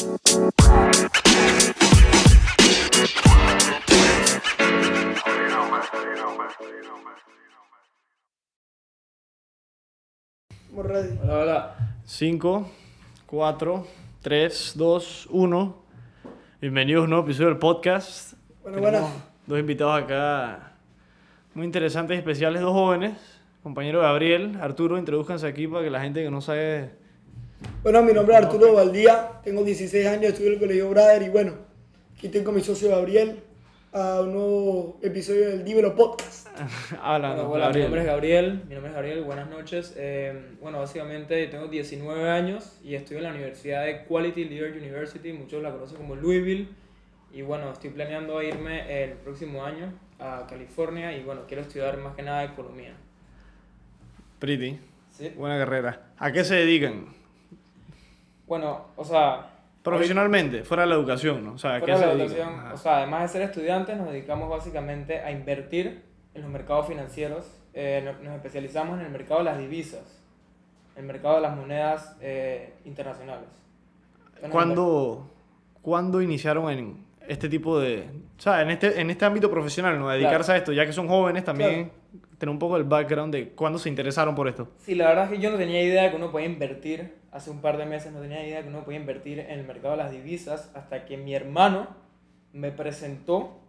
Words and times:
Hola, 0.00 0.16
hola. 11.28 11.76
5, 12.06 12.70
4, 13.26 13.86
3, 14.22 14.72
2, 14.76 15.28
1. 15.30 15.82
Bienvenidos 16.62 17.00
a 17.00 17.04
un 17.04 17.10
nuevo 17.10 17.24
episodio 17.26 17.48
del 17.48 17.58
podcast. 17.58 18.32
Bueno, 18.62 18.78
Tenemos 18.78 19.00
bueno. 19.02 19.22
Dos 19.46 19.58
invitados 19.60 20.02
acá 20.02 20.72
muy 21.52 21.66
interesantes 21.66 22.14
y 22.14 22.18
especiales, 22.18 22.62
dos 22.62 22.72
jóvenes. 22.72 23.18
Compañero 23.62 24.00
Gabriel, 24.00 24.56
Arturo, 24.62 24.96
introduzcanse 24.96 25.46
aquí 25.46 25.68
para 25.68 25.84
que 25.84 25.90
la 25.90 26.00
gente 26.00 26.22
que 26.22 26.30
no 26.30 26.40
sabe. 26.40 26.99
Bueno, 27.82 28.02
mi 28.02 28.12
nombre 28.12 28.36
es 28.36 28.42
Arturo 28.44 28.74
Valdía, 28.74 29.40
tengo 29.42 29.64
16 29.64 30.06
años, 30.06 30.32
estudio 30.32 30.48
en 30.48 30.52
el 30.52 30.60
Colegio 30.60 30.90
Brader 30.90 31.22
y 31.22 31.30
bueno, 31.30 31.54
aquí 32.14 32.26
estoy 32.26 32.42
con 32.42 32.54
mi 32.54 32.60
socio 32.60 32.90
Gabriel 32.90 33.40
a 33.94 34.20
un 34.20 34.34
nuevo 34.34 34.98
episodio 35.00 35.48
del 35.48 35.64
Dímelo 35.64 35.94
Podcast. 35.94 36.48
Bueno, 37.02 37.36
¿no? 37.36 37.50
hola, 37.50 37.70
mi 37.70 37.80
nombre 37.80 38.00
es 38.02 38.06
Gabriel. 38.06 38.64
Mi 38.68 38.74
nombre 38.74 38.90
es 38.90 38.94
Gabriel, 38.94 39.22
buenas 39.22 39.48
noches. 39.48 39.94
Eh, 39.96 40.56
bueno, 40.60 40.78
básicamente 40.78 41.46
tengo 41.46 41.68
19 41.68 42.28
años 42.28 42.78
y 42.84 42.96
estoy 42.96 43.16
en 43.16 43.22
la 43.22 43.30
Universidad 43.30 43.86
de 43.86 44.04
Quality 44.04 44.44
Leader 44.44 44.76
University, 44.76 45.32
muchos 45.32 45.62
la 45.62 45.70
conocen 45.70 45.96
como 45.96 46.16
Louisville. 46.16 46.68
Y 47.32 47.40
bueno, 47.40 47.72
estoy 47.72 47.88
planeando 47.88 48.42
irme 48.42 49.04
el 49.04 49.12
próximo 49.12 49.64
año 49.64 49.90
a 50.18 50.46
California 50.46 51.16
y 51.16 51.22
bueno, 51.22 51.44
quiero 51.48 51.62
estudiar 51.62 51.96
más 51.96 52.14
que 52.14 52.22
nada 52.22 52.44
economía. 52.44 52.92
Pretty. 54.38 54.78
¿Sí? 55.12 55.32
Buena 55.34 55.56
carrera. 55.56 56.12
¿A 56.18 56.30
qué 56.30 56.44
se 56.44 56.56
dedican? 56.56 57.19
Bueno, 58.50 58.86
o 58.96 59.04
sea, 59.04 59.46
Profesionalmente, 59.84 60.64
fuera 60.64 60.82
de 60.82 60.88
la 60.88 60.96
educación, 60.96 61.44
¿no? 61.44 61.52
O 61.52 61.58
sea, 61.58 61.76
¿a 61.76 61.80
qué 61.80 61.92
Fuera 61.92 62.00
de 62.00 62.16
la 62.16 62.24
educación, 62.24 62.48
o 62.72 62.76
sea, 62.76 62.96
además 62.98 63.22
de 63.22 63.28
ser 63.28 63.42
estudiantes, 63.42 63.96
nos 63.96 64.10
dedicamos 64.10 64.50
básicamente 64.50 65.20
a 65.20 65.30
invertir 65.30 66.02
en 66.34 66.42
los 66.42 66.50
mercados 66.50 66.88
financieros. 66.88 67.46
Eh, 67.74 68.02
no- 68.04 68.24
nos 68.24 68.34
especializamos 68.34 68.98
en 68.98 69.06
el 69.06 69.12
mercado 69.12 69.38
de 69.38 69.44
las 69.44 69.56
divisas, 69.58 70.20
el 70.96 71.04
mercado 71.04 71.36
de 71.36 71.42
las 71.42 71.56
monedas 71.56 72.16
eh, 72.20 72.74
internacionales. 72.84 73.48
¿Cuándo, 74.50 75.30
¿Cuándo 75.80 76.20
iniciaron 76.20 76.70
en 76.70 77.06
este 77.28 77.48
tipo 77.48 77.78
de... 77.78 78.08
O 78.36 78.42
sea, 78.42 78.62
en 78.62 78.70
este, 78.70 79.00
en 79.00 79.10
este 79.10 79.24
ámbito 79.24 79.48
profesional, 79.48 79.96
¿no? 79.96 80.08
Dedicarse 80.08 80.52
a 80.52 80.56
esto, 80.56 80.72
ya 80.72 80.84
que 80.84 80.92
son 80.92 81.06
jóvenes 81.06 81.44
también, 81.44 81.92
tener 82.36 82.50
un 82.50 82.58
poco 82.58 82.76
el 82.76 82.84
background 82.84 83.32
de 83.32 83.50
cuándo 83.50 83.78
se 83.78 83.88
interesaron 83.88 84.34
por 84.34 84.48
esto. 84.48 84.68
Sí, 84.78 84.96
la 84.96 85.06
verdad 85.08 85.24
es 85.26 85.30
que 85.30 85.38
yo 85.38 85.50
no 85.52 85.56
tenía 85.56 85.80
idea 85.82 86.02
de 86.02 86.10
que 86.10 86.16
uno 86.16 86.32
podía 86.32 86.46
invertir, 86.46 87.19
hace 87.32 87.50
un 87.50 87.60
par 87.60 87.76
de 87.76 87.86
meses 87.86 88.12
no 88.12 88.20
tenía 88.20 88.44
idea 88.44 88.58
de 88.58 88.62
que 88.64 88.68
uno 88.68 88.84
podía 88.84 88.98
invertir 88.98 89.40
en 89.40 89.58
el 89.58 89.66
mercado 89.66 89.96
de 89.96 90.02
las 90.02 90.10
divisas, 90.10 90.70
hasta 90.74 91.04
que 91.04 91.16
mi 91.16 91.34
hermano 91.34 91.88
me 92.52 92.72
presentó 92.72 93.60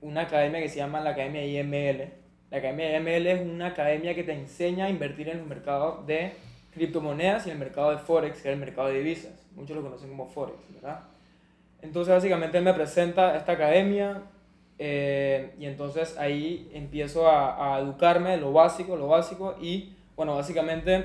una 0.00 0.22
academia 0.22 0.60
que 0.60 0.68
se 0.68 0.76
llama 0.76 1.00
la 1.00 1.10
Academia 1.10 1.44
IML. 1.44 2.12
La 2.50 2.58
Academia 2.58 2.96
IML 2.96 3.26
es 3.26 3.40
una 3.42 3.66
academia 3.66 4.14
que 4.14 4.24
te 4.24 4.32
enseña 4.32 4.86
a 4.86 4.90
invertir 4.90 5.28
en 5.28 5.38
los 5.38 5.46
mercados 5.46 6.06
de 6.06 6.32
criptomonedas 6.72 7.46
y 7.46 7.50
el 7.50 7.58
mercado 7.58 7.90
de 7.90 7.98
Forex, 7.98 8.40
que 8.40 8.48
es 8.48 8.54
el 8.54 8.60
mercado 8.60 8.88
de 8.88 8.98
divisas. 8.98 9.46
Muchos 9.54 9.76
lo 9.76 9.82
conocen 9.82 10.08
como 10.08 10.26
Forex, 10.26 10.58
¿verdad? 10.74 11.00
Entonces, 11.82 12.14
básicamente, 12.14 12.58
él 12.58 12.64
me 12.64 12.72
presenta 12.72 13.36
esta 13.36 13.52
academia 13.52 14.22
eh, 14.78 15.54
y 15.58 15.66
entonces 15.66 16.16
ahí 16.16 16.70
empiezo 16.72 17.28
a, 17.28 17.76
a 17.76 17.80
educarme 17.80 18.36
lo 18.38 18.52
básico, 18.52 18.96
lo 18.96 19.08
básico 19.08 19.56
y, 19.60 19.94
bueno, 20.16 20.36
básicamente, 20.36 21.04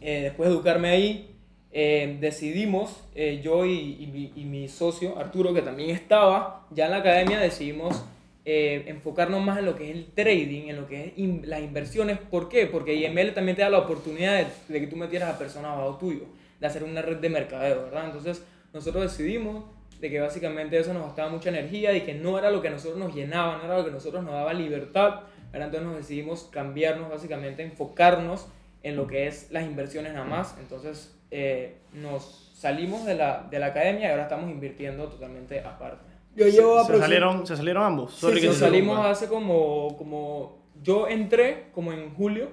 eh, 0.00 0.22
después 0.22 0.48
de 0.48 0.54
educarme 0.54 0.88
ahí, 0.88 1.30
eh, 1.72 2.16
decidimos, 2.20 3.00
eh, 3.14 3.40
yo 3.42 3.64
y, 3.64 4.06
mi, 4.44 4.68
socio 4.68 5.18
Arturo, 5.18 5.54
que 5.54 5.62
también 5.62 5.90
estaba 5.90 6.66
ya 6.70 6.86
en 6.86 6.90
la 6.90 6.96
academia, 6.98 7.38
decidimos 7.38 8.04
eh, 8.44 8.84
enfocarnos 8.88 9.42
más 9.44 9.58
en 9.58 9.66
lo 9.66 9.76
que 9.76 9.90
es 9.90 9.96
el 9.96 10.06
trading, 10.06 10.68
en 10.68 10.76
lo 10.76 10.88
que 10.88 11.04
es 11.06 11.18
in- 11.18 11.42
las 11.44 11.60
inversiones. 11.60 12.18
¿Por 12.18 12.48
qué? 12.48 12.66
Porque 12.66 12.94
IML 12.94 13.34
también 13.34 13.56
te 13.56 13.62
da 13.62 13.70
la 13.70 13.78
oportunidad 13.78 14.44
de, 14.68 14.80
que 14.80 14.86
tú 14.88 14.96
metieras 14.96 15.34
a 15.34 15.38
personas 15.38 15.76
bajo 15.76 15.96
tuyo, 15.96 16.24
de 16.58 16.66
hacer 16.66 16.82
una 16.82 17.02
red 17.02 17.18
de 17.18 17.28
mercadeo, 17.28 17.84
¿verdad? 17.84 18.06
Entonces 18.06 18.44
nosotros 18.72 19.04
decidimos 19.04 19.64
de 20.00 20.10
que 20.10 20.18
básicamente 20.18 20.78
eso 20.78 20.94
nos 20.94 21.04
gastaba 21.04 21.30
mucha 21.30 21.50
energía 21.50 21.94
y 21.94 22.00
que 22.00 22.14
no 22.14 22.38
era 22.38 22.50
lo 22.50 22.62
que 22.62 22.68
a 22.68 22.70
nosotros 22.72 22.98
nos 22.98 23.14
llenaba, 23.14 23.58
no 23.58 23.64
era 23.64 23.76
lo 23.78 23.84
que 23.84 23.90
a 23.90 23.94
nosotros 23.94 24.24
nos 24.24 24.32
daba 24.32 24.54
libertad, 24.54 25.20
¿verdad? 25.52 25.68
Entonces 25.68 25.82
nos 25.82 25.96
decidimos 25.98 26.44
cambiarnos, 26.44 27.10
básicamente 27.10 27.62
enfocarnos 27.62 28.46
en 28.82 28.96
lo 28.96 29.06
que 29.06 29.26
es 29.26 29.50
las 29.50 29.64
inversiones 29.64 30.12
nada 30.12 30.24
más. 30.24 30.56
Entonces 30.60 31.16
eh, 31.30 31.76
nos 31.92 32.52
salimos 32.56 33.04
de 33.06 33.14
la, 33.14 33.46
de 33.50 33.58
la 33.58 33.66
academia 33.66 34.08
y 34.08 34.10
ahora 34.10 34.24
estamos 34.24 34.50
invirtiendo 34.50 35.08
totalmente 35.08 35.60
aparte. 35.60 36.04
Yo 36.36 36.46
llevo 36.46 36.84
Se 36.84 36.92
aproxim- 36.92 37.00
salieron, 37.00 37.46
se 37.46 37.56
salieron 37.56 37.82
ambos. 37.84 38.14
Sí, 38.14 38.20
Sorry 38.20 38.34
sí, 38.36 38.40
que 38.42 38.46
Nos 38.48 38.56
salimos 38.58 39.06
hace 39.06 39.26
como, 39.28 39.96
como... 39.96 40.60
Yo 40.82 41.08
entré 41.08 41.66
como 41.74 41.92
en 41.92 42.14
julio. 42.14 42.48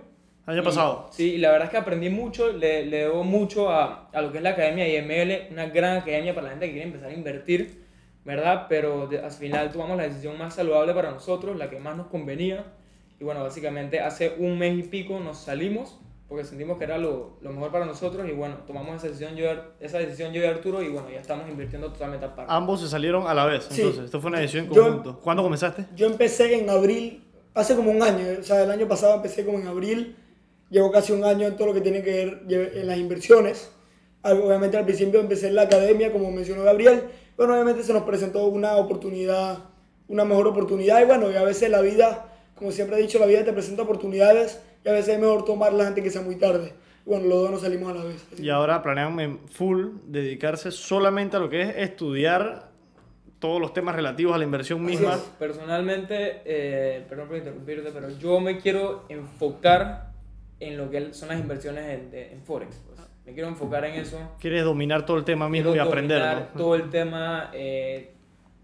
Año 0.46 0.62
Y- 0.62 0.66
pasado. 0.66 1.10
Sí, 1.12 1.34
y 1.34 1.38
la 1.38 1.52
verdad 1.52 1.66
es 1.66 1.72
que 1.72 1.78
aprendí 1.78 2.10
mucho, 2.10 2.52
le, 2.52 2.86
le 2.86 2.98
debo 3.00 3.24
mucho 3.24 3.70
a, 3.70 4.10
a 4.14 4.22
lo 4.22 4.32
que 4.32 4.38
es 4.38 4.44
la 4.44 4.52
Academia 4.52 4.88
IML, 4.88 5.52
una 5.52 5.68
gran 5.68 5.98
academia 5.98 6.34
para 6.34 6.46
la 6.46 6.52
gente 6.52 6.68
que 6.68 6.72
quiere 6.72 6.88
empezar 6.88 7.10
a 7.10 7.14
invertir, 7.14 7.86
¿verdad? 8.26 8.66
Pero 8.70 9.08
de- 9.08 9.20
al 9.20 9.32
final 9.32 9.72
tomamos 9.72 9.98
la 9.98 10.04
decisión 10.04 10.38
más 10.38 10.56
saludable 10.56 10.94
para 10.94 11.12
nosotros, 11.12 11.58
la 11.58 11.70
que 11.70 11.80
más 11.80 11.96
nos 11.98 12.08
convenía. 12.08 12.66
Y 13.20 13.24
bueno, 13.24 13.44
básicamente 13.44 14.00
hace 14.00 14.36
un 14.38 14.58
mes 14.58 14.78
y 14.78 14.84
pico 14.84 15.20
nos 15.20 15.38
salimos 15.38 16.00
porque 16.28 16.44
sentimos 16.44 16.78
que 16.78 16.84
era 16.84 16.98
lo, 16.98 17.38
lo 17.42 17.52
mejor 17.52 17.72
para 17.72 17.86
nosotros 17.86 18.28
y 18.28 18.34
bueno, 18.34 18.56
tomamos 18.68 18.96
esa 18.98 19.08
decisión, 19.08 19.36
yo, 19.36 19.48
esa 19.80 19.98
decisión 20.00 20.34
yo 20.34 20.42
y 20.42 20.46
Arturo 20.46 20.82
y 20.82 20.90
bueno, 20.90 21.10
ya 21.10 21.20
estamos 21.22 21.48
invirtiendo 21.50 21.92
totalmente 21.94 22.26
aparte. 22.26 22.52
Ambos 22.54 22.82
se 22.82 22.90
salieron 22.90 23.28
a 23.28 23.34
la 23.34 23.46
vez. 23.46 23.66
Sí. 23.70 23.82
Entonces, 23.82 24.06
esto 24.06 24.20
fue 24.20 24.30
una 24.30 24.40
decisión 24.40 24.66
en 24.66 24.72
Yo- 24.74 24.84
conjunto. 24.84 25.20
¿Cuándo 25.22 25.44
comenzaste? 25.44 25.86
Yo 25.96 26.06
empecé 26.08 26.58
en 26.60 26.70
abril, 26.70 27.24
hace 27.54 27.76
como 27.76 27.92
un 27.92 28.02
año, 28.04 28.26
o 28.40 28.44
sea, 28.44 28.64
el 28.64 28.72
año 28.72 28.88
pasado 28.88 29.16
empecé 29.16 29.46
como 29.46 29.58
en 29.60 29.68
abril, 29.68 30.16
llevo 30.70 30.92
casi 30.92 31.14
un 31.14 31.24
año 31.24 31.48
en 31.48 31.56
todo 31.56 31.68
lo 31.68 31.74
que 31.74 31.82
tiene 31.82 32.04
que 32.04 32.12
ver 32.48 32.72
en 32.76 32.88
las 32.88 32.98
inversiones. 32.98 33.72
Al- 34.24 34.42
Obviamente 34.42 34.76
al 34.76 34.84
principio 34.84 35.20
empecé 35.22 35.48
en 35.48 35.56
la 35.56 35.62
academia, 35.62 36.12
como 36.12 36.30
mencionó 36.32 36.64
Gabriel, 36.64 37.04
pero 37.38 37.54
obviamente 37.54 37.84
se 37.84 37.94
nos 37.94 38.04
presentó 38.04 38.46
una 38.48 38.76
oportunidad, 38.76 39.60
una 40.10 40.26
mejor 40.26 40.48
oportunidad 40.48 41.02
y 41.02 41.06
bueno, 41.06 41.32
y 41.32 41.36
a 41.36 41.44
veces 41.44 41.70
la 41.70 41.80
vida, 41.82 42.34
como 42.56 42.72
siempre 42.74 42.98
he 42.98 43.02
dicho, 43.02 43.18
la 43.20 43.26
vida 43.28 43.46
te 43.46 43.54
presenta 43.54 43.84
oportunidades 43.84 44.60
y 44.88 44.90
a 44.90 44.94
veces 44.94 45.16
es 45.16 45.20
mejor 45.20 45.44
tomarlas 45.46 45.88
antes 45.88 46.04
que 46.04 46.10
sea 46.10 46.22
muy 46.22 46.36
tarde. 46.38 46.74
Y 47.06 47.10
bueno, 47.10 47.26
los 47.28 47.38
dos 47.42 47.52
nos 47.52 47.62
salimos 47.62 47.92
a 47.92 47.96
la 47.96 48.04
vez. 48.06 48.26
así 48.34 48.44
Y 48.44 48.50
ahora 48.50 48.82
planean 48.82 49.20
en 49.20 49.40
full 49.48 49.88
dedicarse 50.06 50.72
solamente 50.72 51.38
a 51.38 51.40
lo 51.40 51.50
que 51.50 51.62
es 51.62 51.76
estudiar 51.78 52.68
todos 53.40 53.62
los 53.62 53.72
temas 53.74 53.96
relativos 53.96 54.34
a 54.34 54.38
la 54.38 54.44
inversión 54.46 54.84
misma. 54.84 55.18
Personalmente, 55.38 56.42
eh, 56.46 57.06
perdón 57.08 57.28
por 57.28 57.38
interrumpirte, 57.38 57.92
pero 57.94 58.10
yo 58.18 58.40
me 58.40 58.58
quiero 58.60 59.06
enfocar 59.10 60.12
en 60.60 60.78
lo 60.78 60.90
que 60.90 61.14
son 61.14 61.30
las 61.30 61.40
inversiones 61.40 61.86
en, 61.88 62.10
de- 62.12 62.32
en 62.34 62.42
Forex. 62.42 62.78
pues. 62.88 63.00
Me 63.26 63.34
quiero 63.34 63.50
enfocar 63.50 63.84
en 63.86 63.96
eso. 63.96 64.18
Quieres 64.40 64.64
dominar 64.64 65.06
todo 65.06 65.18
el 65.18 65.24
tema 65.26 65.50
mismo 65.50 65.70
y 65.72 65.74
Quiero 65.74 65.88
aprender. 65.90 66.20
dominar 66.20 66.50
¿no? 66.54 66.60
todo 66.60 66.76
el 66.76 66.90
tema, 66.90 67.52
eh, 67.54 68.12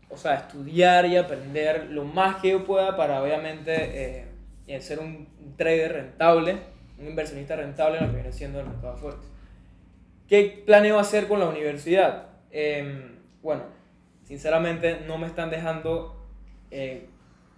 o 0.09 0.17
sea, 0.17 0.35
estudiar 0.35 1.05
y 1.05 1.17
aprender 1.17 1.87
lo 1.91 2.05
más 2.05 2.37
que 2.37 2.51
yo 2.51 2.63
pueda 2.65 2.95
para 2.95 3.21
obviamente 3.21 4.25
eh, 4.67 4.81
ser 4.81 4.99
un 4.99 5.27
trader 5.55 5.93
rentable, 5.93 6.57
un 6.99 7.07
inversionista 7.07 7.55
rentable 7.55 7.97
en 7.97 8.05
lo 8.05 8.09
que 8.09 8.15
viene 8.15 8.31
siendo 8.31 8.59
el 8.59 8.67
mercado 8.67 8.97
Forex. 8.97 9.21
¿Qué 10.27 10.63
planeo 10.65 10.99
hacer 10.99 11.27
con 11.27 11.39
la 11.39 11.47
universidad? 11.47 12.27
Em, 12.51 13.17
bueno, 13.41 13.63
sinceramente 14.23 15.01
no 15.07 15.17
me 15.17 15.27
están 15.27 15.49
dejando 15.49 16.15
eh, 16.71 17.07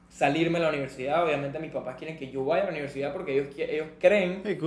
salirme 0.09 0.59
de 0.59 0.63
la 0.66 0.69
universidad. 0.69 1.23
Obviamente 1.23 1.59
mis 1.59 1.72
papás 1.72 1.95
quieren 1.97 2.17
que 2.17 2.31
yo 2.31 2.44
vaya 2.45 2.63
a 2.63 2.66
la 2.66 2.72
universidad 2.72 3.13
porque 3.13 3.33
ellos, 3.33 3.47
ellos 3.57 3.88
creen... 4.00 4.41
Sí, 4.44 4.57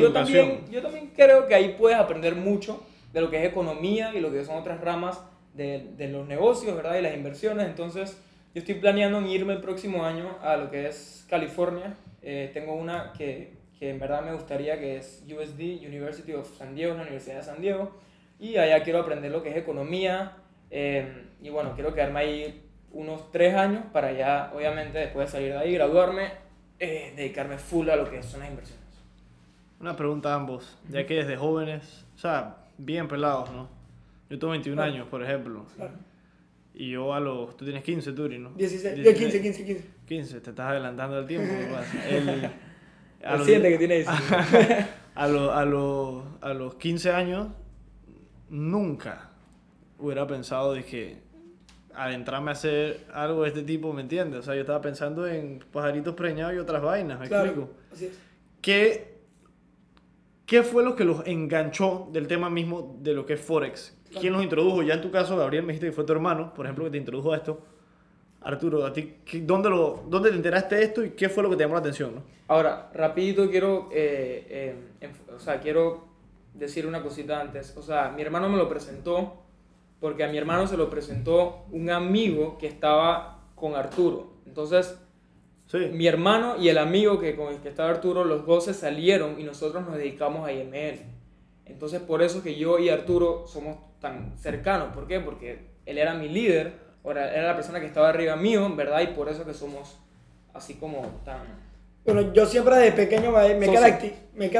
yo, 0.00 0.12
también, 0.12 0.64
yo 0.70 0.82
también 0.82 1.12
creo 1.14 1.46
que 1.46 1.54
ahí 1.54 1.76
puedes 1.78 1.98
aprender 1.98 2.34
mucho 2.34 2.84
de 3.12 3.20
lo 3.20 3.30
que 3.30 3.38
es 3.38 3.48
economía 3.48 4.12
y 4.14 4.20
lo 4.20 4.32
que 4.32 4.44
son 4.44 4.56
otras 4.56 4.80
ramas 4.80 5.20
de, 5.54 5.86
de 5.96 6.08
los 6.08 6.26
negocios, 6.26 6.74
¿verdad? 6.74 6.98
Y 6.98 7.02
las 7.02 7.14
inversiones. 7.14 7.66
Entonces, 7.66 8.20
yo 8.54 8.60
estoy 8.60 8.76
planeando 8.76 9.18
en 9.18 9.26
irme 9.26 9.52
el 9.52 9.60
próximo 9.60 10.04
año 10.04 10.36
a 10.42 10.56
lo 10.56 10.70
que 10.70 10.86
es 10.88 11.24
California. 11.28 11.96
Eh, 12.24 12.50
tengo 12.54 12.74
una 12.74 13.12
que, 13.12 13.52
que 13.78 13.90
en 13.90 13.98
verdad 14.00 14.22
me 14.24 14.32
gustaría, 14.32 14.78
que 14.80 14.96
es 14.96 15.22
USD, 15.28 15.86
University 15.86 16.32
of 16.32 16.48
San 16.56 16.74
Diego, 16.74 16.94
la 16.94 17.02
Universidad 17.02 17.36
de 17.36 17.42
San 17.42 17.60
Diego. 17.60 17.92
Y 18.40 18.56
allá 18.56 18.82
quiero 18.82 19.00
aprender 19.00 19.30
lo 19.30 19.42
que 19.42 19.50
es 19.50 19.56
economía. 19.56 20.32
eh, 20.70 21.26
y 21.42 21.50
bueno, 21.50 21.72
quiero 21.74 21.92
quedarme 21.94 22.20
ahí 22.20 22.62
unos 22.92 23.30
tres 23.30 23.54
años 23.54 23.84
para 23.92 24.10
ya, 24.12 24.50
obviamente, 24.54 24.98
después 24.98 25.28
de 25.28 25.32
salir 25.32 25.52
de 25.52 25.58
ahí, 25.58 25.74
graduarme, 25.74 26.28
eh, 26.78 27.12
dedicarme 27.16 27.58
full 27.58 27.88
a 27.90 27.96
lo 27.96 28.08
que 28.10 28.22
son 28.22 28.40
las 28.40 28.48
inversiones. 28.50 28.82
Una 29.80 29.94
pregunta 29.94 30.32
a 30.32 30.36
ambos, 30.36 30.78
ya 30.88 31.04
que 31.06 31.16
desde 31.16 31.36
jóvenes, 31.36 32.06
o 32.14 32.18
sea, 32.18 32.56
bien 32.78 33.06
pelados, 33.08 33.50
¿no? 33.52 33.68
Yo 34.30 34.38
tengo 34.38 34.52
21 34.52 34.76
Claro. 34.80 34.92
años, 34.92 35.08
por 35.08 35.22
ejemplo. 35.22 35.66
Claro. 35.76 35.92
Y 36.74 36.90
yo 36.90 37.14
a 37.14 37.20
los... 37.20 37.56
Tú 37.56 37.64
tienes 37.64 37.84
15, 37.84 38.12
Turi, 38.12 38.38
¿no? 38.38 38.50
16, 38.50 38.96
16. 38.96 39.16
15, 39.18 39.42
15, 39.42 39.64
15. 39.64 39.84
15, 40.06 40.40
te 40.40 40.50
estás 40.50 40.70
adelantando 40.70 41.18
el 41.18 41.26
tiempo. 41.26 41.52
¿qué 41.58 41.66
pasa? 41.72 42.08
El- 42.08 42.50
a 43.24 43.30
los- 43.36 43.40
Reciente 43.46 43.68
que 43.70 43.78
tiene 43.78 43.94
16. 43.96 44.20
a, 45.14 45.28
los- 45.28 45.50
a, 45.52 45.64
los, 45.64 46.24
a 46.40 46.52
los 46.54 46.74
15 46.74 47.10
años, 47.12 47.48
nunca, 48.50 49.30
hubiera 49.98 50.26
pensado 50.26 50.74
de 50.74 50.84
que 50.84 51.18
adentrarme 51.94 52.50
a 52.50 52.52
hacer 52.52 53.06
algo 53.12 53.42
de 53.42 53.48
este 53.48 53.62
tipo, 53.62 53.92
¿me 53.92 54.02
entiendes? 54.02 54.40
O 54.40 54.42
sea, 54.42 54.54
yo 54.54 54.62
estaba 54.62 54.80
pensando 54.80 55.26
en 55.28 55.60
pajaritos 55.72 56.14
preñados 56.14 56.54
y 56.54 56.58
otras 56.58 56.82
vainas, 56.82 57.20
¿me 57.20 57.28
Claro, 57.28 57.44
explico? 57.46 57.70
así 57.92 58.06
es. 58.06 58.18
¿Qué, 58.60 59.14
¿Qué 60.44 60.62
fue 60.62 60.82
lo 60.82 60.96
que 60.96 61.04
los 61.04 61.26
enganchó 61.26 62.08
del 62.12 62.26
tema 62.26 62.50
mismo 62.50 62.98
de 63.00 63.14
lo 63.14 63.24
que 63.26 63.34
es 63.34 63.40
Forex? 63.40 63.96
¿Quién 64.20 64.32
los 64.32 64.42
introdujo? 64.42 64.82
Ya 64.82 64.94
en 64.94 65.00
tu 65.00 65.10
caso, 65.10 65.36
Gabriel, 65.36 65.62
me 65.64 65.68
dijiste 65.72 65.86
que 65.88 65.92
fue 65.92 66.04
tu 66.04 66.12
hermano, 66.12 66.52
por 66.54 66.66
ejemplo, 66.66 66.84
que 66.84 66.90
te 66.90 66.98
introdujo 66.98 67.32
a 67.32 67.36
esto. 67.36 67.60
Arturo, 68.42 68.84
¿a 68.84 68.92
ti 68.92 69.14
qué- 69.24 69.40
dónde, 69.40 69.70
lo, 69.70 70.02
dónde 70.08 70.30
te 70.30 70.36
enteraste 70.36 70.76
de 70.76 70.84
esto 70.84 71.04
y 71.04 71.10
qué 71.10 71.28
fue 71.28 71.42
lo 71.42 71.48
que 71.50 71.56
te 71.56 71.62
llamó 71.64 71.74
la 71.74 71.80
atención? 71.80 72.14
¿no? 72.16 72.22
Ahora, 72.48 72.90
rapidito 72.92 73.48
quiero, 73.50 73.88
eh, 73.92 74.74
eh, 75.00 75.08
o 75.34 75.38
sea, 75.38 75.60
quiero 75.60 76.04
decir 76.52 76.86
una 76.86 77.02
cosita 77.02 77.40
antes. 77.40 77.74
O 77.76 77.82
sea, 77.82 78.10
mi 78.14 78.20
hermano 78.22 78.48
me 78.50 78.58
lo 78.58 78.68
presentó 78.68 79.34
porque 79.98 80.24
a 80.24 80.28
mi 80.28 80.36
hermano 80.36 80.66
se 80.66 80.76
lo 80.76 80.90
presentó 80.90 81.64
un 81.72 81.88
amigo 81.88 82.58
que 82.58 82.66
estaba 82.66 83.40
con 83.54 83.74
Arturo. 83.74 84.32
Entonces, 84.46 84.98
Sí. 85.66 85.78
mi 85.92 86.06
hermano 86.06 86.56
y 86.60 86.68
el 86.68 86.76
amigo 86.76 87.18
que 87.18 87.34
con 87.34 87.50
el 87.54 87.60
que 87.60 87.70
estaba 87.70 87.88
Arturo, 87.88 88.24
los 88.24 88.44
dos 88.44 88.66
se 88.66 88.74
salieron 88.74 89.40
y 89.40 89.44
nosotros 89.44 89.82
nos 89.86 89.96
dedicamos 89.96 90.46
a 90.46 90.52
IML. 90.52 91.00
Entonces, 91.64 92.02
por 92.02 92.20
eso 92.22 92.42
que 92.42 92.56
yo 92.56 92.78
y 92.78 92.90
Arturo 92.90 93.46
somos 93.46 93.78
tan 94.04 94.36
cercanos. 94.36 94.94
¿Por 94.94 95.06
qué? 95.06 95.18
Porque 95.18 95.60
él 95.86 95.96
era 95.96 96.12
mi 96.12 96.28
líder, 96.28 96.74
era 97.04 97.42
la 97.42 97.54
persona 97.54 97.80
que 97.80 97.86
estaba 97.86 98.10
arriba 98.10 98.36
mío, 98.36 98.70
¿verdad? 98.76 99.00
Y 99.00 99.08
por 99.08 99.30
eso 99.30 99.46
que 99.46 99.54
somos 99.54 99.96
así 100.52 100.74
como 100.74 101.00
tan... 101.24 101.40
Bueno, 102.04 102.34
yo 102.34 102.44
siempre 102.44 102.76
desde 102.76 102.92
pequeño 102.92 103.32
me, 103.32 104.50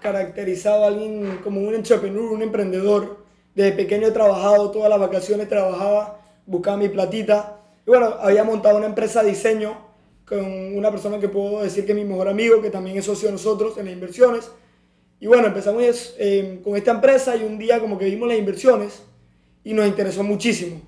caracterizado 0.00 0.84
a 0.84 0.86
alguien 0.86 1.40
como 1.42 1.60
un 1.62 1.74
entrepreneur, 1.74 2.30
un 2.30 2.42
emprendedor. 2.42 3.24
Desde 3.56 3.72
pequeño 3.72 4.06
he 4.06 4.12
trabajado, 4.12 4.70
todas 4.70 4.88
las 4.88 5.00
vacaciones 5.00 5.48
trabajaba, 5.48 6.20
buscaba 6.46 6.76
mi 6.76 6.88
platita. 6.88 7.56
Y 7.84 7.90
bueno, 7.90 8.14
había 8.20 8.44
montado 8.44 8.76
una 8.76 8.86
empresa 8.86 9.24
de 9.24 9.30
diseño 9.30 9.76
con 10.24 10.76
una 10.76 10.92
persona 10.92 11.18
que 11.18 11.28
puedo 11.28 11.62
decir 11.62 11.84
que 11.84 11.90
es 11.90 11.98
mi 11.98 12.04
mejor 12.04 12.28
amigo, 12.28 12.62
que 12.62 12.70
también 12.70 12.96
es 12.96 13.04
socio 13.04 13.26
de 13.26 13.32
nosotros 13.32 13.76
en 13.78 13.86
las 13.86 13.94
inversiones. 13.94 14.52
Y 15.18 15.26
bueno, 15.26 15.46
empezamos 15.46 16.14
eh, 16.18 16.60
con 16.62 16.76
esta 16.76 16.90
empresa 16.90 17.36
y 17.36 17.42
un 17.42 17.58
día 17.58 17.80
como 17.80 17.98
que 17.98 18.04
vimos 18.04 18.28
las 18.28 18.38
inversiones 18.38 19.02
y 19.64 19.72
nos 19.72 19.86
interesó 19.86 20.22
muchísimo. 20.22 20.80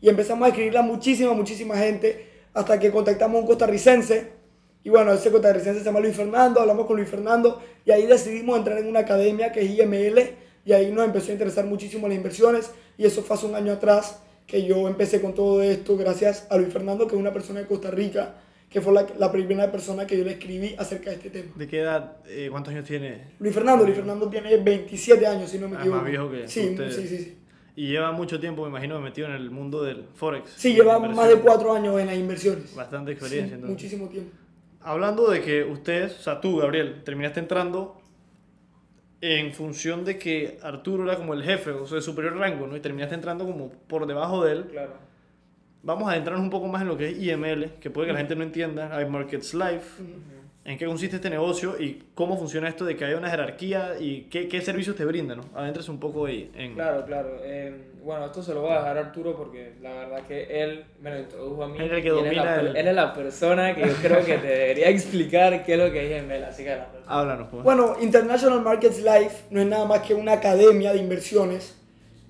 Y 0.00 0.08
empezamos 0.08 0.46
a 0.46 0.48
escribirle 0.48 0.78
a 0.78 0.82
muchísima, 0.82 1.32
muchísima 1.32 1.76
gente 1.76 2.26
hasta 2.54 2.78
que 2.78 2.90
contactamos 2.90 3.36
a 3.36 3.40
un 3.40 3.46
costarricense. 3.46 4.30
Y 4.84 4.90
bueno, 4.90 5.12
ese 5.12 5.30
costarricense 5.30 5.80
se 5.80 5.84
llama 5.84 6.00
Luis 6.00 6.16
Fernando, 6.16 6.60
hablamos 6.60 6.86
con 6.86 6.96
Luis 6.96 7.08
Fernando 7.08 7.62
y 7.84 7.90
ahí 7.90 8.06
decidimos 8.06 8.58
entrar 8.58 8.78
en 8.78 8.88
una 8.88 9.00
academia 9.00 9.52
que 9.52 9.60
es 9.60 9.70
IML 9.70 10.30
y 10.64 10.72
ahí 10.72 10.90
nos 10.90 11.04
empezó 11.04 11.30
a 11.30 11.34
interesar 11.34 11.66
muchísimo 11.66 12.08
las 12.08 12.16
inversiones 12.16 12.70
y 12.98 13.04
eso 13.04 13.22
fue 13.22 13.36
hace 13.36 13.46
un 13.46 13.54
año 13.54 13.72
atrás 13.72 14.18
que 14.46 14.64
yo 14.64 14.88
empecé 14.88 15.20
con 15.20 15.34
todo 15.34 15.62
esto 15.62 15.96
gracias 15.96 16.46
a 16.50 16.56
Luis 16.56 16.72
Fernando, 16.72 17.06
que 17.06 17.14
es 17.14 17.20
una 17.20 17.32
persona 17.32 17.60
de 17.60 17.66
Costa 17.66 17.90
Rica, 17.90 18.34
que 18.72 18.80
fue 18.80 18.92
la, 18.92 19.06
la 19.18 19.30
primera 19.30 19.70
persona 19.70 20.06
que 20.06 20.16
yo 20.16 20.24
le 20.24 20.32
escribí 20.32 20.74
acerca 20.78 21.10
de 21.10 21.16
este 21.16 21.30
tema. 21.30 21.52
¿De 21.54 21.68
qué 21.68 21.80
edad, 21.80 22.16
eh, 22.26 22.48
cuántos 22.50 22.72
años 22.72 22.86
tiene? 22.86 23.32
Luis 23.38 23.54
Fernando, 23.54 23.84
Luis 23.84 23.96
Fernando 23.96 24.28
tiene 24.28 24.56
27 24.56 25.26
años, 25.26 25.50
si 25.50 25.58
no 25.58 25.68
me 25.68 25.76
Ah, 25.76 25.80
equivoco. 25.80 26.00
más 26.02 26.10
viejo 26.10 26.30
que 26.30 26.48
sí, 26.48 26.70
ustedes. 26.70 26.96
sí, 26.96 27.06
sí, 27.06 27.18
sí. 27.18 27.38
Y 27.76 27.88
lleva 27.88 28.12
mucho 28.12 28.38
tiempo, 28.40 28.62
me 28.62 28.68
imagino, 28.68 29.00
metido 29.00 29.28
en 29.28 29.34
el 29.34 29.50
mundo 29.50 29.82
del 29.82 30.04
Forex. 30.14 30.50
Sí, 30.56 30.74
lleva 30.74 30.98
más 30.98 31.28
de 31.28 31.36
cuatro 31.36 31.72
años 31.74 31.98
en 32.00 32.06
las 32.06 32.16
inversiones. 32.16 32.74
Bastante 32.74 33.12
Sí, 33.12 33.18
experiencia, 33.18 33.54
entonces. 33.54 33.70
muchísimo 33.76 34.08
tiempo. 34.08 34.30
Hablando 34.80 35.30
de 35.30 35.40
que 35.42 35.64
ustedes, 35.64 36.18
o 36.18 36.22
sea, 36.22 36.40
tú, 36.40 36.56
Gabriel, 36.58 37.02
terminaste 37.04 37.40
entrando 37.40 37.98
en 39.20 39.52
función 39.52 40.04
de 40.04 40.18
que 40.18 40.58
Arturo 40.62 41.04
era 41.04 41.16
como 41.16 41.32
el 41.34 41.44
jefe, 41.44 41.70
o 41.70 41.86
sea, 41.86 41.96
de 41.96 42.02
superior 42.02 42.36
rango, 42.36 42.66
¿no? 42.66 42.76
Y 42.76 42.80
terminaste 42.80 43.14
entrando 43.14 43.46
como 43.46 43.70
por 43.70 44.06
debajo 44.06 44.44
de 44.44 44.52
él. 44.52 44.64
Claro. 44.70 44.94
Vamos 45.82 46.08
a 46.08 46.12
adentrarnos 46.12 46.44
un 46.44 46.50
poco 46.50 46.68
más 46.68 46.82
en 46.82 46.88
lo 46.88 46.96
que 46.96 47.08
es 47.10 47.18
IML, 47.18 47.72
que 47.80 47.90
puede 47.90 48.06
que 48.08 48.12
la 48.12 48.18
gente 48.20 48.36
no 48.36 48.44
entienda. 48.44 48.96
Hay 48.96 49.04
Markets 49.06 49.52
Live. 49.54 49.80
¿En 50.64 50.78
qué 50.78 50.86
consiste 50.86 51.16
este 51.16 51.28
negocio 51.28 51.74
y 51.80 52.04
cómo 52.14 52.38
funciona 52.38 52.68
esto 52.68 52.84
de 52.84 52.94
que 52.96 53.04
haya 53.04 53.16
una 53.18 53.28
jerarquía 53.28 53.94
y 53.98 54.28
qué, 54.30 54.46
qué 54.46 54.60
servicios 54.60 54.94
te 54.94 55.04
brindan, 55.04 55.38
¿no? 55.38 55.44
Adéntrese 55.56 55.90
un 55.90 55.98
poco 55.98 56.26
ahí 56.26 56.52
en... 56.54 56.74
Claro, 56.74 57.04
claro. 57.04 57.30
Eh, 57.42 57.74
bueno, 58.04 58.26
esto 58.26 58.44
se 58.44 58.54
lo 58.54 58.60
voy 58.62 58.70
a 58.70 58.74
dejar 58.78 58.96
a 58.96 59.00
Arturo 59.00 59.34
porque 59.36 59.72
la 59.82 59.92
verdad 59.92 60.22
que 60.24 60.62
él 60.62 60.84
me 61.00 61.10
lo 61.10 61.18
introdujo 61.18 61.64
a 61.64 61.68
mí. 61.68 61.78
Él 61.80 61.86
es 61.86 61.92
el 61.94 62.02
que 62.02 62.06
y 62.06 62.10
él 62.10 62.16
domina 62.16 62.44
la, 62.44 62.60
el- 62.60 62.76
él 62.76 62.86
es 62.88 62.94
la 62.94 63.12
persona 63.12 63.74
que 63.74 63.80
yo 63.88 63.94
creo 64.00 64.24
que 64.24 64.38
te 64.38 64.46
debería 64.46 64.88
explicar 64.88 65.64
qué 65.64 65.72
es 65.72 65.78
lo 65.80 65.90
que 65.90 66.16
es 66.16 66.22
IML, 66.22 66.44
así 66.44 66.62
que 66.62 66.70
la. 66.76 66.86
Háblanos, 67.08 67.48
pues. 67.50 67.64
Bueno, 67.64 67.96
International 68.00 68.62
Markets 68.62 68.98
Life 69.02 69.46
no 69.50 69.60
es 69.60 69.66
nada 69.66 69.84
más 69.84 70.02
que 70.02 70.14
una 70.14 70.34
academia 70.34 70.92
de 70.92 70.98
inversiones. 71.00 71.76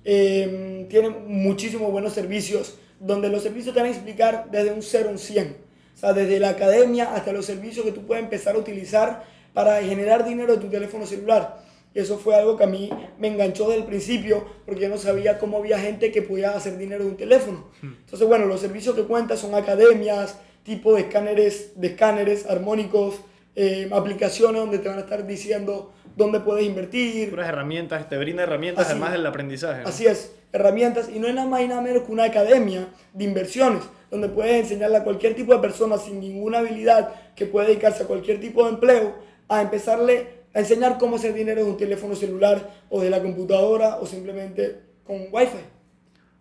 Eh, 0.05 0.87
tiene 0.89 1.09
muchísimos 1.11 1.91
buenos 1.91 2.13
servicios, 2.13 2.79
donde 2.99 3.29
los 3.29 3.43
servicios 3.43 3.73
te 3.73 3.81
van 3.81 3.89
a 3.89 3.93
explicar 3.93 4.47
desde 4.51 4.71
un 4.71 4.81
0 4.81 5.09
a 5.09 5.11
un 5.11 5.19
100. 5.19 5.57
O 5.95 5.97
sea, 5.97 6.13
desde 6.13 6.39
la 6.39 6.49
academia 6.49 7.13
hasta 7.13 7.31
los 7.31 7.45
servicios 7.45 7.85
que 7.85 7.91
tú 7.91 8.05
puedes 8.05 8.23
empezar 8.23 8.55
a 8.55 8.59
utilizar 8.59 9.23
para 9.53 9.81
generar 9.81 10.25
dinero 10.25 10.55
de 10.55 10.61
tu 10.61 10.69
teléfono 10.69 11.05
celular. 11.05 11.63
Y 11.93 11.99
eso 11.99 12.17
fue 12.17 12.35
algo 12.35 12.57
que 12.57 12.63
a 12.63 12.67
mí 12.67 12.89
me 13.19 13.27
enganchó 13.27 13.65
desde 13.65 13.81
el 13.81 13.85
principio, 13.85 14.45
porque 14.65 14.81
yo 14.81 14.89
no 14.89 14.97
sabía 14.97 15.37
cómo 15.37 15.57
había 15.57 15.77
gente 15.77 16.11
que 16.11 16.23
podía 16.23 16.51
hacer 16.55 16.77
dinero 16.77 17.03
de 17.03 17.11
un 17.11 17.17
teléfono. 17.17 17.67
Entonces, 17.83 18.27
bueno, 18.27 18.45
los 18.45 18.61
servicios 18.61 18.95
que 18.95 19.03
cuentan 19.03 19.37
son 19.37 19.53
academias, 19.53 20.39
tipo 20.63 20.95
de 20.95 21.01
escáneres, 21.01 21.73
de 21.75 21.87
escáneres 21.87 22.47
armónicos, 22.47 23.21
eh, 23.55 23.89
aplicaciones 23.91 24.61
donde 24.61 24.79
te 24.79 24.89
van 24.89 24.97
a 24.97 25.01
estar 25.01 25.27
diciendo 25.27 25.93
dónde 26.15 26.39
puedes 26.39 26.65
invertir. 26.65 27.29
Puras 27.29 27.47
herramientas, 27.49 28.07
te 28.09 28.17
brinda 28.17 28.43
herramientas 28.43 28.85
Así- 28.85 28.91
además 28.91 29.11
del 29.13 29.25
aprendizaje. 29.25 29.83
¿no? 29.83 29.89
Así 29.89 30.05
es, 30.05 30.35
herramientas. 30.51 31.09
Y 31.13 31.19
no 31.19 31.27
es 31.27 31.33
nada 31.35 31.47
más 31.47 31.61
y 31.61 31.67
nada 31.67 31.81
menos 31.81 32.03
que 32.03 32.11
una 32.11 32.25
academia 32.25 32.87
de 33.13 33.23
inversiones, 33.23 33.83
donde 34.11 34.29
puedes 34.29 34.55
enseñarle 34.63 34.97
a 34.97 35.03
cualquier 35.03 35.35
tipo 35.35 35.53
de 35.53 35.59
persona 35.59 35.97
sin 35.97 36.19
ninguna 36.19 36.59
habilidad 36.59 37.09
que 37.35 37.45
pueda 37.45 37.67
dedicarse 37.67 38.03
a 38.03 38.07
cualquier 38.07 38.39
tipo 38.39 38.63
de 38.65 38.71
empleo, 38.71 39.15
a 39.47 39.61
empezarle 39.61 40.43
a 40.53 40.59
enseñar 40.59 40.97
cómo 40.99 41.15
hacer 41.15 41.33
dinero 41.33 41.63
de 41.63 41.69
un 41.71 41.77
teléfono 41.77 42.15
celular 42.15 42.69
o 42.89 43.01
de 43.01 43.09
la 43.09 43.21
computadora 43.21 43.95
o 43.97 44.05
simplemente 44.05 44.79
con 45.03 45.17
Wi-Fi. 45.31 45.57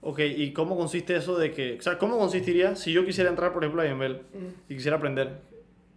Ok, 0.03 0.19
¿y 0.19 0.53
cómo 0.53 0.77
consiste 0.77 1.17
eso 1.17 1.39
de 1.39 1.53
que, 1.53 1.79
o 1.79 1.83
sea, 1.83 1.97
cómo 1.97 2.19
consistiría 2.19 2.75
si 2.77 2.93
yo 2.93 3.07
quisiera 3.07 3.31
entrar, 3.31 3.53
por 3.53 3.63
ejemplo, 3.63 3.83
a 3.83 3.87
IML 3.87 4.21
y 4.69 4.75
quisiera 4.75 4.97
aprender? 4.97 5.31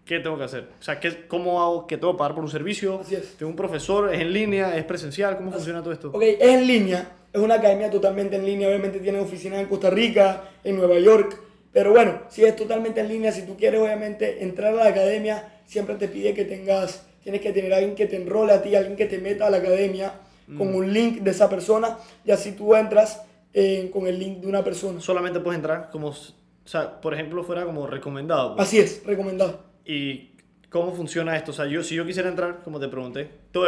¿Qué 0.05 0.19
tengo 0.19 0.37
que 0.37 0.43
hacer? 0.43 0.69
O 0.79 0.83
sea, 0.83 0.99
¿qué, 0.99 1.27
¿cómo 1.27 1.61
hago 1.61 1.87
que 1.87 1.97
tengo 1.97 2.13
que 2.13 2.19
pagar 2.19 2.35
por 2.35 2.43
un 2.43 2.49
servicio? 2.49 2.99
Así 3.01 3.15
es. 3.15 3.35
¿Tengo 3.37 3.49
un 3.49 3.55
profesor? 3.55 4.13
¿Es 4.13 4.21
en 4.21 4.31
línea? 4.31 4.77
¿Es 4.77 4.83
presencial? 4.83 5.35
¿Cómo 5.37 5.51
funciona 5.51 5.81
todo 5.81 5.93
esto? 5.93 6.09
Ok, 6.09 6.21
es 6.21 6.41
en 6.41 6.67
línea, 6.67 7.11
es 7.33 7.41
una 7.41 7.55
academia 7.55 7.89
totalmente 7.89 8.35
en 8.35 8.45
línea, 8.45 8.67
obviamente 8.67 8.99
tiene 8.99 9.19
oficinas 9.19 9.59
en 9.59 9.65
Costa 9.65 9.89
Rica, 9.89 10.43
en 10.63 10.75
Nueva 10.75 10.99
York, 10.99 11.41
pero 11.73 11.91
bueno, 11.91 12.21
si 12.29 12.45
es 12.45 12.55
totalmente 12.55 13.01
en 13.01 13.07
línea, 13.09 13.31
si 13.31 13.41
tú 13.41 13.57
quieres 13.57 13.81
obviamente 13.81 14.43
entrar 14.43 14.73
a 14.73 14.75
la 14.77 14.87
academia, 14.87 15.59
siempre 15.65 15.95
te 15.95 16.07
pide 16.07 16.33
que 16.33 16.45
tengas, 16.45 17.05
tienes 17.23 17.41
que 17.41 17.51
tener 17.51 17.73
a 17.73 17.77
alguien 17.77 17.95
que 17.95 18.05
te 18.05 18.15
enrole 18.15 18.53
a 18.53 18.61
ti, 18.61 18.75
alguien 18.75 18.95
que 18.95 19.07
te 19.07 19.17
meta 19.17 19.47
a 19.47 19.49
la 19.49 19.57
academia 19.57 20.13
con 20.57 20.75
un 20.75 20.93
link 20.93 21.21
de 21.21 21.31
esa 21.31 21.49
persona 21.49 21.97
y 22.23 22.29
así 22.29 22.51
tú 22.51 22.75
entras 22.75 23.23
eh, 23.53 23.89
con 23.91 24.05
el 24.05 24.19
link 24.19 24.37
de 24.41 24.47
una 24.47 24.63
persona. 24.63 25.01
Solamente 25.01 25.39
puedes 25.39 25.57
entrar 25.57 25.89
como, 25.89 26.09
o 26.09 26.15
sea, 26.63 27.01
por 27.01 27.15
ejemplo, 27.15 27.43
fuera 27.43 27.65
como 27.65 27.87
recomendado. 27.87 28.55
pues. 28.55 28.67
Así 28.67 28.79
es, 28.79 29.03
recomendado. 29.05 29.64
¿Y 29.85 30.31
cómo 30.69 30.93
funciona 30.93 31.35
esto? 31.37 31.51
O 31.51 31.53
sea, 31.53 31.67
yo, 31.67 31.83
si 31.83 31.95
yo 31.95 32.05
quisiera 32.05 32.29
entrar, 32.29 32.61
como 32.63 32.79
te 32.79 32.87
pregunté, 32.87 33.29
tú, 33.51 33.61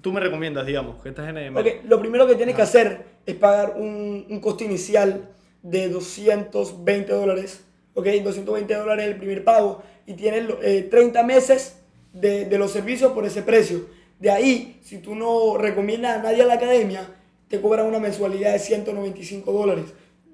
tú 0.00 0.12
me 0.12 0.20
recomiendas, 0.20 0.66
digamos, 0.66 1.02
que 1.02 1.10
estás 1.10 1.28
en 1.28 1.38
IML. 1.38 1.58
Ok, 1.58 1.66
lo 1.84 2.00
primero 2.00 2.26
que 2.26 2.34
tienes 2.34 2.54
que 2.54 2.62
hacer 2.62 3.04
es 3.26 3.34
pagar 3.36 3.74
un, 3.76 4.26
un 4.28 4.40
costo 4.40 4.64
inicial 4.64 5.28
de 5.62 5.88
220 5.88 7.12
dólares. 7.12 7.64
Ok, 7.94 8.06
220 8.06 8.74
dólares 8.74 9.06
el 9.06 9.16
primer 9.16 9.44
pago 9.44 9.82
y 10.06 10.14
tienes 10.14 10.48
eh, 10.62 10.88
30 10.90 11.22
meses 11.24 11.82
de, 12.12 12.46
de 12.46 12.58
los 12.58 12.70
servicios 12.70 13.12
por 13.12 13.26
ese 13.26 13.42
precio. 13.42 13.86
De 14.18 14.30
ahí, 14.30 14.78
si 14.82 14.98
tú 14.98 15.14
no 15.14 15.56
recomiendas 15.56 16.18
a 16.18 16.22
nadie 16.22 16.42
a 16.42 16.46
la 16.46 16.54
academia, 16.54 17.06
te 17.48 17.60
cobran 17.60 17.86
una 17.86 17.98
mensualidad 17.98 18.52
de 18.52 18.58
195 18.58 19.52
dólares. 19.52 19.86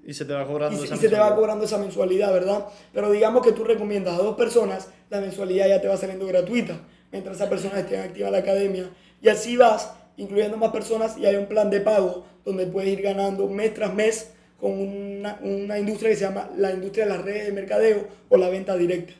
Y 0.07 0.15
se 0.15 0.25
te 0.25 0.33
va 0.33 0.45
Y, 0.45 0.47
cobrando 0.47 0.79
se- 0.79 0.85
esa 0.87 0.95
y 0.95 0.99
se 0.99 1.09
te 1.09 1.15
va 1.17 1.21
mensualidad. 1.23 1.37
cobrando 1.37 1.65
esa 1.65 1.79
mensualidad, 1.79 2.33
¿verdad? 2.33 2.67
Pero 2.95 3.11
digamos 3.11 3.45
que 3.45 3.53
tú 3.53 3.65
recomiendas 3.65 4.15
a 4.19 4.23
dos 4.23 4.37
personas, 4.37 4.89
la 5.11 5.21
mensualidad 5.21 5.69
ya 5.69 5.81
te 5.81 5.89
va 5.89 5.97
saliendo 5.97 6.27
gratuita, 6.27 6.79
mientras 7.13 7.37
esas 7.37 7.49
personas 7.49 7.79
estén 7.79 8.01
activas 8.01 8.29
en 8.29 8.33
la 8.33 8.39
academia. 8.39 8.91
Y 9.21 9.29
así 9.29 9.57
vas 9.57 9.93
incluyendo 10.17 10.57
más 10.57 10.71
personas 10.71 11.19
y 11.19 11.27
hay 11.27 11.37
un 11.37 11.47
plan 11.47 11.69
de 11.71 11.81
pago 11.81 12.25
donde 12.45 12.67
puedes 12.67 12.91
ir 12.91 13.03
ganando 13.03 13.49
mes 13.49 13.75
tras 13.75 13.93
mes 13.93 14.33
con 14.61 14.71
una, 14.73 15.39
una 15.43 15.79
industria 15.79 16.11
que 16.11 16.17
se 16.17 16.25
llama 16.25 16.49
la 16.57 16.71
industria 16.73 17.05
de 17.05 17.11
las 17.11 17.23
redes 17.23 17.47
de 17.47 17.53
mercadeo 17.53 18.07
o 18.31 18.37
la 18.39 18.49
venta 18.49 18.77
directa. 18.77 19.13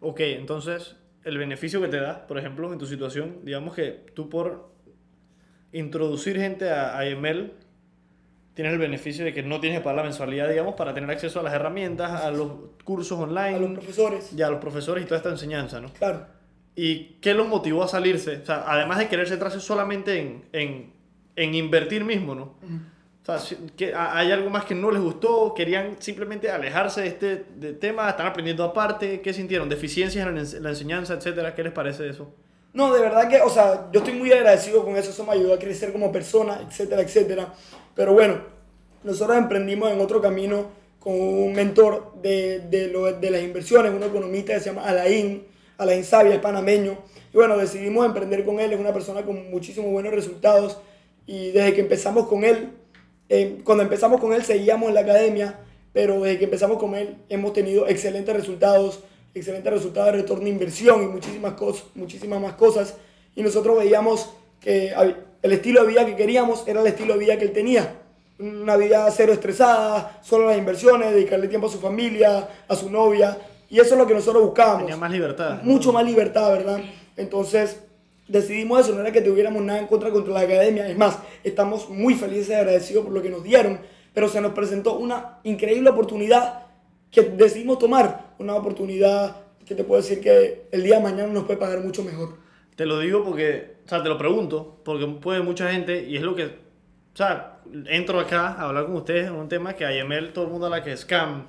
Ok, 0.00 0.20
entonces, 0.20 0.96
el 1.24 1.36
beneficio 1.36 1.80
que 1.82 1.88
te 1.88 1.98
da, 2.00 2.26
por 2.26 2.38
ejemplo, 2.38 2.72
en 2.72 2.78
tu 2.78 2.86
situación, 2.86 3.40
digamos 3.44 3.74
que 3.74 4.06
tú 4.14 4.28
por 4.30 4.70
introducir 5.72 6.36
gente 6.38 6.70
a, 6.70 6.96
a 6.96 7.06
IML, 7.08 7.52
tienes 8.54 8.72
el 8.72 8.78
beneficio 8.78 9.24
de 9.24 9.32
que 9.32 9.42
no 9.42 9.60
tienes 9.60 9.78
que 9.80 9.84
pagar 9.84 9.96
la 9.98 10.02
mensualidad, 10.04 10.48
digamos, 10.48 10.74
para 10.74 10.92
tener 10.94 11.10
acceso 11.10 11.40
a 11.40 11.42
las 11.42 11.54
herramientas, 11.54 12.22
a 12.22 12.30
los 12.30 12.50
cursos 12.84 13.18
online, 13.18 13.56
A 13.56 13.58
los 13.58 13.72
profesores, 13.72 14.32
y 14.36 14.42
a 14.42 14.50
los 14.50 14.60
profesores 14.60 15.04
y 15.04 15.06
toda 15.06 15.18
esta 15.18 15.30
enseñanza, 15.30 15.80
¿no? 15.80 15.92
claro. 15.92 16.26
¿Y 16.74 17.18
qué 17.20 17.34
los 17.34 17.46
motivó 17.48 17.82
a 17.82 17.88
salirse? 17.88 18.38
O 18.38 18.46
sea, 18.46 18.64
además 18.66 18.98
de 18.98 19.08
querer 19.08 19.28
centrarse 19.28 19.60
solamente 19.60 20.18
en, 20.18 20.44
en, 20.52 20.92
en 21.36 21.54
invertir 21.54 22.02
mismo, 22.02 22.34
¿no? 22.34 22.54
O 23.22 23.24
sea, 23.24 23.38
que 23.76 23.94
¿hay 23.94 24.32
algo 24.32 24.48
más 24.48 24.64
que 24.64 24.74
no 24.74 24.90
les 24.90 25.02
gustó? 25.02 25.52
¿Querían 25.54 25.96
simplemente 26.00 26.50
alejarse 26.50 27.02
de 27.02 27.08
este 27.08 27.44
de 27.56 27.74
tema? 27.74 28.08
¿Están 28.08 28.26
aprendiendo 28.26 28.64
aparte? 28.64 29.20
¿Qué 29.20 29.34
sintieron? 29.34 29.68
¿Deficiencias 29.68 30.26
en 30.26 30.62
la 30.62 30.70
enseñanza, 30.70 31.12
etcétera? 31.14 31.54
¿Qué 31.54 31.62
les 31.62 31.72
parece 31.72 32.08
eso? 32.08 32.34
No, 32.72 32.92
de 32.94 33.02
verdad 33.02 33.28
que, 33.28 33.40
o 33.42 33.50
sea, 33.50 33.90
yo 33.92 34.00
estoy 34.00 34.14
muy 34.14 34.32
agradecido 34.32 34.82
con 34.82 34.96
eso, 34.96 35.10
eso 35.10 35.24
me 35.26 35.32
ayudó 35.32 35.52
a 35.52 35.58
crecer 35.58 35.92
como 35.92 36.10
persona, 36.10 36.60
etcétera, 36.66 37.02
etcétera. 37.02 37.52
Pero 37.94 38.12
bueno, 38.12 38.40
nosotros 39.04 39.36
emprendimos 39.36 39.90
en 39.92 40.00
otro 40.00 40.20
camino 40.20 40.66
con 40.98 41.14
un 41.14 41.52
mentor 41.52 42.14
de, 42.22 42.60
de, 42.60 42.88
lo- 42.88 43.12
de 43.12 43.30
las 43.30 43.42
inversiones, 43.42 43.92
un 43.92 44.02
economista 44.02 44.54
que 44.54 44.60
se 44.60 44.66
llama 44.66 44.84
Alain, 44.88 45.44
Alain 45.78 46.04
Sabia, 46.04 46.34
es 46.34 46.40
panameño. 46.40 46.98
Y 47.32 47.36
bueno, 47.36 47.56
decidimos 47.56 48.06
emprender 48.06 48.44
con 48.44 48.60
él, 48.60 48.72
es 48.72 48.78
una 48.78 48.92
persona 48.92 49.22
con 49.22 49.50
muchísimos 49.50 49.90
buenos 49.90 50.12
resultados. 50.12 50.78
Y 51.26 51.50
desde 51.50 51.74
que 51.74 51.80
empezamos 51.80 52.28
con 52.28 52.44
él, 52.44 52.70
eh, 53.28 53.60
cuando 53.64 53.82
empezamos 53.82 54.20
con 54.20 54.32
él 54.32 54.44
seguíamos 54.44 54.88
en 54.88 54.94
la 54.94 55.00
academia, 55.00 55.58
pero 55.92 56.20
desde 56.20 56.38
que 56.38 56.44
empezamos 56.44 56.78
con 56.78 56.94
él 56.94 57.16
hemos 57.28 57.52
tenido 57.52 57.88
excelentes 57.88 58.34
resultados, 58.34 59.00
excelentes 59.34 59.72
resultados 59.72 60.12
de 60.12 60.18
retorno 60.18 60.44
de 60.44 60.50
inversión 60.50 61.02
y 61.02 61.06
muchísimas, 61.06 61.54
cosas, 61.54 61.84
muchísimas 61.94 62.40
más 62.40 62.54
cosas. 62.54 62.94
Y 63.34 63.42
nosotros 63.42 63.78
veíamos 63.78 64.30
que 64.60 64.92
el 65.42 65.52
estilo 65.52 65.82
de 65.82 65.88
vida 65.88 66.06
que 66.06 66.16
queríamos 66.16 66.66
era 66.66 66.80
el 66.80 66.86
estilo 66.86 67.14
de 67.14 67.20
vida 67.20 67.38
que 67.38 67.44
él 67.44 67.52
tenía. 67.52 67.96
Una 68.38 68.76
vida 68.76 69.08
cero 69.10 69.32
estresada, 69.32 70.20
solo 70.22 70.46
las 70.46 70.58
inversiones, 70.58 71.12
dedicarle 71.12 71.48
tiempo 71.48 71.66
a 71.66 71.70
su 71.70 71.78
familia, 71.78 72.48
a 72.66 72.74
su 72.76 72.90
novia. 72.90 73.38
Y 73.68 73.78
eso 73.78 73.94
es 73.94 73.98
lo 73.98 74.06
que 74.06 74.14
nosotros 74.14 74.42
buscábamos 74.42 74.82
Tenía 74.82 74.96
más 74.96 75.10
libertad. 75.10 75.62
mucho 75.62 75.92
más 75.92 76.04
libertad, 76.04 76.50
¿verdad? 76.50 76.80
Entonces 77.16 77.80
decidimos 78.28 78.80
eso, 78.80 78.94
no 78.94 79.00
era 79.00 79.12
que 79.12 79.20
tuviéramos 79.20 79.62
nada 79.62 79.78
en 79.78 79.86
contra 79.86 80.10
contra 80.10 80.32
la 80.32 80.40
academia, 80.40 80.88
es 80.88 80.96
más, 80.96 81.18
estamos 81.44 81.88
muy 81.90 82.14
felices 82.14 82.50
y 82.50 82.54
agradecidos 82.54 83.04
por 83.04 83.12
lo 83.12 83.20
que 83.20 83.28
nos 83.28 83.42
dieron, 83.42 83.78
pero 84.14 84.28
se 84.28 84.40
nos 84.40 84.52
presentó 84.52 84.96
una 84.96 85.38
increíble 85.44 85.90
oportunidad 85.90 86.66
que 87.10 87.22
decidimos 87.22 87.78
tomar, 87.78 88.34
una 88.38 88.54
oportunidad 88.54 89.36
que 89.66 89.74
te 89.74 89.84
puedo 89.84 90.00
decir 90.00 90.20
que 90.20 90.66
el 90.70 90.82
día 90.82 90.96
de 90.96 91.02
mañana 91.02 91.32
nos 91.32 91.44
puede 91.44 91.58
pagar 91.58 91.80
mucho 91.80 92.02
mejor. 92.02 92.36
Te 92.74 92.86
lo 92.86 92.98
digo 92.98 93.22
porque, 93.22 93.71
o 93.84 93.88
sea, 93.88 94.02
te 94.02 94.08
lo 94.08 94.18
pregunto, 94.18 94.80
porque 94.84 95.06
puede 95.06 95.42
mucha 95.42 95.70
gente, 95.70 96.04
y 96.04 96.16
es 96.16 96.22
lo 96.22 96.34
que, 96.34 96.44
o 96.46 97.16
sea, 97.16 97.60
entro 97.86 98.20
acá 98.20 98.48
a 98.48 98.62
hablar 98.62 98.86
con 98.86 98.96
ustedes 98.96 99.26
en 99.28 99.34
un 99.34 99.48
tema 99.48 99.74
que 99.74 99.84
a 99.84 99.96
IML 99.96 100.32
todo 100.32 100.46
el 100.46 100.50
mundo 100.50 100.66
habla 100.66 100.82
que 100.82 100.92
es 100.92 101.00
scam, 101.00 101.46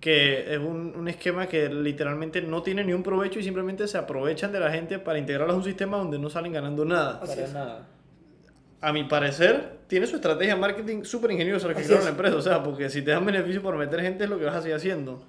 que 0.00 0.54
es 0.54 0.58
un, 0.58 0.94
un 0.96 1.08
esquema 1.08 1.46
que 1.46 1.68
literalmente 1.68 2.40
no 2.40 2.62
tiene 2.62 2.82
ni 2.82 2.94
un 2.94 3.02
provecho 3.02 3.38
y 3.38 3.42
simplemente 3.42 3.86
se 3.86 3.98
aprovechan 3.98 4.52
de 4.52 4.60
la 4.60 4.70
gente 4.70 4.98
para 4.98 5.18
integrarlos 5.18 5.54
a 5.54 5.58
un 5.58 5.64
sistema 5.64 5.98
donde 5.98 6.18
no 6.18 6.30
salen 6.30 6.52
ganando 6.52 6.84
nada. 6.84 7.20
Para. 7.20 7.86
A 8.82 8.92
mi 8.94 9.04
parecer, 9.04 9.80
tiene 9.88 10.06
su 10.06 10.16
estrategia 10.16 10.54
de 10.54 10.60
marketing 10.60 11.04
súper 11.04 11.32
ingeniosa 11.32 11.68
la 11.68 11.74
que 11.74 11.82
crearon 11.82 12.04
la 12.04 12.12
empresa, 12.12 12.36
o 12.36 12.40
sea, 12.40 12.62
porque 12.62 12.88
si 12.88 13.02
te 13.02 13.10
dan 13.10 13.26
beneficio 13.26 13.60
por 13.60 13.76
meter 13.76 14.00
gente 14.00 14.24
es 14.24 14.30
lo 14.30 14.38
que 14.38 14.46
vas 14.46 14.56
a 14.56 14.62
seguir 14.62 14.76
haciendo. 14.76 15.22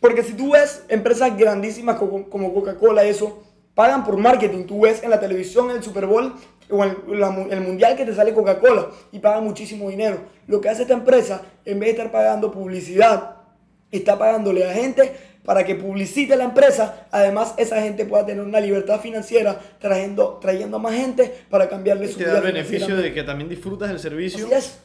Porque 0.00 0.22
si 0.22 0.34
tú 0.34 0.52
ves 0.52 0.84
empresas 0.88 1.36
grandísimas 1.36 1.96
como, 1.96 2.28
como 2.28 2.52
Coca-Cola, 2.52 3.04
eso, 3.04 3.42
pagan 3.80 4.04
por 4.04 4.18
marketing. 4.18 4.64
Tú 4.66 4.82
ves 4.82 5.02
en 5.02 5.08
la 5.08 5.18
televisión 5.18 5.70
el 5.70 5.82
Super 5.82 6.04
Bowl 6.04 6.34
o 6.68 6.84
el, 6.84 6.98
la 7.18 7.34
el 7.50 7.62
mundial 7.62 7.96
que 7.96 8.04
te 8.04 8.14
sale 8.14 8.34
Coca-Cola 8.34 8.88
y 9.10 9.20
pagan 9.20 9.42
muchísimo 9.42 9.88
dinero. 9.88 10.18
Lo 10.46 10.60
que 10.60 10.68
hace 10.68 10.82
esta 10.82 10.92
empresa, 10.92 11.40
en 11.64 11.80
vez 11.80 11.86
de 11.86 11.90
estar 11.92 12.12
pagando 12.12 12.52
publicidad, 12.52 13.36
está 13.90 14.18
pagándole 14.18 14.68
a 14.68 14.74
gente 14.74 15.16
para 15.46 15.64
que 15.64 15.76
publicite 15.76 16.36
la 16.36 16.44
empresa. 16.44 17.06
Además, 17.10 17.54
esa 17.56 17.80
gente 17.80 18.04
pueda 18.04 18.26
tener 18.26 18.44
una 18.44 18.60
libertad 18.60 19.00
financiera 19.00 19.58
trayendo, 19.78 20.38
trayendo 20.42 20.76
a 20.76 20.80
más 20.80 20.92
gente 20.92 21.34
para 21.48 21.66
cambiarle 21.66 22.04
Y 22.04 22.08
su 22.08 22.18
te 22.18 22.24
vida 22.24 22.34
da 22.34 22.38
el 22.40 22.52
beneficio 22.52 22.94
de 22.98 23.14
que 23.14 23.22
también 23.22 23.48
disfrutas 23.48 23.90
el 23.90 23.98
servicio 23.98 24.44
Así 24.44 24.54
es. 24.54 24.78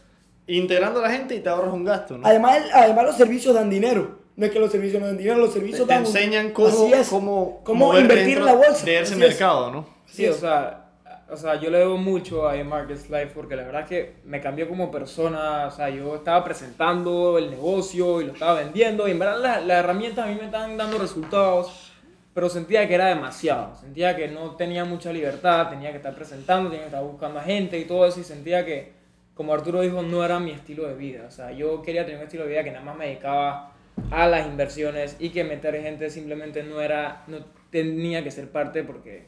integrando 0.48 1.02
a 1.02 1.04
la 1.04 1.10
gente 1.10 1.36
y 1.36 1.42
te 1.42 1.50
ahorras 1.50 1.74
un 1.74 1.84
gasto, 1.84 2.18
¿no? 2.18 2.26
Además, 2.26 2.60
además, 2.74 3.08
los 3.08 3.18
servicios 3.18 3.54
dan 3.54 3.70
dinero. 3.70 4.24
No 4.36 4.46
es 4.46 4.52
que 4.52 4.60
los 4.60 4.72
servicios 4.72 5.02
no 5.02 5.12
dinero, 5.14 5.38
los 5.38 5.54
servicios 5.54 5.88
te 5.88 5.94
dan 5.94 6.02
un- 6.02 6.08
enseñan 6.08 6.52
cómo, 6.52 6.94
es. 6.94 7.08
cómo, 7.10 7.62
cómo 7.64 7.98
invertir 7.98 8.38
en 8.40 8.46
la 8.46 8.54
bolsa. 8.56 8.86
de 8.86 8.96
ese 9.00 9.14
Así 9.14 9.14
es. 9.14 9.18
mercado, 9.30 9.72
¿no? 9.72 9.88
Sí, 10.06 10.28
o 10.28 10.34
sea, 10.34 10.82
o 11.30 11.38
sea, 11.38 11.56
yo 11.60 11.70
le 11.70 11.80
debo 11.80 11.98
mucho 11.98 12.48
a 12.48 12.56
Markets 12.64 13.10
Life 13.10 13.32
porque 13.34 13.56
la 13.56 13.64
verdad 13.64 13.82
es 13.84 13.88
que 13.88 14.16
me 14.26 14.42
cambió 14.42 14.68
como 14.68 14.92
persona. 14.92 15.68
O 15.68 15.72
sea, 15.72 15.90
yo 15.90 16.16
estaba 16.16 16.44
presentando 16.44 17.38
el 17.38 17.50
negocio 17.50 18.22
y 18.22 18.26
lo 18.26 18.34
estaba 18.34 18.56
vendiendo 18.60 19.08
y 19.08 19.12
en 19.12 19.20
verdad 19.20 19.40
las 19.42 19.66
las 19.66 19.80
herramientas 19.80 20.26
a 20.26 20.28
mí 20.28 20.36
me 20.36 20.46
estaban 20.46 20.76
dando 20.78 20.98
resultados, 21.00 21.92
pero 22.34 22.50
sentía 22.50 22.88
que 22.88 22.94
era 22.96 23.08
demasiado. 23.08 23.74
Sentía 23.80 24.16
que 24.18 24.28
no 24.28 24.52
tenía 24.58 24.84
mucha 24.86 25.14
libertad, 25.14 25.70
tenía 25.70 25.92
que 25.92 25.98
estar 25.98 26.14
presentando, 26.14 26.70
tenía 26.70 26.84
que 26.84 26.90
estar 26.90 27.04
buscando 27.04 27.40
a 27.40 27.44
gente 27.44 27.80
y 27.80 27.86
todo 27.86 28.06
eso 28.06 28.20
y 28.20 28.24
sentía 28.26 28.66
que, 28.66 28.92
como 29.34 29.54
Arturo 29.54 29.80
dijo, 29.82 30.02
no 30.02 30.24
era 30.26 30.40
mi 30.40 30.52
estilo 30.52 30.86
de 30.88 30.94
vida. 30.96 31.24
O 31.28 31.32
sea, 31.32 31.52
yo 31.54 31.82
quería 31.82 32.04
tener 32.04 32.20
un 32.20 32.26
estilo 32.26 32.44
de 32.44 32.50
vida 32.50 32.64
que 32.66 32.72
nada 32.72 32.84
más 32.86 32.98
me 32.98 33.08
dedicaba 33.08 33.72
a 34.12 34.28
las 34.28 34.46
inversiones 34.48 35.16
y 35.20 35.30
que 35.30 35.44
meter 35.44 35.82
gente 35.82 36.10
simplemente 36.10 36.64
no 36.64 36.82
era, 36.82 37.24
no 37.28 37.38
tenía 37.70 38.24
que 38.24 38.32
ser 38.32 38.50
parte 38.50 38.84
porque 38.84 39.26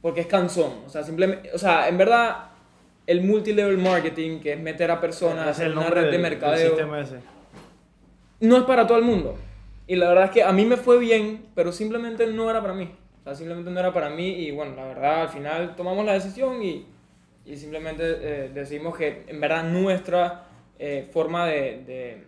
porque 0.00 0.20
es 0.20 0.26
cansón. 0.26 0.72
O 0.86 0.88
sea, 0.88 1.02
simplemente, 1.02 1.50
o 1.52 1.58
sea, 1.58 1.88
en 1.88 1.98
verdad, 1.98 2.50
el 3.06 3.22
multilevel 3.22 3.78
marketing, 3.78 4.38
que 4.40 4.52
es 4.52 4.60
meter 4.60 4.90
a 4.90 5.00
personas 5.00 5.58
en 5.60 5.72
una 5.72 5.90
red 5.90 6.02
de 6.02 6.10
del- 6.12 6.22
del 6.22 6.30
mercadeo, 6.30 6.76
no 8.40 8.56
es 8.56 8.62
para 8.64 8.86
todo 8.86 8.98
el 8.98 9.04
mundo. 9.04 9.36
Y 9.86 9.96
la 9.96 10.08
verdad 10.08 10.24
es 10.26 10.30
que 10.30 10.42
a 10.42 10.52
mí 10.52 10.64
me 10.64 10.76
fue 10.76 10.98
bien, 10.98 11.46
pero 11.54 11.72
simplemente 11.72 12.26
no 12.26 12.48
era 12.50 12.60
para 12.60 12.74
mí. 12.74 12.90
O 13.20 13.24
sea, 13.24 13.34
simplemente 13.34 13.70
no 13.70 13.80
era 13.80 13.92
para 13.92 14.10
mí 14.10 14.28
y 14.28 14.50
bueno, 14.52 14.76
la 14.76 14.84
verdad, 14.84 15.22
al 15.22 15.28
final 15.30 15.74
tomamos 15.76 16.04
la 16.06 16.12
decisión 16.12 16.62
y, 16.62 16.86
y 17.44 17.56
simplemente 17.56 18.04
eh, 18.20 18.50
decidimos 18.54 18.96
que 18.96 19.24
en 19.26 19.40
verdad 19.40 19.64
nuestra 19.64 20.44
eh, 20.78 21.08
forma 21.12 21.46
de, 21.46 21.82
de 21.84 22.24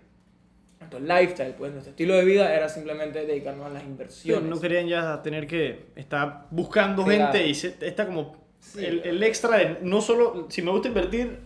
nuestro 0.80 0.98
lifestyle, 1.00 1.54
pues 1.54 1.72
nuestro 1.72 1.90
estilo 1.90 2.14
de 2.14 2.24
vida 2.24 2.54
era 2.54 2.68
simplemente 2.68 3.24
dedicarnos 3.26 3.66
a 3.66 3.70
las 3.70 3.84
inversiones. 3.84 4.48
no 4.48 4.60
querían 4.60 4.88
ya 4.88 5.22
tener 5.22 5.46
que 5.46 5.86
estar 5.94 6.46
buscando 6.50 7.04
gente 7.04 7.46
y 7.46 7.54
se, 7.54 7.76
está 7.80 8.06
como 8.06 8.40
Sí, 8.58 8.84
el, 8.84 9.00
el 9.04 9.22
extra 9.22 9.56
de 9.56 9.78
no 9.82 10.02
solo, 10.02 10.46
si 10.50 10.60
me 10.60 10.70
gusta 10.70 10.88
invertir, 10.88 11.38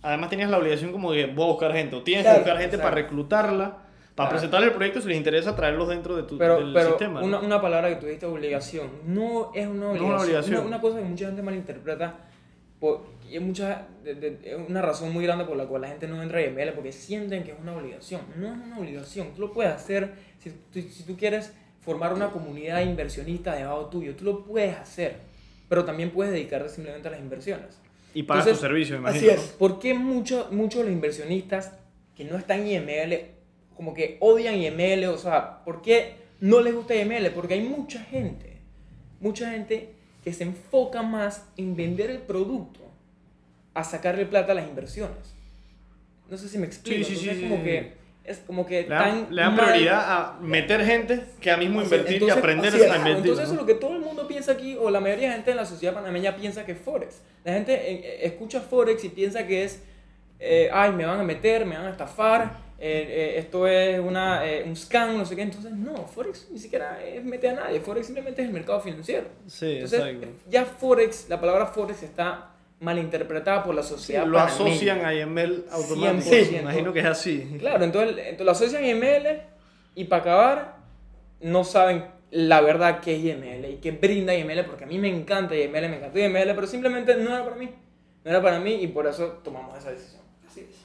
además 0.00 0.30
tenías 0.30 0.48
la 0.50 0.56
obligación 0.58 0.92
como 0.92 1.12
de 1.12 1.26
voy 1.26 1.44
a 1.44 1.52
buscar 1.52 1.72
gente, 1.72 1.94
o 1.96 2.02
tienes 2.02 2.24
Claro, 2.24 2.38
que 2.38 2.44
buscar 2.44 2.60
gente 2.62 2.78
para 2.78 2.90
reclutarla, 2.92 3.64
para 3.70 3.80
Claro. 4.14 4.30
presentarle 4.30 4.66
el 4.68 4.72
proyecto 4.72 5.00
si 5.02 5.08
les 5.08 5.16
interesa 5.18 5.54
traerlos 5.54 5.88
dentro 5.88 6.16
de 6.16 6.22
tu, 6.22 6.38
Pero, 6.38 6.56
del 6.60 6.72
pero 6.72 6.88
sistema. 6.90 7.20
¿no? 7.20 7.26
una, 7.26 7.40
una 7.40 7.60
palabra 7.60 7.90
que 7.90 7.96
tú 7.96 8.06
dijiste, 8.06 8.24
obligación, 8.26 8.88
no 9.06 9.50
es 9.54 9.66
una 9.66 9.92
es 9.92 10.00
obligación. 10.00 10.04
una 10.10 10.22
obligación. 10.22 10.56
Una, 10.58 10.66
una 10.66 10.80
cosa 10.80 10.98
que 10.98 11.04
mucha 11.04 11.26
gente 11.26 11.42
malinterpreta 11.42 12.14
por- 12.84 13.00
y 13.30 13.38
mucha, 13.38 13.86
de- 14.04 14.14
de- 14.14 14.56
una 14.68 14.82
razón 14.82 15.10
muy 15.12 15.24
grande 15.24 15.44
por 15.46 15.56
la 15.56 15.64
cual 15.66 15.82
la 15.82 15.88
gente 15.88 16.06
no 16.06 16.22
entra 16.22 16.38
a 16.38 16.42
IML 16.42 16.72
porque 16.74 16.92
sienten 16.92 17.42
que 17.42 17.52
es 17.52 17.58
una 17.58 17.74
obligación. 17.74 18.20
No 18.36 18.48
es 18.48 18.58
una 18.62 18.78
obligación, 18.78 19.28
tú 19.34 19.40
lo 19.40 19.52
puedes 19.52 19.72
hacer 19.72 20.12
si 20.40 20.50
tú, 20.50 20.80
si 20.90 21.02
tú 21.04 21.16
quieres 21.16 21.52
formar 21.80 22.12
una 22.12 22.30
comunidad 22.30 22.82
inversionista 22.82 23.54
debajo 23.54 23.86
tuyo, 23.86 24.14
tú 24.14 24.24
lo 24.24 24.44
puedes 24.44 24.76
hacer, 24.76 25.16
pero 25.68 25.84
también 25.86 26.10
puedes 26.10 26.32
dedicarte 26.34 26.68
simplemente 26.68 27.08
a 27.08 27.12
las 27.12 27.20
inversiones. 27.20 27.80
y 28.12 28.22
pagas 28.24 28.46
tu 28.46 28.54
servicio, 28.56 29.00
me 29.00 29.08
así 29.08 29.24
imagino. 29.24 29.42
es. 29.42 29.48
¿Por 29.58 29.78
qué 29.80 29.94
muchos 29.94 30.52
muchos 30.52 30.80
de 30.80 30.84
los 30.84 30.92
inversionistas 30.92 31.72
que 32.14 32.24
no 32.24 32.36
están 32.36 32.60
en 32.60 32.68
IML 32.88 33.20
como 33.74 33.92
que 33.94 34.18
odian 34.20 34.54
IML? 34.56 35.06
O 35.08 35.18
sea, 35.18 35.64
¿por 35.64 35.80
qué 35.82 36.14
no 36.40 36.60
les 36.60 36.74
gusta 36.74 36.94
IML? 36.94 37.30
Porque 37.30 37.54
hay 37.54 37.62
mucha 37.62 38.00
gente, 38.04 38.58
mucha 39.20 39.50
gente 39.50 39.93
que 40.24 40.32
se 40.32 40.44
enfoca 40.44 41.02
más 41.02 41.44
en 41.56 41.76
vender 41.76 42.10
el 42.10 42.18
producto 42.18 42.80
a 43.74 43.84
sacarle 43.84 44.24
plata 44.26 44.52
a 44.52 44.54
las 44.54 44.66
inversiones. 44.68 45.34
No 46.30 46.36
sé 46.38 46.48
si 46.48 46.56
me 46.58 46.66
explico. 46.66 47.04
Sí, 47.06 47.14
sí, 47.16 47.28
Entonces, 47.28 47.36
sí, 47.42 47.48
como 47.48 47.56
sí. 47.56 47.62
que 47.64 48.04
es 48.24 48.38
como 48.38 48.64
que 48.64 48.82
Le 48.84 48.88
dan, 48.88 49.26
tan 49.26 49.34
le 49.36 49.42
dan 49.42 49.54
mal- 49.54 49.66
prioridad 49.66 50.04
a 50.06 50.38
meter 50.40 50.82
gente 50.84 51.24
que 51.42 51.50
a 51.50 51.58
mismo 51.58 51.80
es. 51.82 51.84
invertir 51.88 52.12
y 52.12 52.14
Entonces, 52.14 52.38
aprender 52.38 52.68
así 52.74 52.80
es. 52.82 52.90
a 52.90 52.96
invertir. 52.96 53.16
Entonces, 53.18 53.44
eso 53.44 53.52
es 53.52 53.60
lo 53.60 53.66
que 53.66 53.74
todo 53.74 53.92
el 53.94 54.00
mundo 54.00 54.26
piensa 54.26 54.52
aquí, 54.52 54.76
o 54.80 54.88
la 54.90 55.00
mayoría 55.00 55.28
de 55.28 55.34
gente 55.34 55.50
en 55.50 55.56
la 55.58 55.66
sociedad 55.66 55.92
panameña 55.92 56.34
piensa 56.34 56.64
que 56.64 56.72
es 56.72 56.78
Forex. 56.78 57.20
La 57.44 57.52
gente 57.52 57.74
eh, 57.74 58.24
escucha 58.26 58.60
Forex 58.62 59.04
y 59.04 59.10
piensa 59.10 59.46
que 59.46 59.64
es, 59.64 59.82
eh, 60.40 60.70
ay, 60.72 60.92
me 60.92 61.04
van 61.04 61.20
a 61.20 61.22
meter, 61.24 61.66
me 61.66 61.76
van 61.76 61.86
a 61.86 61.90
estafar, 61.90 62.63
eh, 62.78 63.06
eh, 63.08 63.38
esto 63.38 63.66
es 63.66 63.98
una, 64.00 64.44
eh, 64.46 64.64
un 64.66 64.74
scam, 64.76 65.16
no 65.16 65.24
sé 65.24 65.36
qué. 65.36 65.42
Entonces, 65.42 65.72
no, 65.72 66.06
Forex 66.06 66.48
ni 66.50 66.58
siquiera 66.58 67.02
es 67.04 67.24
meter 67.24 67.58
a 67.58 67.64
nadie, 67.64 67.80
Forex 67.80 68.06
simplemente 68.06 68.42
es 68.42 68.48
el 68.48 68.54
mercado 68.54 68.80
financiero. 68.80 69.26
Sí, 69.46 69.74
Entonces, 69.74 70.00
exacto. 70.00 70.28
ya 70.50 70.64
Forex, 70.64 71.28
la 71.28 71.40
palabra 71.40 71.66
Forex 71.66 72.02
está 72.02 72.50
malinterpretada 72.80 73.62
por 73.64 73.74
la 73.74 73.82
Sí, 73.82 73.90
sociedad 73.90 74.26
lo 74.26 74.36
panameña. 74.36 74.64
asocian 74.72 75.04
a 75.04 75.14
IML 75.14 75.64
automático. 75.70 76.30
100%. 76.30 76.50
Me 76.52 76.58
imagino 76.58 76.92
que 76.92 76.98
es 77.00 77.06
así. 77.06 77.56
Claro, 77.58 77.84
entonces, 77.84 78.16
entonces 78.18 78.44
lo 78.44 78.50
asocian 78.52 78.84
a 78.84 78.88
IML 78.88 79.40
y 79.94 80.04
para 80.04 80.22
acabar 80.22 80.76
no 81.40 81.64
saben 81.64 82.04
la 82.30 82.60
verdad 82.60 83.00
que 83.00 83.14
es 83.16 83.22
IML 83.24 83.70
y 83.70 83.76
que 83.76 83.92
brinda 83.92 84.34
IML 84.34 84.64
porque 84.64 84.84
a 84.84 84.86
mí 84.88 84.98
me 84.98 85.08
encanta 85.08 85.54
IML, 85.56 85.88
me 85.88 85.96
encantó 85.98 86.18
IML, 86.18 86.54
pero 86.54 86.66
simplemente 86.66 87.14
no 87.16 87.30
era 87.34 87.44
para 87.44 87.56
mí. 87.56 87.70
No 88.24 88.30
era 88.30 88.42
para 88.42 88.58
mí 88.58 88.74
y 88.74 88.88
por 88.88 89.06
eso 89.06 89.40
tomamos 89.44 89.78
esa 89.78 89.90
decisión. 89.92 90.22
Así 90.46 90.60
es. 90.60 90.76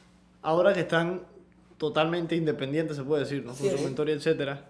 Ahora 0.41 0.73
que 0.73 0.81
están 0.81 1.21
totalmente 1.79 2.35
independientes, 2.35 2.95
se 2.97 3.03
puede 3.03 3.23
decir, 3.23 3.43
¿no? 3.43 3.53
Con 3.55 3.67
Sí. 3.69 3.75
su 3.75 3.83
mentoría, 3.83 4.13
etcétera. 4.13 4.61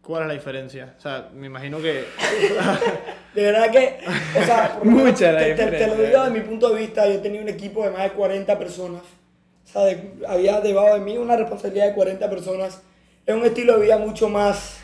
¿Cuál 0.00 0.22
es 0.22 0.28
la 0.28 0.34
diferencia? 0.34 0.94
O 0.98 1.00
sea, 1.00 1.28
me 1.34 1.46
imagino 1.48 1.78
que 1.82 2.04
De 3.34 3.42
verdad 3.42 3.70
que, 3.70 3.98
o 4.40 4.44
sea, 4.44 4.78
Mucha 4.84 5.32
la 5.32 5.40
te, 5.44 5.54
te- 5.54 5.66
te 5.66 5.86
lo 5.86 5.94
digo 5.96 6.20
desde 6.24 6.30
mi 6.30 6.40
punto 6.40 6.70
de 6.70 6.80
vista, 6.80 7.06
yo 7.08 7.20
tenía 7.20 7.40
un 7.40 7.48
equipo 7.48 7.84
de 7.84 7.90
más 7.90 8.02
de 8.04 8.10
40 8.12 8.58
personas 8.58 9.02
O 9.64 9.68
sea, 9.72 9.82
de- 9.84 10.12
había 10.26 10.60
debajo 10.60 10.94
de 10.94 11.00
mí 11.00 11.16
una 11.18 11.36
responsabilidad 11.36 11.88
de 11.88 11.94
40 11.94 12.28
personas. 12.30 12.80
Es 13.26 13.34
un 13.34 13.44
estilo 13.44 13.76
de 13.78 13.84
vida 13.84 13.98
mucho 13.98 14.28
más, 14.28 14.80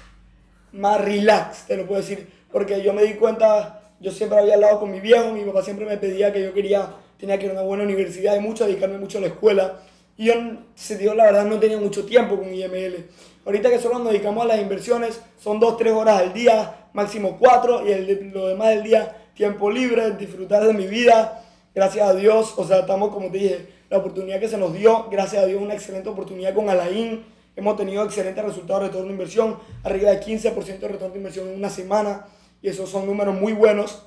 más 0.73 1.01
relax, 1.01 1.67
te 1.67 1.77
lo 1.77 1.87
puedo 1.87 2.01
decir. 2.01 2.29
Porque 2.53 2.81
yo 2.83 2.93
me 2.95 3.03
di 3.03 3.15
cuenta, 3.15 3.81
yo 4.01 4.13
siempre 4.13 4.39
había 4.39 4.55
hablado 4.55 4.79
con 4.81 4.91
mi 4.93 5.01
viejo, 5.01 5.33
mi 5.33 5.43
papá 5.45 5.63
siempre 5.63 5.85
me 5.85 5.97
pedía 5.99 6.33
que 6.33 6.43
yo 6.43 6.55
quería, 6.55 6.89
tenía 7.19 7.39
que 7.39 7.47
ir 7.47 7.51
a 7.51 7.55
una 7.55 7.63
buena 7.63 7.83
universidad 7.83 8.37
y 8.37 8.41
mucho, 8.41 8.65
dedicarme 8.67 8.99
mucho 8.99 9.19
a 9.19 9.23
la 9.23 9.27
escuela. 9.27 9.81
Y 10.19 10.25
yo, 10.27 10.35
se 10.75 10.99
dio 10.99 11.15
la 11.15 11.27
verdad, 11.27 11.45
no 11.45 11.61
tenía 11.61 11.79
mucho 11.79 12.05
tiempo 12.05 12.37
con 12.37 12.53
IML. 12.53 13.07
Ahorita 13.47 13.71
que 13.71 13.79
solo 13.79 14.01
nos 14.01 14.13
dedicamos 14.13 14.45
a 14.45 14.49
las 14.49 14.61
inversiones, 14.61 15.21
son 15.39 15.61
2, 15.61 15.77
3 15.77 15.93
horas 15.93 16.21
al 16.21 16.33
día, 16.33 16.89
máximo 16.93 17.37
4, 17.39 17.87
y 17.87 17.93
el, 17.93 18.31
lo 18.35 18.49
demás 18.49 18.71
del 18.71 18.83
día, 18.83 19.17
tiempo 19.35 19.71
libre, 19.71 20.11
disfrutar 20.17 20.65
de 20.65 20.75
mi 20.75 20.89
vida. 20.89 21.45
Gracias 21.73 22.09
a 22.09 22.15
Dios, 22.15 22.53
o 22.57 22.67
sea, 22.67 22.81
estamos, 22.81 23.15
como 23.15 23.31
te 23.31 23.39
dije, 23.39 23.69
la 23.89 23.99
oportunidad 23.99 24.41
que 24.41 24.49
se 24.49 24.59
nos 24.59 24.75
dio, 24.75 25.07
gracias 25.09 25.45
a 25.45 25.47
Dios, 25.47 25.63
una 25.63 25.75
excelente 25.75 26.09
oportunidad 26.09 26.53
con 26.53 26.69
Alain. 26.69 27.25
Hemos 27.55 27.77
tenido 27.77 28.03
excelentes 28.05 28.45
resultados 28.45 28.83
de 28.83 28.89
retorno 28.89 29.07
de 29.07 29.13
inversión, 29.13 29.57
arriba 29.85 30.11
de 30.11 30.21
15% 30.21 30.81
de 30.81 30.89
retorno 30.89 31.13
de 31.13 31.19
inversión 31.19 31.49
en 31.49 31.55
una 31.55 31.71
semana, 31.71 32.27
y 32.61 32.69
esos 32.69 32.91
son 32.91 33.07
números 33.07 33.41
muy 33.41 33.53
buenos. 33.53 34.03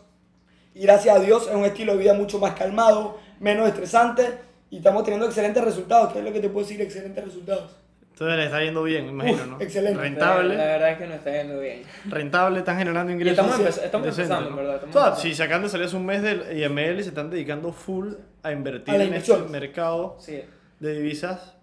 Y 0.76 0.82
gracias 0.82 1.16
a 1.16 1.20
Dios 1.20 1.48
es 1.48 1.56
un 1.56 1.64
estilo 1.64 1.94
de 1.94 2.00
vida 2.00 2.14
mucho 2.14 2.38
más 2.38 2.54
calmado, 2.56 3.18
menos 3.40 3.66
estresante, 3.70 4.51
y 4.72 4.78
estamos 4.78 5.04
teniendo 5.04 5.28
excelentes 5.28 5.64
resultados. 5.64 6.12
¿Qué 6.14 6.20
es 6.20 6.26
lo 6.26 6.34
que 6.34 6.40
te 6.40 6.50
puedo 6.50 6.66
decir? 6.66 6.82
Excelentes 6.82 7.24
resultados. 7.24 7.78
Entonces 8.14 8.38
le 8.38 8.46
está 8.46 8.64
yendo 8.64 8.84
bien, 8.84 9.06
me 9.06 9.12
imagino, 9.12 9.44
Uf, 9.44 9.50
¿no? 9.50 9.62
excelente. 9.62 10.00
Rentable, 10.00 10.56
la 10.56 10.64
verdad 10.66 10.92
es 10.92 10.98
que 11.00 11.08
nos 11.08 11.16
está 11.18 11.32
yendo 11.32 11.60
bien. 11.60 11.82
rentable, 12.08 12.60
están 12.60 12.78
generando 12.78 13.12
Y 13.12 13.16
ingresos. 13.16 13.46
estamos, 13.46 13.60
empez- 13.60 13.84
estamos 13.84 14.06
decentes, 14.08 14.32
empezando, 14.38 14.50
¿no? 14.52 14.56
verdad. 14.58 14.82
estamos 14.86 15.20
si 15.22 15.34
se 15.36 15.44
acaban 15.44 15.64
de 15.64 15.70
salir 15.70 15.86
hace 15.88 15.96
un 15.96 16.06
mes 16.06 16.22
del 16.22 16.58
IML 16.58 17.00
y 17.00 17.04
se 17.04 17.10
están 17.10 17.30
dedicando 17.30 17.72
full 17.72 18.14
a 18.44 18.52
invertir 18.52 18.94
A 18.94 19.04
en 19.04 19.14
este 19.14 19.36
mercado 19.50 20.18
Sí. 20.20 20.40
de 20.80 20.94
divisas, 20.94 21.56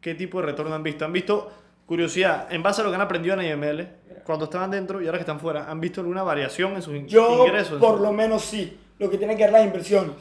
¿qué 0.00 0.14
tipo 0.14 0.40
de 0.40 0.46
retorno 0.46 0.72
han 0.74 0.82
visto? 0.84 1.04
¿Han 1.04 1.12
visto, 1.12 1.50
curiosidad, 1.86 2.46
en 2.52 2.62
base 2.62 2.80
a 2.80 2.84
lo 2.84 2.90
que 2.90 2.96
han 2.96 3.02
aprendido 3.02 3.40
en 3.40 3.46
IML, 3.46 3.88
cuando 4.24 4.44
estaban 4.44 4.70
dentro 4.70 5.02
y 5.02 5.06
ahora 5.06 5.18
que 5.18 5.22
están 5.22 5.40
fuera, 5.40 5.68
¿han 5.68 5.80
visto 5.80 6.00
alguna 6.02 6.22
variación 6.22 6.74
en 6.74 6.82
sus 6.82 6.94
in- 6.94 7.08
Yo, 7.08 7.44
ingresos? 7.46 7.80
por 7.80 7.98
lo 8.00 8.12
menos 8.12 8.44
sí, 8.44 8.78
lo 9.00 9.10
que 9.10 9.18
tiene 9.18 9.36
que 9.36 9.44
ver 9.44 9.52
las 9.52 9.64
inversiones. 9.64 10.12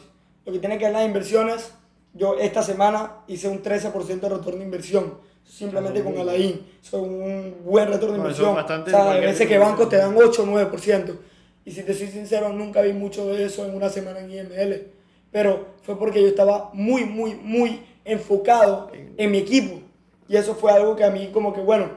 Lo 0.45 0.53
que 0.53 0.59
tiene 0.59 0.77
que 0.79 0.85
ver 0.85 0.93
las 0.93 1.05
inversiones, 1.05 1.75
yo 2.17 2.37
esta 2.39 2.61
semana 2.63 3.17
hice 3.27 3.47
un 3.47 3.61
13% 3.63 4.19
de 4.19 4.29
retorno 4.29 4.59
de 4.59 4.65
inversión, 4.65 5.15
simplemente 5.43 6.03
con 6.03 6.17
Alain. 6.17 6.65
Son 6.81 7.01
un 7.01 7.55
buen 7.63 7.87
retorno 7.87 8.13
de 8.13 8.19
inversión. 8.19 8.49
es 8.49 8.55
bastante 8.55 8.91
o 8.91 8.93
sea, 8.93 9.11
hay 9.11 9.21
veces 9.21 9.47
que 9.47 9.57
bancos 9.57 9.89
te 9.89 9.97
dan 9.97 10.11
inversión. 10.11 10.49
8 10.49 10.51
o 10.51 10.71
9%. 10.71 11.17
Y 11.65 11.71
si 11.71 11.83
te 11.83 11.93
soy 11.93 12.07
sincero, 12.07 12.49
nunca 12.53 12.81
vi 12.81 12.93
mucho 12.93 13.27
de 13.27 13.43
eso 13.45 13.65
en 13.65 13.75
una 13.75 13.89
semana 13.89 14.19
en 14.21 14.31
IML. 14.31 14.87
Pero 15.31 15.67
fue 15.83 15.97
porque 15.99 16.21
yo 16.21 16.27
estaba 16.27 16.69
muy, 16.73 17.03
muy, 17.05 17.35
muy 17.35 17.81
enfocado 18.05 18.89
en 19.17 19.31
mi 19.31 19.37
equipo. 19.39 19.81
Y 20.29 20.35
eso 20.37 20.55
fue 20.55 20.71
algo 20.71 20.95
que 20.95 21.03
a 21.03 21.11
mí 21.11 21.29
como 21.33 21.53
que, 21.53 21.61
bueno, 21.61 21.89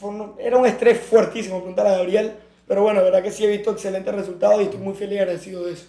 un- 0.00 0.34
era 0.38 0.56
un 0.56 0.66
estrés 0.66 0.98
fuertísimo, 1.00 1.58
preguntar 1.58 1.86
a 1.86 1.96
Gabriel. 1.98 2.32
Pero 2.66 2.82
bueno, 2.82 2.98
la 3.00 3.04
verdad 3.04 3.22
que 3.22 3.30
sí 3.30 3.44
he 3.44 3.48
visto 3.48 3.70
excelentes 3.70 4.12
resultados 4.14 4.60
y 4.60 4.64
estoy 4.64 4.80
muy 4.80 4.94
feliz 4.94 5.16
y 5.16 5.18
agradecido 5.20 5.64
de 5.66 5.72
eso. 5.72 5.86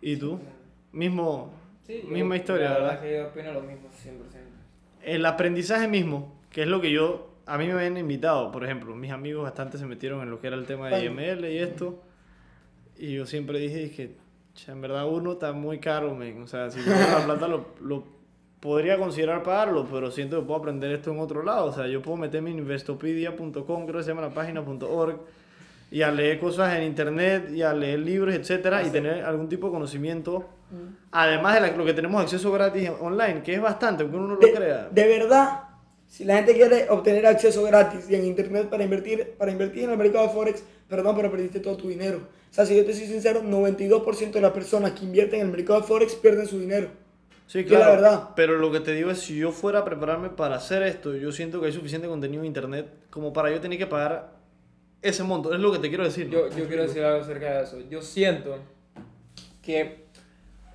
¿Y 0.00 0.16
tú? 0.16 0.38
Mismo, 0.92 1.50
Sí, 1.90 2.06
misma 2.06 2.36
yo- 2.36 2.40
historia, 2.40 2.68
La 2.70 2.74
verdad 2.78 2.94
es 2.94 3.00
que 3.00 3.16
yo 3.16 3.26
opino 3.28 3.52
lo 3.52 3.60
mismo 3.62 3.88
100%. 3.90 4.16
El 5.02 5.26
aprendizaje 5.26 5.88
mismo, 5.88 6.34
que 6.50 6.62
es 6.62 6.68
lo 6.68 6.80
que 6.80 6.90
yo, 6.92 7.30
a 7.46 7.58
mí 7.58 7.66
me 7.66 7.72
habían 7.72 7.96
invitado, 7.96 8.52
por 8.52 8.64
ejemplo, 8.64 8.94
mis 8.94 9.10
amigos 9.10 9.42
bastante 9.42 9.78
se 9.78 9.86
metieron 9.86 10.20
en 10.22 10.30
lo 10.30 10.40
que 10.40 10.46
era 10.46 10.56
el 10.56 10.66
tema 10.66 10.88
de. 10.88 11.04
IML 11.04 11.50
y 11.50 11.58
esto, 11.58 12.00
y 12.98 13.14
yo 13.14 13.26
siempre 13.26 13.58
dije 13.58 13.90
que, 13.90 14.14
"Cha, 14.54 14.72
en 14.72 14.80
verdad 14.82 15.08
uno 15.08 15.32
está 15.32 15.52
muy 15.52 15.78
caro, 15.78 16.14
men. 16.14 16.42
o 16.42 16.46
sea, 16.46 16.70
si 16.70 16.80
tuviera 16.80 17.18
la 17.18 17.24
plata 17.24 17.48
lo, 17.48 17.66
lo 17.80 18.04
podría 18.60 18.98
considerar 18.98 19.42
pagarlo, 19.42 19.86
pero 19.90 20.10
siento 20.10 20.38
que 20.38 20.46
puedo 20.46 20.60
aprender 20.60 20.92
esto 20.92 21.10
en 21.12 21.18
otro 21.18 21.42
lado, 21.42 21.66
o 21.66 21.72
sea, 21.72 21.86
yo 21.86 22.02
puedo 22.02 22.18
meterme 22.18 22.50
en 22.50 22.58
investopedia.com, 22.58 23.86
creo 23.86 23.96
que 23.98 24.02
se 24.02 24.10
llama 24.10 24.20
la 24.22 24.34
página, 24.34 24.62
punto 24.64 24.90
.org, 24.94 25.18
y 25.90 26.02
a 26.02 26.10
leer 26.12 26.38
cosas 26.38 26.76
en 26.76 26.84
internet, 26.84 27.50
y 27.50 27.62
a 27.62 27.72
leer 27.72 28.00
libros, 28.00 28.34
etcétera, 28.34 28.82
y 28.86 28.90
tener 28.90 29.24
algún 29.24 29.48
tipo 29.48 29.68
de 29.68 29.72
conocimiento, 29.72 30.46
además 31.10 31.54
de 31.54 31.60
la- 31.60 31.76
lo 31.76 31.84
que 31.84 31.94
tenemos 31.94 32.22
acceso 32.22 32.50
gratis 32.52 32.90
online, 33.00 33.42
que 33.42 33.54
es 33.54 33.60
bastante, 33.60 34.02
aunque 34.02 34.16
uno 34.16 34.28
no 34.28 34.34
lo 34.34 34.40
De, 34.40 34.52
crea. 34.52 34.88
de 34.90 35.06
verdad, 35.08 35.64
si 36.06 36.24
la 36.24 36.36
gente 36.36 36.54
quiere 36.54 36.86
obtener 36.90 37.26
acceso 37.26 37.62
gratis 37.62 38.08
y 38.08 38.14
en 38.14 38.24
internet 38.24 38.68
para 38.68 38.82
invertir, 38.84 39.34
para 39.38 39.50
invertir 39.52 39.84
en 39.84 39.90
el 39.90 39.96
mercado 39.98 40.26
de 40.26 40.32
Forex, 40.32 40.62
perdón, 40.88 41.14
pero 41.16 41.30
perdiste 41.30 41.60
todo 41.60 41.76
tu 41.76 41.88
dinero. 41.88 42.18
O 42.50 42.52
sea, 42.52 42.66
si 42.66 42.76
yo 42.76 42.84
te 42.84 42.92
soy 42.92 43.06
sincero, 43.06 43.42
92% 43.44 44.38
de 44.38 44.40
las 44.40 44.52
personas 44.52 44.92
que 44.92 45.04
invierten 45.04 45.40
en 45.40 45.46
el 45.46 45.52
mercado 45.52 45.80
de 45.80 45.86
Forex 45.86 46.14
pierden 46.16 46.46
su 46.46 46.58
dinero. 46.58 46.88
Sí, 47.46 47.64
claro. 47.64 47.84
la 47.84 47.90
verdad. 47.90 48.28
Pero 48.36 48.58
lo 48.58 48.70
que 48.70 48.78
te 48.80 48.92
digo 48.92 49.10
es, 49.10 49.18
si 49.20 49.36
yo 49.36 49.50
fuera 49.52 49.80
a 49.80 49.84
prepararme 49.84 50.30
para 50.30 50.56
hacer 50.56 50.82
esto, 50.84 51.16
yo 51.16 51.32
siento 51.32 51.60
que 51.60 51.66
hay 51.66 51.72
suficiente 51.72 52.06
contenido 52.06 52.42
en 52.42 52.46
internet 52.46 52.86
como 53.10 53.32
para 53.32 53.50
yo 53.50 53.60
tener 53.60 53.76
que 53.78 53.86
pagar 53.88 54.32
ese 55.02 55.22
monto. 55.24 55.52
Es 55.52 55.58
lo 55.60 55.72
que 55.72 55.78
te 55.78 55.88
quiero 55.88 56.04
decir. 56.04 56.26
¿no? 56.26 56.32
Yo, 56.32 56.48
yo 56.56 56.66
quiero 56.68 56.82
decir 56.82 57.02
algo 57.02 57.22
acerca 57.22 57.56
de 57.58 57.62
eso. 57.64 57.78
Yo 57.88 58.02
siento 58.02 58.56
que 59.62 60.04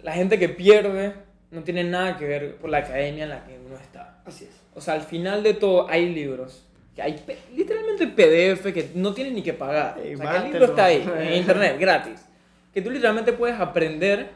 la 0.05 0.13
gente 0.13 0.37
que 0.37 0.49
pierde 0.49 1.13
no 1.49 1.63
tiene 1.63 1.83
nada 1.83 2.15
que 2.15 2.25
ver 2.25 2.57
con 2.57 2.69
la 2.69 2.77
academia 2.77 3.23
en 3.23 3.29
la 3.31 3.43
que 3.43 3.57
uno 3.65 3.75
está. 3.75 4.19
Así 4.23 4.43
es. 4.43 4.51
O 4.75 4.79
sea, 4.79 4.93
al 4.93 5.01
final 5.01 5.41
de 5.41 5.55
todo 5.55 5.89
hay 5.89 6.13
libros. 6.13 6.63
Que 6.95 7.01
hay 7.01 7.19
literalmente 7.55 8.05
PDF 8.07 8.71
que 8.71 8.91
no 8.93 9.15
tienes 9.15 9.33
ni 9.33 9.41
que 9.41 9.53
pagar. 9.53 9.99
Ey, 9.99 10.13
o 10.13 10.17
sea, 10.19 10.31
que 10.31 10.37
el 10.37 10.43
libro 10.43 10.65
está 10.65 10.85
ahí, 10.85 11.09
en 11.17 11.33
internet, 11.41 11.77
gratis. 11.79 12.23
Que 12.71 12.83
tú 12.83 12.91
literalmente 12.91 13.33
puedes 13.33 13.59
aprender 13.59 14.29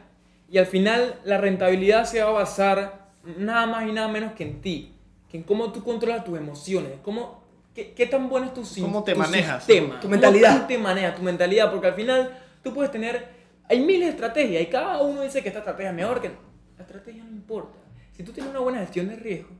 y 0.50 0.58
al 0.58 0.66
final 0.66 1.14
la 1.22 1.38
rentabilidad 1.38 2.04
se 2.04 2.20
va 2.20 2.30
a 2.30 2.32
basar 2.32 3.06
nada 3.38 3.66
más 3.66 3.86
y 3.88 3.92
nada 3.92 4.08
menos 4.08 4.32
que 4.32 4.42
en 4.42 4.60
ti. 4.60 4.96
Que 5.30 5.36
en 5.36 5.44
cómo 5.44 5.70
tú 5.70 5.84
controlas 5.84 6.24
tus 6.24 6.36
emociones. 6.36 6.94
Cómo, 7.04 7.44
qué, 7.76 7.92
qué 7.92 8.06
tan 8.06 8.28
bueno 8.28 8.46
es 8.46 8.54
tu, 8.54 8.82
Cómo 8.82 9.04
te 9.04 9.12
tu 9.12 9.20
manejas. 9.20 9.62
sistema. 9.64 9.94
Tu 10.00 10.00
cómo 10.00 10.10
mentalidad. 10.10 10.62
tú 10.62 10.66
te 10.66 10.78
manejas, 10.78 11.14
tu 11.14 11.22
mentalidad. 11.22 11.70
Porque 11.70 11.86
al 11.86 11.94
final 11.94 12.36
tú 12.64 12.74
puedes 12.74 12.90
tener... 12.90 13.38
Hay 13.70 13.78
miles 13.78 14.08
de 14.08 14.10
estrategias 14.10 14.62
y 14.62 14.66
cada 14.66 15.00
uno 15.00 15.22
dice 15.22 15.42
que 15.42 15.48
esta 15.48 15.60
estrategia 15.60 15.90
es 15.90 15.96
mejor 15.96 16.20
que... 16.20 16.28
La 16.76 16.82
estrategia 16.82 17.22
no 17.22 17.30
importa. 17.30 17.78
Si 18.12 18.24
tú 18.24 18.32
tienes 18.32 18.50
una 18.50 18.58
buena 18.60 18.80
gestión 18.80 19.08
de 19.08 19.14
riesgo, 19.14 19.50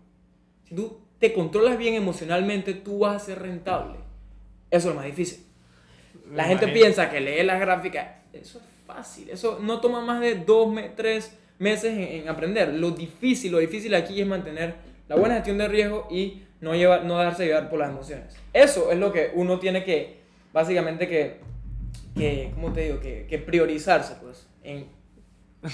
si 0.64 0.74
tú 0.74 0.98
te 1.20 1.32
controlas 1.32 1.78
bien 1.78 1.94
emocionalmente, 1.94 2.74
tú 2.74 2.98
vas 2.98 3.22
a 3.22 3.24
ser 3.24 3.40
rentable. 3.40 3.98
Eso 4.68 4.88
es 4.88 4.94
lo 4.94 5.00
más 5.00 5.04
difícil. 5.04 5.44
La 6.32 6.42
Me 6.42 6.48
gente 6.48 6.64
imagino. 6.64 6.80
piensa 6.82 7.08
que 7.08 7.20
leer 7.20 7.44
las 7.44 7.60
gráficas, 7.60 8.08
eso 8.32 8.58
es 8.58 8.64
fácil. 8.84 9.30
Eso 9.30 9.60
no 9.62 9.80
toma 9.80 10.00
más 10.00 10.20
de 10.20 10.34
dos, 10.34 10.74
tres 10.96 11.38
meses 11.60 11.92
en, 11.92 12.22
en 12.22 12.28
aprender. 12.28 12.74
Lo 12.74 12.90
difícil, 12.90 13.52
lo 13.52 13.58
difícil 13.58 13.94
aquí 13.94 14.20
es 14.20 14.26
mantener 14.26 14.74
la 15.08 15.14
buena 15.14 15.36
gestión 15.36 15.58
de 15.58 15.68
riesgo 15.68 16.08
y 16.10 16.42
no, 16.60 16.74
llevar, 16.74 17.04
no 17.04 17.16
dejarse 17.18 17.46
llevar 17.46 17.70
por 17.70 17.78
las 17.78 17.90
emociones. 17.90 18.36
Eso 18.52 18.90
es 18.90 18.98
lo 18.98 19.12
que 19.12 19.30
uno 19.34 19.60
tiene 19.60 19.84
que, 19.84 20.20
básicamente, 20.52 21.06
que, 21.06 21.38
que 22.14 22.50
¿cómo 22.54 22.72
te 22.72 22.82
digo? 22.82 23.00
Que, 23.00 23.26
que 23.28 23.38
priorizarse, 23.38 24.14
pues. 24.22 24.46
En, 24.62 24.86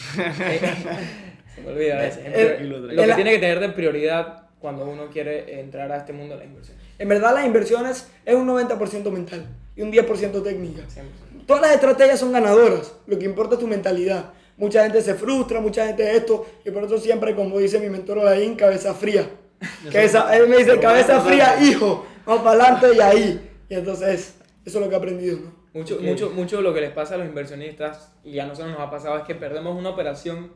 se 1.55 1.61
me 1.63 1.69
olvida 1.73 1.99
a 1.99 2.03
veces. 2.03 2.25
En 2.27 2.35
el- 2.35 2.69
lo 2.97 3.03
que 3.05 3.15
tiene 3.15 3.31
que 3.33 3.39
tener 3.39 3.61
de 3.61 3.69
prioridad 3.71 4.49
cuando 4.59 4.85
uno 4.89 5.09
quiere 5.11 5.61
entrar 5.61 5.91
a 5.93 5.99
este 5.99 6.13
mundo 6.13 6.35
de 6.35 6.41
la 6.41 6.47
inversión. 6.47 6.77
En 6.99 7.09
verdad, 7.09 7.35
las 7.35 7.47
inversiones 7.47 8.09
es 8.25 8.35
un 8.35 8.47
90% 8.49 9.11
mental 9.11 9.47
y 9.77 9.83
un 9.83 9.93
10% 9.93 10.43
técnica. 10.43 10.83
100%. 10.83 11.47
Todas 11.47 11.63
las 11.63 11.73
estrategias 11.75 12.19
son 12.19 12.33
ganadoras. 12.33 12.95
Lo 13.07 13.19
que 13.19 13.25
importa 13.25 13.55
es 13.55 13.61
tu 13.61 13.67
mentalidad. 13.67 14.33
Mucha 14.57 14.83
gente 14.83 15.03
se 15.03 15.15
frustra, 15.15 15.61
mucha 15.61 15.87
gente 15.87 16.17
esto, 16.17 16.47
y 16.65 16.71
por 16.71 16.83
eso 16.85 16.99
siempre, 16.99 17.35
como 17.35 17.59
dice 17.59 17.79
mi 17.79 17.91
mentor 17.91 18.19
Olain, 18.19 18.57
cabeza 18.57 18.95
fría. 18.95 19.29
Cabeza, 19.93 20.35
él 20.37 20.49
me 20.49 20.57
dice, 20.59 20.79
cabeza 20.81 21.21
fría, 21.21 21.57
hijo, 21.63 22.07
vamos 22.25 22.43
para 22.43 22.63
adelante 22.63 22.89
y 22.97 23.01
ahí. 23.01 23.51
Y 23.69 23.75
entonces, 23.75 24.35
eso 24.65 24.79
es 24.79 24.85
lo 24.85 24.89
que 24.89 24.95
he 24.95 24.99
aprendido, 24.99 25.39
¿no? 25.41 25.56
Mucho, 25.77 25.97
Ok. 25.97 26.01
mucho, 26.01 26.31
mucho 26.31 26.57
de 26.57 26.63
lo 26.63 26.73
que 26.73 26.81
les 26.81 26.91
pasa 26.91 27.17
a 27.17 27.19
los 27.19 27.27
inversionistas, 27.29 28.15
y 28.25 28.39
a 28.39 28.47
nosotros 28.47 28.73
nos 28.73 28.81
ha 28.81 28.91
pasado, 28.91 29.19
es 29.19 29.25
que 29.25 29.35
perdemos 29.35 29.77
una 29.79 29.91
operación 29.91 30.51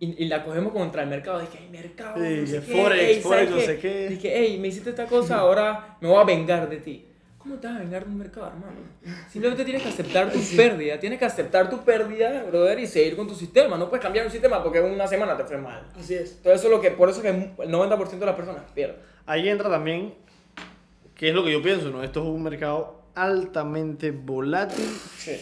y, 0.00 0.24
y 0.24 0.28
la 0.28 0.42
cogemos 0.44 0.72
contra 0.72 1.02
el 1.02 1.08
mercado. 1.08 1.38
Dije, 1.38 1.58
hey, 1.60 1.68
mercado, 1.70 2.16
Sí, 2.16 2.36
no 2.40 2.46
sé 2.46 2.60
qué, 2.66 2.82
Forex, 2.82 3.02
ey, 3.02 3.20
Forex, 3.20 3.48
¿sabes 3.48 3.50
no 3.50 3.60
sé 3.60 3.78
qué. 3.78 4.08
Dije, 4.08 4.32
hey, 4.34 4.58
me 4.60 4.68
hiciste 4.68 4.90
esta 4.90 5.06
cosa, 5.06 5.36
ahora 5.38 5.96
me 6.00 6.08
voy 6.08 6.20
a 6.20 6.24
vengar 6.24 6.68
de 6.68 6.78
ti. 6.78 7.06
¿Cómo 7.38 7.54
te 7.54 7.68
vas 7.68 7.76
a 7.76 7.78
vengar 7.78 8.04
de 8.04 8.10
un 8.10 8.18
mercado, 8.18 8.48
hermano? 8.48 8.76
Simplemente 9.30 9.64
tienes 9.64 9.82
que 9.82 9.88
aceptar 9.88 10.30
tu 10.32 10.38
pérdida, 10.56 10.98
tienes 10.98 11.18
que 11.18 11.24
aceptar 11.24 11.70
tu 11.70 11.78
pérdida, 11.84 12.42
brother, 12.44 12.78
y 12.80 12.86
seguir 12.86 13.16
con 13.16 13.28
tu 13.28 13.34
sistema. 13.34 13.78
No 13.78 13.88
puedes 13.88 14.02
cambiar 14.02 14.26
un 14.26 14.32
sistema 14.32 14.62
porque 14.62 14.80
una 14.80 15.06
semana 15.06 15.36
te 15.36 15.44
fue 15.44 15.56
mal. 15.58 15.86
Así 15.98 16.14
es. 16.14 16.32
Entonces, 16.38 16.60
eso 16.60 16.68
es 16.68 16.70
lo 16.70 16.80
que, 16.80 16.90
por 16.90 17.08
eso 17.08 17.22
es 17.22 17.32
que 17.32 17.62
el 17.62 17.70
90% 17.70 18.18
de 18.18 18.26
las 18.26 18.34
personas 18.34 18.62
pierden. 18.74 18.96
Ahí 19.26 19.48
entra 19.48 19.70
también, 19.70 20.12
que 21.14 21.28
es 21.28 21.34
lo 21.34 21.44
que 21.44 21.52
yo 21.52 21.62
pienso, 21.62 21.90
¿no? 21.90 22.02
Esto 22.02 22.20
es 22.20 22.26
un 22.26 22.42
mercado 22.42 22.99
altamente 23.14 24.10
volátil 24.10 24.84
Sí. 25.16 25.36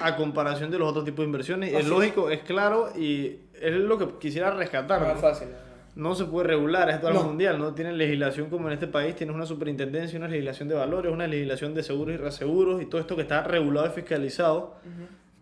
a 0.00 0.16
comparación 0.16 0.70
de 0.70 0.78
los 0.78 0.88
otros 0.90 1.04
tipos 1.04 1.20
de 1.20 1.24
inversiones. 1.26 1.70
Así 1.74 1.82
es 1.82 1.88
lógico, 1.88 2.30
es 2.30 2.40
claro 2.40 2.90
y 2.96 3.36
es 3.60 3.74
lo 3.74 3.96
que 3.98 4.08
quisiera 4.18 4.50
rescatar. 4.50 5.00
No 5.00 5.08
¿no? 5.08 5.14
es 5.14 5.20
fácil. 5.20 5.48
no. 5.50 5.70
No 5.96 6.14
se 6.14 6.24
puede 6.26 6.46
regular, 6.46 6.88
esto 6.88 7.02
es 7.02 7.10
algo 7.10 7.22
No. 7.22 7.28
mundial, 7.30 7.58
no 7.58 7.74
tienen 7.74 7.98
legislación 7.98 8.48
como 8.48 8.68
en 8.68 8.74
este 8.74 8.86
país, 8.86 9.16
tienes 9.16 9.34
una 9.34 9.44
superintendencia, 9.44 10.18
una 10.18 10.28
legislación 10.28 10.68
de 10.68 10.76
valores, 10.76 11.12
una 11.12 11.26
legislación 11.26 11.74
de 11.74 11.82
seguros 11.82 12.14
y 12.14 12.16
reaseguros 12.16 12.80
y 12.80 12.86
todo 12.86 13.00
esto 13.00 13.16
que 13.16 13.22
está 13.22 13.42
regulado 13.42 13.86
y 13.88 13.90
fiscalizado. 13.90 14.76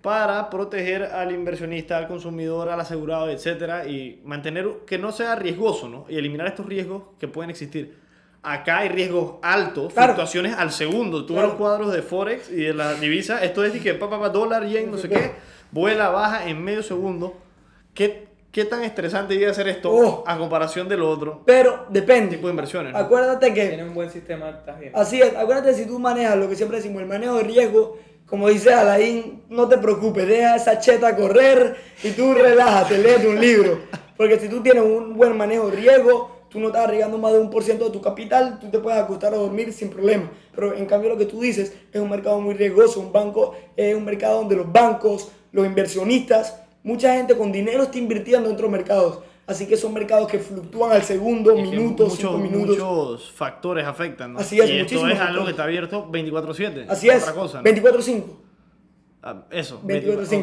para 0.01 0.49
proteger 0.49 1.03
al 1.03 1.33
inversionista, 1.33 1.99
al 1.99 2.07
consumidor, 2.07 2.69
al 2.69 2.81
asegurado, 2.81 3.29
etcétera, 3.29 3.87
y 3.89 4.23
mantener 4.25 4.69
que 4.87 4.97
no 4.97 5.11
sea 5.11 5.35
riesgoso, 5.35 5.89
¿no? 5.89 6.07
Y 6.09 6.17
eliminar 6.17 6.47
estos 6.47 6.65
riesgos 6.67 7.03
que 7.19 7.27
pueden 7.27 7.51
existir. 7.51 7.97
Acá 8.43 8.79
hay 8.79 8.89
riesgos 8.89 9.35
altos, 9.43 9.93
Claro. 9.93 10.09
fluctuaciones 10.15 10.55
al 10.57 10.71
segundo. 10.73 11.27
Tú 11.27 11.35
ves 11.35 11.41
Claro. 11.43 11.49
los 11.49 11.57
cuadros 11.57 11.93
de 11.93 12.03
Forex 12.03 12.51
y 12.51 12.65
de 12.65 12.75
la 12.75 12.95
divisa, 12.95 13.43
esto 13.45 13.65
es 13.65 13.73
de 13.73 13.81
que 13.81 13.95
pa, 13.95 14.09
pa, 14.09 14.19
pa, 14.21 14.29
dólar, 14.29 14.65
yen, 14.67 14.91
no 14.91 14.97
sé 14.97 15.09
qué, 15.09 15.33
vuela, 15.73 16.09
baja 16.11 16.47
en 16.49 16.63
medio 16.63 16.83
segundo. 16.83 17.35
¿Qué, 17.95 18.29
qué 18.53 18.65
tan 18.65 18.85
estresante 18.85 19.35
llega 19.37 19.51
a 19.51 19.55
ser 19.55 19.67
esto 19.69 19.91
Oh. 19.93 20.25
a 20.27 20.39
comparación 20.39 20.89
de 20.89 20.97
lo 20.97 21.11
otro 21.11 21.43
Pero 21.45 21.87
depende. 21.91 22.37
tipo 22.37 22.47
de 22.47 22.53
inversiones? 22.53 22.93
¿no? 22.93 22.99
Acuérdate 22.99 23.53
que 23.53 23.67
Tiene 23.69 23.85
un 23.85 23.95
buen 23.95 24.09
sistema, 24.11 24.51
estás 24.51 24.79
bien. 24.79 24.93
Así 24.95 25.21
es, 25.21 25.35
acuérdate 25.37 25.75
si 25.75 25.85
tú 25.87 25.99
manejas 25.99 26.37
lo 26.37 26.49
que 26.49 26.55
siempre 26.55 26.77
decimos, 26.79 27.03
el 27.03 27.09
manejo 27.09 27.37
de 27.39 27.43
riesgo, 27.43 27.99
como 28.27 28.49
dice 28.49 28.73
Alain, 28.73 29.43
no 29.49 29.69
te 29.69 29.79
preocupes, 29.79 30.29
deja 30.29 30.55
esa 30.57 30.79
cheta 30.79 31.17
correr 31.17 31.77
y 32.05 32.11
tú 32.13 32.35
relájate, 32.35 32.99
léete 32.99 33.27
un 33.27 33.41
libro. 33.41 33.81
Porque 34.17 34.39
si 34.39 34.49
tú 34.49 34.61
tienes 34.63 34.85
un 34.85 35.15
buen 35.17 35.37
manejo 35.37 35.71
de 35.71 35.77
riesgo, 35.77 36.38
tú 36.49 36.61
no 36.61 36.69
estás 36.69 36.85
arriesgando 36.85 37.19
más 37.19 37.33
de 37.33 37.41
un 37.41 37.51
por 37.51 37.63
ciento 37.63 37.85
de 37.87 37.91
tu 37.91 38.01
capital, 38.01 38.59
tú 38.61 38.69
te 38.69 38.79
puedes 38.79 38.99
acostar 39.01 39.35
a 39.35 39.37
dormir 39.37 39.73
sin 39.73 39.91
problema. 39.91 40.31
Pero 40.55 40.75
en 40.75 40.87
cambio 40.87 41.11
lo 41.11 41.19
que 41.19 41.27
tú 41.27 41.41
dices 41.41 41.75
es 41.93 42.01
un 42.01 42.11
mercado 42.11 42.41
muy 42.41 42.55
riesgoso, 42.55 43.01
un 43.01 43.13
banco 43.13 43.55
es 43.77 43.95
un 43.95 44.05
mercado 44.05 44.39
donde 44.39 44.57
los 44.57 44.73
bancos, 44.73 45.29
los 45.53 45.67
inversionistas, 45.67 46.61
mucha 46.83 47.15
gente 47.15 47.37
con 47.37 47.53
dinero 47.53 47.85
está 47.85 47.99
invirtiendo 47.99 48.49
en 48.49 48.55
otros 48.55 48.71
mercados. 48.71 49.21
Así 49.47 49.67
que 49.67 49.79
son 49.79 49.95
mercados 49.95 50.29
que 50.29 50.39
fluctúan 50.39 50.93
al 50.93 51.03
segundo, 51.03 51.55
minutos, 51.55 52.11
muchos, 52.11 52.19
cinco 52.19 52.37
minutos. 52.37 52.77
muchos 52.77 53.33
factores 53.33 53.87
afectan, 53.87 54.35
¿no? 54.35 54.41
Así 54.41 54.61
es, 54.61 54.69
y 54.69 54.79
esto 54.79 54.95
es 54.97 55.03
algo 55.03 55.17
factores. 55.17 55.45
que 55.45 55.51
está 55.53 55.65
abierto 55.65 56.07
24/7. 56.11 56.85
Así 56.87 57.09
es, 57.09 57.23
Otra 57.23 57.35
cosa, 57.35 57.63
¿no? 57.63 57.65
24-5. 57.65 58.48
Ah, 59.23 59.43
eso. 59.51 59.81
24/5. 59.83 60.19
ok, 60.19 60.27
Sí, 60.27 60.37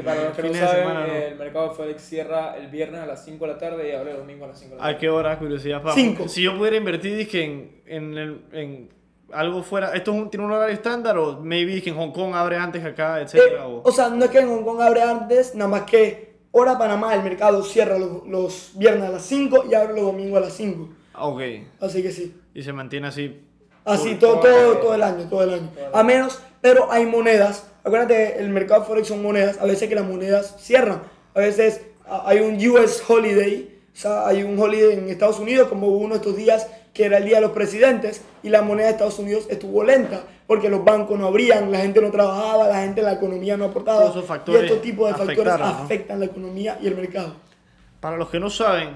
24/5. 0.00 0.02
para 0.02 0.24
los 0.24 0.36
que 0.36 0.42
no 0.42 0.48
Fines 0.48 0.60
de 0.60 0.66
saben, 0.66 0.82
semana, 0.88 1.06
¿no? 1.06 1.14
el 1.14 1.36
mercado 1.36 1.68
de 1.68 1.74
Forex 1.76 2.02
cierra 2.02 2.56
el 2.56 2.66
viernes 2.68 3.00
a 3.00 3.06
las 3.06 3.24
5 3.24 3.46
de 3.46 3.52
la 3.52 3.58
tarde 3.58 3.88
y 3.88 3.92
abre 3.92 4.10
el 4.10 4.16
domingo 4.16 4.44
a 4.44 4.48
las 4.48 4.58
5 4.58 4.70
de 4.70 4.76
la 4.76 4.82
tarde. 4.82 4.96
¿A 4.96 4.98
qué 4.98 5.08
hora? 5.08 5.38
Curiosidad. 5.38 5.82
pa- 5.82 5.94
Cinco. 5.94 6.26
Si 6.28 6.42
yo 6.42 6.56
pudiera 6.58 6.76
invertir 6.76 7.16
dizque, 7.16 7.44
en, 7.44 7.82
en, 7.86 8.18
el- 8.18 8.40
en 8.52 8.88
algo 9.32 9.62
fuera. 9.62 9.94
¿Esto 9.94 10.12
es 10.12 10.18
un- 10.20 10.30
tiene 10.30 10.44
un 10.46 10.52
horario 10.52 10.74
estándar 10.74 11.16
o 11.16 11.38
maybe 11.40 11.80
que 11.80 11.90
en 11.90 11.96
Hong 11.96 12.10
Kong 12.12 12.34
abre 12.34 12.56
antes 12.56 12.82
que 12.82 12.88
acá, 12.88 13.20
Eh, 13.20 13.22
etcétera? 13.22 13.66
o- 13.68 13.82
o 13.88 13.92
sea, 13.92 14.08
no 14.08 14.24
es 14.24 14.30
que 14.30 14.40
en 14.40 14.48
Hong 14.48 14.64
Kong 14.64 14.80
abre 14.80 15.02
antes, 15.02 15.54
nada 15.54 15.70
más 15.70 15.82
que 15.82 16.32
hora 16.50 16.76
Panamá, 16.76 17.14
el 17.14 17.22
mercado 17.22 17.62
cierra 17.62 17.98
los, 17.98 18.26
los 18.26 18.72
viernes 18.74 19.04
a 19.08 19.12
las 19.12 19.22
5 19.22 19.64
y 19.70 19.74
abre 19.74 19.94
los 19.94 20.02
domingos 20.02 20.38
a 20.38 20.40
las 20.40 20.52
5. 20.54 20.88
Ah, 21.14 21.26
ok. 21.28 21.40
Así 21.80 22.02
que 22.02 22.10
sí. 22.10 22.34
Y 22.52 22.62
se 22.62 22.72
mantiene 22.72 23.06
así. 23.06 23.40
Así 23.84 24.16
Todo- 24.16 24.40
todo, 24.40 24.52
todo 24.52 24.76
todo, 24.78 24.94
el- 24.96 25.02
año, 25.02 25.28
todo 25.30 25.44
el 25.44 25.54
año. 25.54 25.70
A 25.94 26.02
menos, 26.02 26.42
pero 26.60 26.90
hay 26.92 27.06
monedas. 27.06 27.68
Acuérdate, 27.84 28.38
el 28.38 28.50
mercado 28.50 28.84
Forex 28.84 29.08
son 29.08 29.22
monedas. 29.22 29.58
A 29.60 29.64
veces 29.64 29.88
que 29.88 29.94
las 29.94 30.06
monedas 30.06 30.56
cierran. 30.58 31.02
A 31.34 31.40
veces 31.40 31.82
ah, 32.06 32.24
hay 32.26 32.40
un 32.40 32.54
US 32.68 33.02
holiday. 33.08 33.78
O 33.92 33.96
sea, 33.96 34.26
hay 34.26 34.42
un 34.42 34.58
holiday 34.58 34.94
en 34.94 35.10
Estados 35.10 35.38
Unidos, 35.38 35.68
como 35.68 35.88
hubo 35.88 35.98
uno 35.98 36.14
estos 36.14 36.36
días, 36.36 36.66
que 36.94 37.04
era 37.04 37.18
el 37.18 37.24
Día 37.24 37.36
de 37.36 37.42
los 37.42 37.50
Presidentes. 37.52 38.22
Y 38.42 38.48
la 38.48 38.62
moneda 38.62 38.86
de 38.86 38.92
Estados 38.92 39.18
Unidos 39.18 39.46
estuvo 39.50 39.84
lenta. 39.84 40.22
Porque 40.46 40.68
los 40.68 40.84
bancos 40.84 41.18
no 41.18 41.26
abrían, 41.26 41.70
la 41.72 41.78
gente 41.78 42.00
no 42.00 42.10
trabajaba, 42.10 42.68
la 42.68 42.82
gente, 42.82 43.02
la 43.02 43.12
economía 43.12 43.56
no 43.56 43.66
aportaba. 43.66 44.10
Esos 44.10 44.24
factores 44.24 44.62
y 44.62 44.64
estos 44.66 44.82
tipos 44.82 45.08
de 45.08 45.14
factores 45.14 45.38
afectaron, 45.38 45.68
¿no? 45.68 45.84
afectan 45.84 46.20
la 46.20 46.26
economía 46.26 46.78
y 46.80 46.88
el 46.88 46.96
mercado. 46.96 47.36
Para 48.00 48.16
los 48.16 48.28
que 48.28 48.40
no 48.40 48.50
saben, 48.50 48.90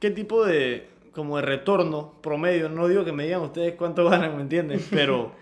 ¿qué 0.00 0.10
tipo 0.10 0.44
de 0.44 0.88
como 1.12 1.36
de 1.36 1.42
retorno 1.42 2.14
promedio? 2.20 2.68
No 2.68 2.88
digo 2.88 3.04
que 3.04 3.12
me 3.12 3.24
digan 3.24 3.42
ustedes 3.42 3.74
cuánto 3.74 4.04
ganan, 4.10 4.36
¿me 4.36 4.42
entienden? 4.42 4.84
Pero, 4.90 5.32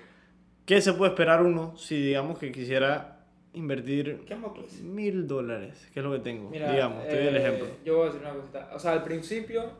¿qué 0.67 0.81
se 0.81 0.93
puede 0.93 1.11
esperar 1.13 1.43
uno 1.43 1.77
si 1.77 2.01
digamos 2.01 2.39
que 2.39 2.53
quisiera 2.53 3.19
invertir 3.55 4.23
¿Qué 4.27 4.35
más, 4.35 4.53
pues? 4.55 4.81
mil 4.83 5.27
dólares? 5.27 5.89
Que 5.93 6.01
es 6.01 6.05
lo 6.05 6.13
que 6.13 6.21
tengo, 6.21 6.51
Mira, 6.51 6.73
digamos, 6.73 7.07
te 7.07 7.17
doy 7.17 7.27
el 7.29 7.37
eh, 7.37 7.39
ejemplo. 7.41 7.67
Yo 7.85 7.97
voy 7.97 8.03
a 8.05 8.07
decir 8.13 8.21
una 8.23 8.35
cosita. 8.35 8.71
O 8.75 8.79
sea, 8.79 8.93
al 8.93 9.05
principio, 9.05 9.71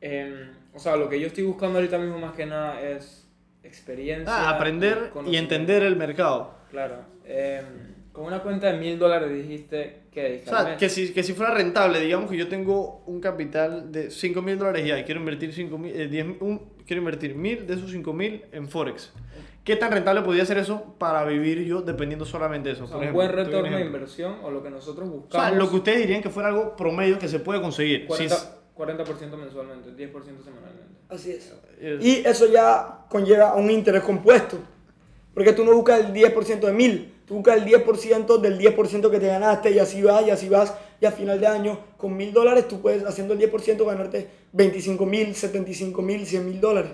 em, 0.00 0.50
o 0.74 0.78
sea, 0.78 0.96
lo 0.96 1.08
que 1.08 1.18
yo 1.20 1.26
estoy 1.26 1.44
buscando 1.44 1.78
ahorita 1.78 1.98
mismo 1.98 2.18
más 2.18 2.34
que 2.34 2.46
nada 2.46 2.80
es 2.80 3.26
experiencia. 3.62 4.32
Ah, 4.32 4.50
aprender 4.50 5.12
y 5.26 5.36
entender 5.36 5.82
el 5.82 5.96
mercado. 5.96 6.54
Claro. 6.70 6.96
Em, 7.24 7.64
con 8.12 8.24
una 8.24 8.40
cuenta 8.42 8.72
de 8.72 8.78
mil 8.78 8.98
dólares 8.98 9.32
dijiste 9.32 10.00
que 10.10 10.42
O 10.44 10.48
sea, 10.50 10.76
que 10.76 10.88
si, 10.88 11.12
que 11.12 11.22
si 11.22 11.32
fuera 11.32 11.54
rentable, 11.54 12.00
digamos 12.00 12.28
que 12.30 12.36
yo 12.36 12.48
tengo 12.48 13.02
un 13.06 13.20
capital 13.20 13.92
de 13.92 14.10
5 14.10 14.42
mil 14.42 14.58
dólares 14.58 14.84
ya 14.84 14.98
y 14.98 15.04
quiero 15.04 15.20
invertir 15.20 15.52
5 15.52 15.78
mil, 15.78 15.94
eh, 15.94 16.08
10 16.08 16.26
un- 16.40 16.72
quiero 16.86 16.98
invertir 17.00 17.36
mil 17.36 17.66
de 17.66 17.74
esos 17.74 17.90
5 17.92 18.12
mil 18.12 18.42
en 18.50 18.68
Forex. 18.68 19.12
¿Qué 19.64 19.76
tan 19.76 19.92
rentable 19.92 20.22
podría 20.22 20.44
ser 20.46 20.58
eso 20.58 20.94
para 20.98 21.24
vivir 21.24 21.62
yo 21.64 21.82
dependiendo 21.82 22.24
solamente 22.24 22.70
de 22.70 22.74
eso? 22.76 22.84
O 22.84 22.86
sea, 22.86 22.94
Por 22.96 23.02
un 23.02 23.02
ejemplo, 23.08 23.16
buen 23.28 23.30
un 23.30 23.36
retorno 23.46 23.76
de 23.76 23.84
inversión 23.84 24.36
o 24.42 24.50
lo 24.50 24.62
que 24.62 24.70
nosotros 24.70 25.08
O 25.08 25.12
buscamos. 25.12 25.46
sea, 25.48 25.56
lo 25.56 25.68
que 25.70 25.76
ustedes 25.76 25.98
dirían 26.00 26.22
que 26.22 26.30
fuera 26.30 26.48
algo 26.48 26.74
promedio 26.76 27.18
que 27.18 27.28
se 27.28 27.38
puede 27.40 27.60
conseguir. 27.60 28.02
Si 28.02 28.06
40%, 28.06 28.24
es- 28.34 28.48
40% 28.74 29.36
mensualmente, 29.36 29.90
10% 29.94 30.42
semanalmente. 30.42 30.94
Así 31.08 31.32
es. 31.32 31.52
Y 32.00 32.26
eso 32.26 32.46
ya 32.46 33.04
conlleva 33.08 33.50
a 33.50 33.56
un 33.56 33.70
interés 33.70 34.02
compuesto. 34.02 34.56
Porque 35.34 35.52
tú 35.52 35.64
no 35.64 35.74
buscas 35.74 36.00
el 36.00 36.12
10% 36.12 36.66
de 36.66 36.72
mil, 36.72 37.14
tú 37.26 37.34
buscas 37.34 37.56
el 37.58 37.64
10% 37.64 38.38
del 38.38 38.58
10% 38.58 39.10
que 39.10 39.20
te 39.20 39.26
ganaste 39.26 39.70
y 39.70 39.78
así 39.78 40.02
vas 40.02 40.26
y 40.26 40.30
así 40.30 40.48
vas. 40.48 40.74
Y 41.00 41.06
a 41.06 41.12
final 41.12 41.38
de 41.38 41.46
año, 41.46 41.78
con 41.96 42.16
mil 42.16 42.32
dólares, 42.32 42.66
tú 42.66 42.80
puedes, 42.80 43.04
haciendo 43.04 43.34
el 43.34 43.40
10%, 43.40 43.84
ganarte 43.86 44.28
25 44.52 45.06
mil, 45.06 45.34
75 45.34 46.02
mil, 46.02 46.26
100 46.26 46.46
mil 46.46 46.60
dólares. 46.60 46.92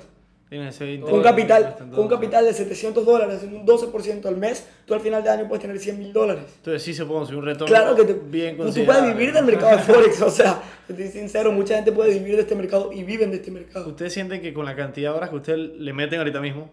Un, 0.49 1.23
capital, 1.23 1.77
con 1.91 2.01
un 2.01 2.09
capital 2.09 2.45
de 2.45 2.53
700 2.53 3.05
dólares, 3.05 3.37
haciendo 3.37 3.59
un 3.61 3.67
12% 3.67 4.27
al 4.27 4.37
mes, 4.37 4.67
tú 4.85 4.95
al 4.95 5.01
final 5.01 5.23
de 5.25 5.31
año 5.31 5.49
puedes 5.49 5.63
tener 5.63 5.79
100 5.79 5.99
mil 5.99 6.13
dólares. 6.13 6.45
Entonces 6.59 6.83
sí 6.83 6.95
se 6.95 7.05
puede 7.05 7.19
conseguir 7.21 7.41
un 7.41 7.47
retorno 7.47 7.67
Claro 7.67 7.97
que 7.97 8.05
te, 8.05 8.15
bien 8.15 8.57
tú, 8.57 8.85
puedes 8.85 9.07
vivir 9.07 9.33
del 9.33 9.45
mercado 9.45 9.77
de 9.77 9.83
Forex, 9.83 10.23
o 10.23 10.31
sea, 10.31 10.63
estoy 10.89 11.09
sincero, 11.09 11.51
mucha 11.51 11.75
gente 11.75 11.91
puede 11.91 12.17
vivir 12.17 12.37
de 12.37 12.43
este 12.43 12.55
mercado 12.55 12.93
y 12.93 13.03
viven 13.03 13.31
de 13.31 13.39
este 13.39 13.51
mercado. 13.51 13.89
¿Ustedes 13.89 14.13
sienten 14.13 14.41
que 14.41 14.55
con 14.55 14.65
la 14.65 14.77
cantidad 14.77 15.11
de 15.11 15.17
horas 15.17 15.31
que 15.31 15.37
ustedes 15.37 15.59
le 15.79 15.93
meten 15.93 16.21
ahorita 16.21 16.41
mismo, 16.41 16.71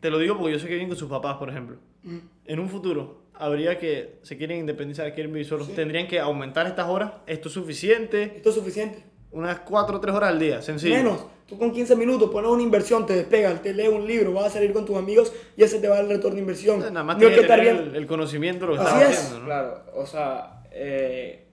te 0.00 0.10
lo 0.10 0.18
digo 0.18 0.36
porque 0.38 0.52
yo 0.52 0.58
sé 0.58 0.66
que 0.68 0.74
viven 0.74 0.88
con 0.88 0.96
sus 0.96 1.08
papás, 1.08 1.36
por 1.38 1.48
ejemplo, 1.48 1.78
Mm. 2.06 2.18
en 2.44 2.60
un 2.60 2.68
futuro 2.68 3.26
habría 3.34 3.78
que, 3.78 4.20
se 4.22 4.36
quieren 4.36 4.60
independizar, 4.60 5.12
quieren 5.12 5.32
vivir 5.32 5.46
solos, 5.46 5.74
tendrían 5.74 6.06
que 6.06 6.20
aumentar 6.20 6.66
estas 6.66 6.88
horas, 6.88 7.12
esto 7.26 7.48
es 7.48 7.54
suficiente, 7.54 8.32
Esto 8.36 8.50
es 8.50 8.54
suficiente. 8.54 9.02
Unas 9.36 9.60
4 9.60 9.96
o 9.96 10.00
3 10.00 10.14
horas 10.14 10.30
al 10.30 10.38
día, 10.38 10.62
sencillo. 10.62 10.94
Menos. 10.96 11.26
Tú 11.46 11.56
con 11.58 11.70
15 11.70 11.94
minutos 11.94 12.28
pones 12.30 12.50
una 12.50 12.62
inversión, 12.62 13.06
te 13.06 13.14
despegas, 13.14 13.62
te 13.62 13.72
lees 13.72 13.88
un 13.90 14.04
libro, 14.04 14.32
vas 14.32 14.46
a 14.46 14.50
salir 14.50 14.72
con 14.72 14.84
tus 14.84 14.96
amigos 14.96 15.32
y 15.56 15.62
ese 15.62 15.78
te 15.78 15.86
va 15.88 16.00
el 16.00 16.08
retorno 16.08 16.34
de 16.34 16.40
inversión. 16.40 16.80
Nada 16.80 17.04
más 17.04 17.16
no 17.18 17.28
que 17.28 17.34
que 17.34 17.40
estar 17.42 17.58
tener 17.60 17.74
bien. 17.74 17.88
el, 17.90 17.96
el 17.96 18.06
conocimiento 18.08 18.66
lo 18.66 18.74
que 18.74 18.80
Así 18.80 18.94
estás 18.96 19.10
es. 19.10 19.18
haciendo, 19.18 19.38
¿no? 19.40 19.44
Claro, 19.46 19.82
o 19.94 20.06
sea, 20.06 20.62
eh, 20.72 21.46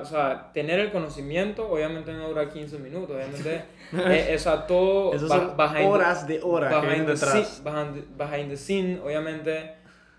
o 0.00 0.04
sea, 0.04 0.50
tener 0.52 0.80
el 0.80 0.90
conocimiento 0.90 1.70
obviamente 1.70 2.12
no 2.12 2.28
dura 2.28 2.48
15 2.50 2.78
minutos, 2.80 3.14
obviamente, 3.16 3.62
eh, 3.92 4.34
o 4.34 4.38
sea, 4.38 4.66
todo 4.66 5.14
Esos 5.14 5.28
ba- 5.28 5.36
son 5.36 5.56
behind 5.56 5.92
horas 5.92 6.26
de 6.26 6.40
horas 6.42 6.70
que 6.74 6.80
behind 6.80 6.88
vienen 6.88 7.06
the 7.06 7.12
detrás. 7.12 7.48
scene- 7.62 7.70
behind, 7.70 8.18
behind 8.18 8.50
the 8.50 8.56
scene, 8.56 9.00
obviamente, 9.02 9.74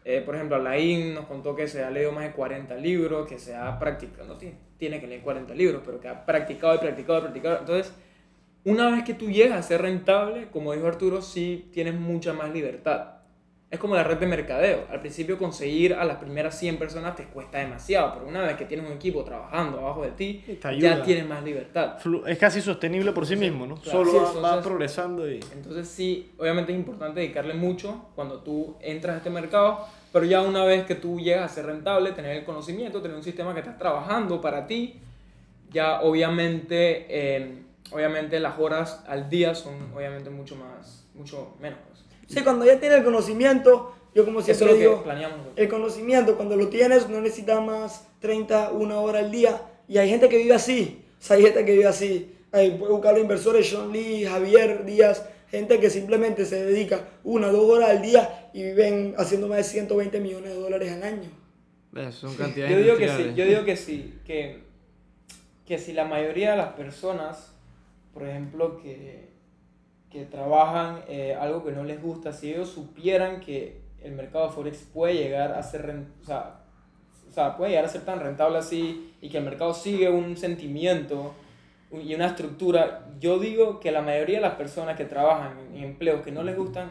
eh, 0.06 0.22
por 0.26 0.36
ejemplo, 0.36 0.56
Alain 0.56 1.14
nos 1.14 1.26
contó 1.26 1.54
que 1.56 1.68
se 1.68 1.84
ha 1.84 1.92
leído 1.92 2.12
más 2.14 2.24
de 2.24 2.32
40 2.32 2.76
libros, 2.76 3.28
que 3.28 3.38
se 3.38 3.54
ha 3.56 3.78
practicado, 3.78 4.26
no 4.26 4.38
tiene, 4.38 4.56
tiene 4.82 5.00
que 5.00 5.06
leer 5.06 5.22
40 5.22 5.54
libros, 5.54 5.84
pero 5.86 6.00
que 6.02 6.08
ha 6.08 6.26
practicado 6.26 6.74
y 6.74 6.80
practicado 6.80 7.20
y 7.20 7.22
practicado, 7.22 7.60
entonces, 7.60 7.94
una 8.64 8.90
vez 8.90 9.04
que 9.04 9.14
tú 9.14 9.30
llegas 9.30 9.60
a 9.60 9.62
ser 9.62 9.84
rentable, 9.84 10.48
como 10.52 10.74
dijo 10.74 10.88
Arturo, 10.88 11.22
sí 11.22 11.70
tienes 11.72 11.94
mucha 11.94 12.34
más 12.34 12.52
libertad. 12.52 13.18
Es 13.70 13.78
como 13.80 13.94
la 13.94 14.04
red 14.04 14.18
de 14.18 14.26
mercadeo. 14.26 14.88
Al 14.90 15.00
principio 15.00 15.38
conseguir 15.38 15.94
a 15.94 16.04
las 16.04 16.18
primeras 16.18 16.58
100 16.58 16.78
personas 16.78 17.16
te 17.16 17.26
cuesta 17.26 17.60
demasiado, 17.60 18.16
pero 18.16 18.28
una 18.28 18.42
vez 18.42 18.56
que 18.58 18.66
tienes 18.66 18.88
un 18.88 18.94
equipo 18.94 19.24
trabajando 19.24 19.78
abajo 19.78 20.02
de 20.02 20.12
ti, 20.14 20.44
ya 20.80 21.04
tienes 21.04 21.28
más 21.28 21.44
libertad. 21.44 21.98
Es 22.26 22.40
casi 22.40 22.60
sostenible 22.60 23.12
por 23.12 23.28
sí 23.28 23.36
mismo, 23.36 23.68
¿no? 23.68 23.76
claro. 23.76 24.04
Solo 24.04 24.32
Sí, 24.34 24.40
va, 24.44 24.62
progresando 24.64 25.30
y... 25.32 25.40
Entonces 25.54 25.88
sí, 25.88 26.32
obviamente 26.40 26.72
es 26.72 26.80
importante 26.80 27.20
dedicarle 27.20 27.54
mucho 27.54 28.10
cuando 28.16 28.40
tú 28.40 28.78
entras 28.82 29.14
a 29.14 29.18
este 29.18 29.30
mercado, 29.30 29.86
pero 30.12 30.26
ya 30.26 30.42
una 30.42 30.64
vez 30.66 30.86
que 30.86 30.96
tú 30.96 31.20
llegas 31.20 31.52
a 31.52 31.54
ser 31.56 31.66
rentable, 31.66 32.12
tener 32.12 32.38
el 32.38 32.44
conocimiento, 32.46 33.02
tener 33.02 33.18
un 33.18 33.24
sistema 33.24 33.54
que 33.54 33.60
estás 33.62 33.78
trabajando 33.78 34.42
para 34.42 34.68
ti, 34.68 35.00
ya 35.72 36.02
obviamente, 36.02 37.06
eh, 37.10 37.64
obviamente 37.92 38.40
las 38.40 38.60
horas 38.60 39.04
al 39.08 39.30
día 39.30 39.56
son 39.56 39.94
obviamente 39.96 40.30
mucho 40.30 40.56
más, 40.56 41.06
mucho 41.16 41.56
menos. 41.62 41.80
pues. 41.88 42.04
Sí, 42.28 42.44
cuando 42.44 42.66
ya 42.66 42.80
tienes 42.80 43.00
el 43.00 43.04
conocimiento, 43.04 43.94
yo 44.14 44.26
como 44.26 44.40
Eso 44.42 44.52
es 44.52 44.58
siempre 44.58 44.74
lo 44.76 44.80
que 44.80 44.88
digo, 44.90 45.04
planeamos. 45.04 45.38
nosotros. 45.38 45.58
el 45.58 45.70
conocimiento 45.70 46.36
cuando 46.36 46.56
lo 46.58 46.68
tienes 46.68 47.08
no 47.10 47.22
necesitas 47.22 47.62
más 47.62 48.08
30, 48.20 48.72
una 48.72 49.00
hora 49.00 49.20
al 49.20 49.32
día. 49.32 49.62
Y 49.88 49.98
hay 49.98 50.10
gente 50.10 50.28
que 50.30 50.38
vive 50.38 50.54
así. 50.54 51.04
O 51.20 51.24
sea, 51.24 51.38
hay 51.38 51.44
gente 51.44 51.64
que 51.66 51.72
vive 51.72 51.88
así. 51.88 52.36
Ahí 52.52 52.72
puedes 52.72 52.92
buscar 52.92 53.14
los 53.14 53.22
inversores, 53.22 53.70
Sean 53.70 53.92
Lee, 53.92 54.26
Javier 54.26 54.84
Díaz, 54.86 55.24
gente 55.52 55.80
que 55.80 55.90
simplemente 55.90 56.46
se 56.46 56.64
dedica 56.66 57.10
una 57.24 57.48
o 57.50 57.52
dos 57.52 57.70
horas 57.70 57.90
al 57.90 58.02
día 58.02 58.50
y 58.54 58.64
viven 58.64 59.14
haciendo 59.18 59.48
más 59.48 59.58
de 59.58 59.64
120 59.66 60.20
millones 60.22 60.54
de 60.54 60.60
dólares 60.60 60.92
al 60.94 61.04
año. 61.04 61.30
Eh, 61.96 62.12
Son 62.12 62.34
cantidades 62.36 62.74
Yo 62.74 62.82
digo 62.82 62.98
que 62.98 63.10
sí, 63.10 63.34
yo 63.36 63.46
digo 63.46 63.66
que 63.66 63.76
sí, 63.76 64.20
que, 64.26 64.64
que 65.66 65.78
si 65.78 65.92
la 65.92 66.06
mayoría 66.06 66.52
de 66.52 66.58
las 66.58 66.74
personas, 66.74 67.54
por 68.14 68.26
ejemplo, 68.26 68.82
que, 68.82 69.30
que 70.10 70.26
trabajan 70.26 71.04
eh, 71.10 71.36
algo 71.40 71.66
que 71.66 71.74
no 71.74 71.84
les 71.84 72.02
gusta, 72.02 72.32
si 72.32 72.52
ellos 72.52 72.70
supieran 72.70 73.42
que 73.42 73.82
el 74.02 74.14
mercado 74.14 74.50
Forex 74.50 74.78
puede 74.94 75.16
llegar 75.16 75.52
a 75.52 75.62
ser, 75.62 76.06
o 76.22 76.26
sea, 76.26 76.62
o 77.30 77.34
sea, 77.34 77.58
puede 77.58 77.72
llegar 77.72 77.86
a 77.86 77.90
ser 77.90 78.02
tan 78.02 78.20
rentable 78.20 78.58
así 78.58 79.14
y 79.22 79.30
que 79.30 79.38
el 79.38 79.44
mercado 79.44 79.74
sigue 79.74 80.10
un 80.10 80.36
sentimiento 80.38 81.34
y 81.94 82.16
una 82.16 82.28
estructura. 82.28 83.08
Yo 83.20 83.40
digo 83.40 83.80
que 83.80 83.92
la 83.92 84.02
mayoría 84.02 84.38
de 84.38 84.42
las 84.42 84.56
personas 84.56 84.96
que 84.98 85.06
trabajan 85.06 85.54
en 85.74 85.84
empleos 85.84 86.22
que 86.22 86.32
no 86.32 86.44
les 86.44 86.56
gustan 86.58 86.90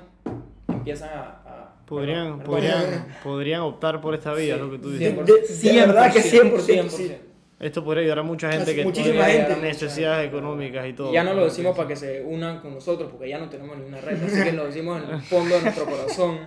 empiezan 0.69 1.11
a... 1.11 1.23
a- 1.45 1.77
Podrían, 1.87 2.39
perdón, 2.39 2.45
podrían, 2.45 3.07
podrían 3.25 3.61
optar 3.63 4.01
por 4.01 4.15
esta 4.15 4.33
vía, 4.33 4.55
Sí, 4.55 4.61
lo 4.61 4.71
que 4.71 4.79
tú 4.79 4.91
sí, 4.93 4.99
dices. 4.99 5.63
De- 5.63 5.73
de 5.73 5.87
verdad 5.87 6.13
que 6.13 6.21
100%, 6.21 6.89
sí. 6.89 7.13
Esto 7.59 7.85
podría 7.85 8.03
ayudar 8.03 8.21
a 8.21 8.23
mucha 8.23 8.51
gente 8.53 8.75
que 8.77 8.85
tiene 8.93 9.23
gente. 9.25 9.57
necesidades 9.57 10.29
económicas 10.29 10.87
y 10.87 10.93
todo. 10.93 11.11
Y 11.11 11.15
ya 11.15 11.25
no 11.25 11.35
lo 11.35 11.45
decimos 11.45 11.77
para 11.77 11.89
que 11.89 11.97
se 11.97 12.23
unan 12.23 12.61
con 12.61 12.75
nosotros, 12.75 13.11
porque 13.11 13.29
ya 13.29 13.39
no 13.39 13.49
tenemos 13.51 13.77
ninguna 13.77 14.01
red, 14.01 14.23
así 14.23 14.41
que 14.43 14.53
lo 14.53 14.67
decimos 14.67 15.03
en 15.03 15.11
el 15.11 15.21
fondo 15.23 15.55
de 15.57 15.63
nuestro 15.63 15.85
corazón. 15.85 16.39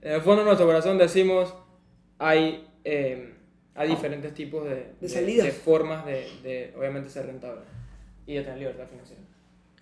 En 0.00 0.12
el 0.12 0.20
fondo 0.22 0.40
de 0.40 0.44
nuestro 0.46 0.66
corazón 0.66 0.96
decimos, 0.96 1.54
hay, 2.18 2.66
eh, 2.82 3.34
hay 3.74 3.88
diferentes 3.90 4.32
tipos 4.32 4.64
de, 4.64 4.92
De 4.98 5.08
salidas. 5.10 5.44
de 5.46 5.52
formas 5.52 6.06
de, 6.06 6.26
de, 6.42 6.74
obviamente, 6.78 7.10
ser 7.10 7.26
rentable 7.26 7.60
y 8.26 8.34
de 8.34 8.42
tener 8.42 8.58
libertad 8.58 8.86
financiera. 8.88 9.22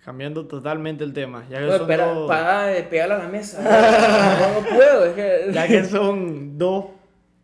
Cambiando 0.03 0.45
totalmente 0.47 1.03
el 1.03 1.13
tema. 1.13 1.45
Ya 1.49 1.59
que, 1.59 1.65
Oye, 1.65 1.71
son 1.73 1.81
espera, 1.81 2.13
dos, 2.13 2.27
para 2.27 2.65
de 2.67 2.83
pegarle 2.83 3.15
a 3.15 3.17
la 3.19 3.27
mesa. 3.27 3.61
no, 4.53 4.61
no 4.61 4.67
puedo, 4.75 5.05
es 5.05 5.13
que... 5.13 5.51
ya 5.53 5.67
que 5.67 5.83
son 5.85 6.57
dos 6.57 6.85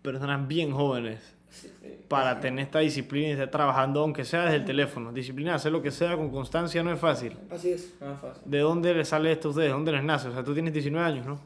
personas 0.02 0.48
bien 0.48 0.72
jóvenes 0.72 1.20
Sí, 1.50 1.72
sí. 1.82 2.00
para 2.08 2.40
tener 2.40 2.66
esta 2.66 2.80
disciplina 2.80 3.28
y 3.30 3.32
estar 3.32 3.50
trabajando, 3.50 4.02
aunque 4.02 4.26
sea 4.26 4.44
desde 4.44 4.58
el 4.58 4.66
teléfono. 4.66 5.12
Disciplina, 5.14 5.56
hacer 5.56 5.72
lo 5.72 5.82
que 5.82 5.92
sea 5.92 6.16
con 6.16 6.30
constancia 6.32 6.82
no 6.84 6.92
es 6.92 7.00
fácil. 7.00 7.38
Así 7.50 7.72
es. 7.72 7.94
No 8.02 8.14
es 8.14 8.20
fácil. 8.20 8.44
¿De 8.46 8.60
dónde 8.60 8.94
les 8.94 9.08
sale 9.08 9.32
esto 9.32 9.50
a 9.50 9.52
ustedes? 9.52 9.70
¿De 9.70 9.74
dónde 9.74 9.92
les 9.92 10.04
nace? 10.04 10.28
O 10.30 10.34
sea, 10.34 10.44
tú 10.44 10.54
tienes 10.54 10.74
19 10.74 11.06
años, 11.06 11.26
¿no? 11.26 11.40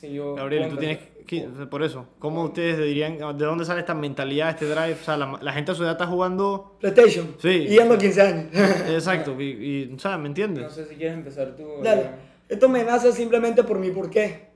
Sí, 0.00 0.12
yo 0.12 0.34
Gabriel, 0.34 0.68
tú 0.68 0.76
tienes. 0.76 0.98
15, 1.26 1.66
por 1.66 1.82
eso. 1.82 2.06
¿Cómo 2.18 2.44
ustedes 2.44 2.78
dirían, 2.78 3.18
de 3.18 3.44
dónde 3.44 3.64
sale 3.66 3.80
esta 3.80 3.94
mentalidad, 3.94 4.48
este 4.48 4.64
drive? 4.66 4.94
O 4.98 5.04
sea, 5.04 5.16
la, 5.18 5.38
la 5.42 5.52
gente 5.52 5.72
a 5.72 5.74
su 5.74 5.82
edad 5.82 5.92
está 5.92 6.06
jugando... 6.06 6.76
PlayStation. 6.80 7.34
Sí. 7.38 7.48
Y 7.48 7.66
yendo 7.68 7.94
a 7.94 7.98
15 7.98 8.22
años. 8.22 8.46
Exacto, 8.88 9.38
y, 9.38 9.44
y, 9.90 9.92
o 9.94 9.98
sea, 9.98 10.16
¿me 10.16 10.22
No 10.22 10.26
entiendes? 10.28 10.72
sé 10.72 10.86
si 10.86 10.94
quieres 10.94 11.14
empezar 11.18 11.54
tú. 11.54 11.64
Dale. 11.82 12.02
o- 12.02 12.08
Esto 12.48 12.68
me 12.70 12.82
nace 12.82 13.12
simplemente 13.12 13.62
por 13.62 13.78
mi 13.78 13.90
porqué. 13.90 14.48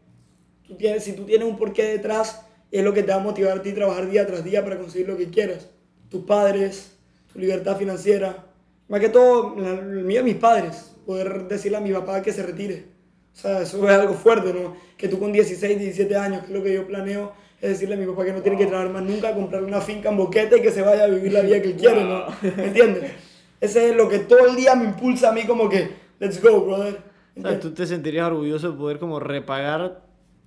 Tú 0.67 0.75
tienes, 0.77 1.05
si 1.05 1.13
tú 1.15 1.25
tienes 1.25 1.47
un 1.47 1.59
porqué 1.59 1.83
detrás, 1.85 2.47
es 2.71 2.83
lo 2.83 2.95
que 2.95 3.03
te 3.03 3.11
va 3.13 3.19
a 3.19 3.23
motivar 3.23 3.59
a 3.59 3.63
ti 3.63 3.71
a 3.71 3.75
trabajar 3.75 4.09
día 4.09 4.27
tras 4.27 4.43
día 4.43 4.65
para 4.65 4.79
conseguir 4.79 5.09
lo 5.09 5.17
que 5.19 5.29
quieras. 5.29 5.69
Tus 6.09 6.25
padres, 6.25 6.97
tu 7.31 7.39
libertad 7.39 7.77
financiera. 7.77 8.47
Más 8.89 9.01
que 9.01 9.11
todo, 9.11 9.57
la- 9.59 9.73
el 9.73 10.05
mío 10.05 10.25
mis 10.25 10.37
padres. 10.37 10.95
Poder 11.05 11.49
decirle 11.49 11.77
a 11.77 11.81
mi 11.81 11.93
papá 11.93 12.23
que 12.23 12.33
se 12.33 12.43
retire. 12.43 12.92
O 13.33 13.37
sea, 13.37 13.63
eso 13.63 13.89
es 13.89 13.95
algo 13.95 14.15
fuerte, 14.15 14.53
¿no? 14.53 14.77
Que 14.97 15.09
tú 15.09 15.19
con 15.19 15.33
16, 15.33 15.79
17 15.79 16.17
años, 16.17 16.41
que 16.41 16.47
es 16.53 16.59
lo 16.59 16.63
que 16.63 16.75
yo 16.75 16.87
planeo, 16.87 17.33
es 17.61 17.71
decirle 17.71 17.95
a 17.95 17.99
mi 17.99 18.07
papá 18.07 18.25
que 18.25 18.33
no 18.33 18.43
tiene 18.43 18.59
que 18.59 18.67
trabajar 18.67 18.93
más 18.93 19.03
nunca, 19.03 19.35
comprarle 19.35 19.69
una 19.69 19.81
finca 19.81 20.11
en 20.11 20.17
Boquete 20.17 20.59
y 20.59 20.63
que 20.63 20.71
se 20.71 20.83
vaya 20.83 21.05
a 21.05 21.07
vivir 21.09 21.33
la 21.33 21.41
vida 21.41 21.61
que 21.63 21.69
él 21.69 21.77
quiere, 21.77 22.05
¿no? 22.05 22.25
¿Me 22.57 22.65
entiendes? 22.67 23.13
Ese 23.61 23.91
es 23.91 23.97
lo 23.97 24.09
que 24.09 24.19
todo 24.21 24.47
el 24.49 24.57
día 24.57 24.75
me 24.75 24.85
impulsa 24.85 25.31
a 25.31 25.33
mí 25.33 25.45
como 25.45 25.69
que, 25.69 25.91
let's 26.19 26.43
go, 26.43 26.65
brother. 26.65 27.01
O 27.37 27.41
sea, 27.41 27.59
tú 27.59 27.73
te 27.73 27.87
sentirías 27.87 28.27
orgulloso 28.27 28.73
de 28.73 28.77
poder 28.77 28.99
como 28.99 29.19
repagar 29.21 30.03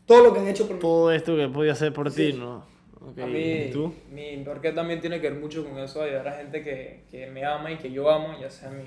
Todo 0.06 0.24
lo 0.26 0.34
que 0.34 0.40
han 0.42 0.48
hecho 0.48 0.68
por 0.68 0.76
mí. 0.76 0.82
todo 0.82 1.12
esto 1.12 1.36
que 1.36 1.48
podía 1.48 1.72
hacer 1.74 1.94
por 1.94 2.12
ti, 2.14 2.34
¿no? 2.34 2.66
Ok, 3.02 3.20
A 3.20 3.26
mí, 3.28 3.40
¿y 3.64 3.70
tú? 3.72 3.94
mi 4.12 4.38
porqué 4.44 4.72
también 4.72 5.00
tiene 5.02 5.20
que 5.22 5.30
ver 5.30 5.40
mucho 5.40 5.64
con 5.68 5.78
eso, 5.80 6.02
ayudar 6.04 6.28
a 6.28 6.32
gente 6.34 6.64
que, 6.64 7.06
que 7.10 7.28
me 7.28 7.44
ama 7.46 7.72
y 7.72 7.78
que 7.78 7.92
yo 7.92 8.10
amo, 8.10 8.38
ya 8.40 8.50
sea 8.50 8.70
mi, 8.70 8.84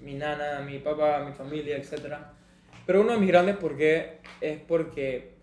mi 0.00 0.14
nana, 0.14 0.60
mi 0.60 0.78
papá, 0.78 1.24
mi 1.26 1.32
familia, 1.32 1.76
etc. 1.76 2.14
Pero 2.86 3.00
uno 3.00 3.12
de 3.12 3.18
mis 3.18 3.28
grandes 3.28 3.56
porqué 3.56 4.18
es 4.40 4.60
porque 4.60 5.34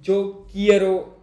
yo 0.00 0.46
quiero 0.50 1.18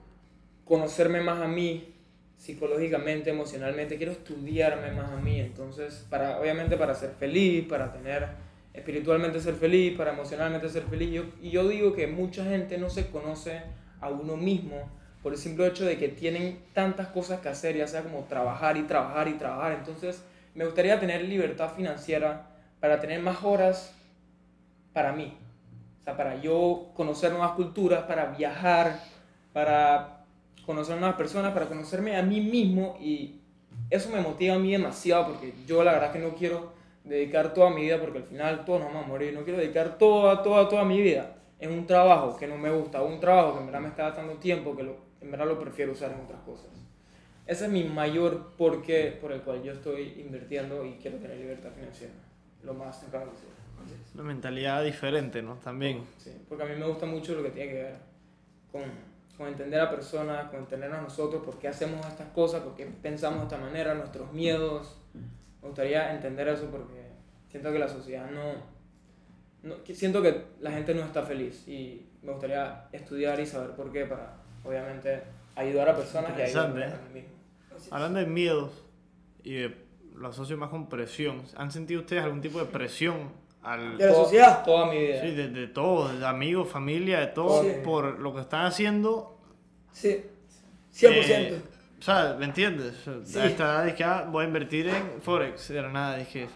conocerme 0.65 1.21
más 1.21 1.41
a 1.41 1.47
mí 1.47 1.93
psicológicamente, 2.37 3.31
emocionalmente, 3.31 3.97
quiero 3.97 4.11
estudiarme 4.11 4.91
más 4.91 5.11
a 5.11 5.17
mí, 5.17 5.39
entonces, 5.39 6.05
para, 6.09 6.39
obviamente 6.39 6.77
para 6.77 6.93
ser 6.93 7.11
feliz, 7.19 7.67
para 7.67 7.91
tener 7.91 8.27
espiritualmente 8.73 9.39
ser 9.39 9.55
feliz, 9.55 9.97
para 9.97 10.13
emocionalmente 10.13 10.69
ser 10.69 10.83
feliz, 10.83 11.11
yo- 11.11 11.25
y 11.41 11.49
yo 11.49 11.67
digo 11.67 11.93
que 11.93 12.05
mucha 12.05 12.45
gente 12.45 12.77
no 12.77 12.89
se 12.91 13.07
conoce 13.07 13.61
a 13.99 14.09
uno 14.09 14.37
mismo 14.37 14.87
por 15.23 15.33
el 15.33 15.39
simple 15.39 15.65
hecho 15.65 15.83
de 15.83 15.97
que 15.97 16.09
tienen 16.09 16.59
tantas 16.73 17.07
cosas 17.07 17.41
que 17.41 17.49
hacer, 17.49 17.75
ya 17.75 17.87
sea 17.87 18.03
como 18.03 18.25
trabajar 18.25 18.77
y 18.77 18.83
trabajar 18.83 19.27
y 19.27 19.33
trabajar, 19.33 19.73
entonces 19.73 20.21
me 20.53 20.63
gustaría 20.65 20.99
tener 20.99 21.23
libertad 21.23 21.73
financiera 21.75 22.47
para 22.79 22.99
tener 22.99 23.19
más 23.19 23.43
horas 23.43 23.96
para 24.93 25.13
mí, 25.13 25.37
o 26.01 26.03
sea, 26.03 26.17
para 26.17 26.41
yo 26.41 26.91
conocer 26.95 27.31
nuevas 27.31 27.51
culturas, 27.51 28.03
para 28.03 28.25
viajar, 28.27 28.99
para 29.53 30.25
conocer 30.65 30.97
nuevas 30.97 31.17
personas, 31.17 31.53
para 31.53 31.67
conocerme 31.67 32.17
a 32.17 32.23
mí 32.23 32.41
mismo 32.41 32.97
y 32.99 33.41
eso 33.89 34.09
me 34.09 34.19
motiva 34.19 34.55
a 34.55 34.59
mí 34.59 34.71
demasiado 34.71 35.27
porque 35.27 35.53
yo 35.65 35.83
la 35.83 35.93
verdad 35.93 36.11
que 36.11 36.19
no 36.19 36.35
quiero 36.35 36.73
dedicar 37.03 37.53
toda 37.53 37.69
mi 37.69 37.81
vida 37.81 37.99
porque 37.99 38.19
al 38.19 38.25
final 38.25 38.65
todos 38.65 38.81
nos 38.81 38.89
vamos 38.89 39.05
a 39.05 39.07
morir, 39.07 39.33
no 39.33 39.43
quiero 39.43 39.59
dedicar 39.59 39.97
toda, 39.97 40.43
toda, 40.43 40.67
toda 40.67 40.83
mi 40.83 41.01
vida 41.01 41.37
en 41.59 41.71
un 41.71 41.87
trabajo 41.87 42.37
que 42.37 42.47
no 42.47 42.57
me 42.57 42.69
gusta, 42.69 43.01
un 43.01 43.19
trabajo 43.19 43.53
que 43.53 43.59
en 43.59 43.65
verdad 43.67 43.81
me 43.81 43.87
está 43.87 44.11
dando 44.11 44.33
tiempo, 44.33 44.75
que 44.75 44.83
lo, 44.83 44.97
en 45.21 45.31
verdad 45.31 45.47
lo 45.47 45.59
prefiero 45.59 45.93
usar 45.93 46.11
en 46.11 46.19
otras 46.19 46.41
cosas. 46.41 46.67
Ese 47.45 47.65
es 47.65 47.71
mi 47.71 47.83
mayor 47.85 48.51
porqué 48.57 49.17
por 49.21 49.31
el 49.31 49.41
cual 49.41 49.63
yo 49.63 49.71
estoy 49.71 50.15
invirtiendo 50.19 50.85
y 50.85 50.93
quiero 50.93 51.17
tener 51.17 51.37
libertad 51.37 51.69
financiera, 51.71 52.13
lo 52.63 52.73
más 52.73 52.99
temprano 52.99 53.31
posible. 53.31 53.56
Una 54.13 54.23
mentalidad 54.23 54.83
diferente, 54.83 55.41
¿no? 55.41 55.55
También. 55.55 56.03
Sí, 56.17 56.31
porque 56.49 56.63
a 56.63 56.67
mí 56.67 56.75
me 56.75 56.87
gusta 56.87 57.05
mucho 57.05 57.35
lo 57.35 57.43
que 57.43 57.51
tiene 57.51 57.71
que 57.71 57.83
ver 57.83 57.95
con, 58.71 58.81
con 59.37 59.47
entender 59.47 59.79
a 59.79 59.89
personas, 59.89 60.49
con 60.49 60.59
entendernos 60.59 60.99
a 60.99 61.01
nosotros, 61.03 61.43
por 61.43 61.59
qué 61.59 61.67
hacemos 61.67 62.05
estas 62.05 62.29
cosas, 62.29 62.61
por 62.61 62.75
qué 62.75 62.85
pensamos 62.85 63.39
de 63.39 63.43
esta 63.45 63.57
manera, 63.57 63.93
nuestros 63.93 64.31
miedos. 64.33 64.97
Me 65.61 65.67
gustaría 65.67 66.13
entender 66.13 66.47
eso 66.47 66.65
porque 66.71 67.11
siento 67.49 67.71
que 67.71 67.79
la 67.79 67.87
sociedad 67.87 68.29
no, 68.31 68.53
no 69.63 69.75
siento 69.85 70.21
que 70.21 70.45
la 70.59 70.71
gente 70.71 70.93
no 70.93 71.03
está 71.03 71.23
feliz 71.23 71.67
y 71.67 72.07
me 72.23 72.31
gustaría 72.31 72.87
estudiar 72.91 73.39
y 73.39 73.45
saber 73.45 73.75
por 73.75 73.91
qué 73.91 74.05
para, 74.05 74.37
obviamente, 74.63 75.21
ayudar 75.55 75.89
a 75.89 75.95
personas 75.95 76.29
y 76.31 76.33
Interesante, 76.33 76.83
a 76.85 77.01
mí 77.07 77.21
mismo. 77.21 77.29
Hablando 77.91 78.19
de 78.19 78.25
miedos 78.25 78.83
y 79.43 79.53
de, 79.53 79.75
lo 80.15 80.27
asocio 80.29 80.57
más 80.57 80.69
con 80.69 80.89
presión, 80.89 81.43
¿han 81.55 81.71
sentido 81.71 82.01
ustedes 82.01 82.23
algún 82.23 82.41
tipo 82.41 82.59
de 82.59 82.65
presión 82.65 83.31
al... 83.73 83.97
De 83.97 84.05
la 84.07 84.13
sociedad. 84.13 84.63
Toda 84.63 84.85
mi 84.91 84.97
vida. 84.99 85.21
Sí, 85.21 85.31
de, 85.31 85.47
de 85.49 85.67
todo, 85.67 86.09
de 86.17 86.25
amigos, 86.25 86.69
familia, 86.69 87.19
de 87.19 87.27
todo, 87.27 87.63
Sí. 87.63 87.69
por 87.83 88.19
lo 88.19 88.33
que 88.33 88.41
están 88.41 88.65
haciendo. 88.65 89.37
Sí. 89.91 90.23
100%. 90.93 91.09
eh, 91.09 91.61
o 91.99 92.03
sea, 92.03 92.35
¿me 92.37 92.45
entiendes? 92.45 92.93
Sí. 93.25 93.39
A 93.39 93.45
esta 93.45 93.63
edad 93.63 93.85
dije, 93.85 94.03
ah, 94.03 94.27
voy 94.31 94.45
a 94.45 94.47
invertir 94.47 94.87
en 94.87 95.19
Forex. 95.21 95.67
De 95.69 95.81
la 95.81 95.89
nada 95.89 96.17
dije, 96.17 96.47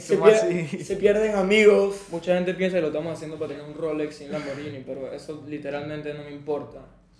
se, 0.00 0.14
¿cómo 0.16 0.26
pier- 0.30 0.34
así? 0.34 0.84
se 0.84 0.96
pierden 0.96 1.34
amigos. 1.34 2.02
Mucha 2.10 2.34
gente 2.36 2.54
piensa 2.54 2.76
que 2.76 2.82
lo 2.82 2.86
estamos 2.88 3.12
haciendo 3.14 3.36
para 3.36 3.48
tener 3.54 3.64
un 3.64 3.74
Rolex 3.74 4.20
y 4.20 4.24
un 4.26 4.32
Lamborghini, 4.32 4.82
pero 4.86 5.12
eso 5.12 5.42
literalmente 5.48 6.14
no 6.14 6.22
me 6.22 6.30
importa. 6.30 6.78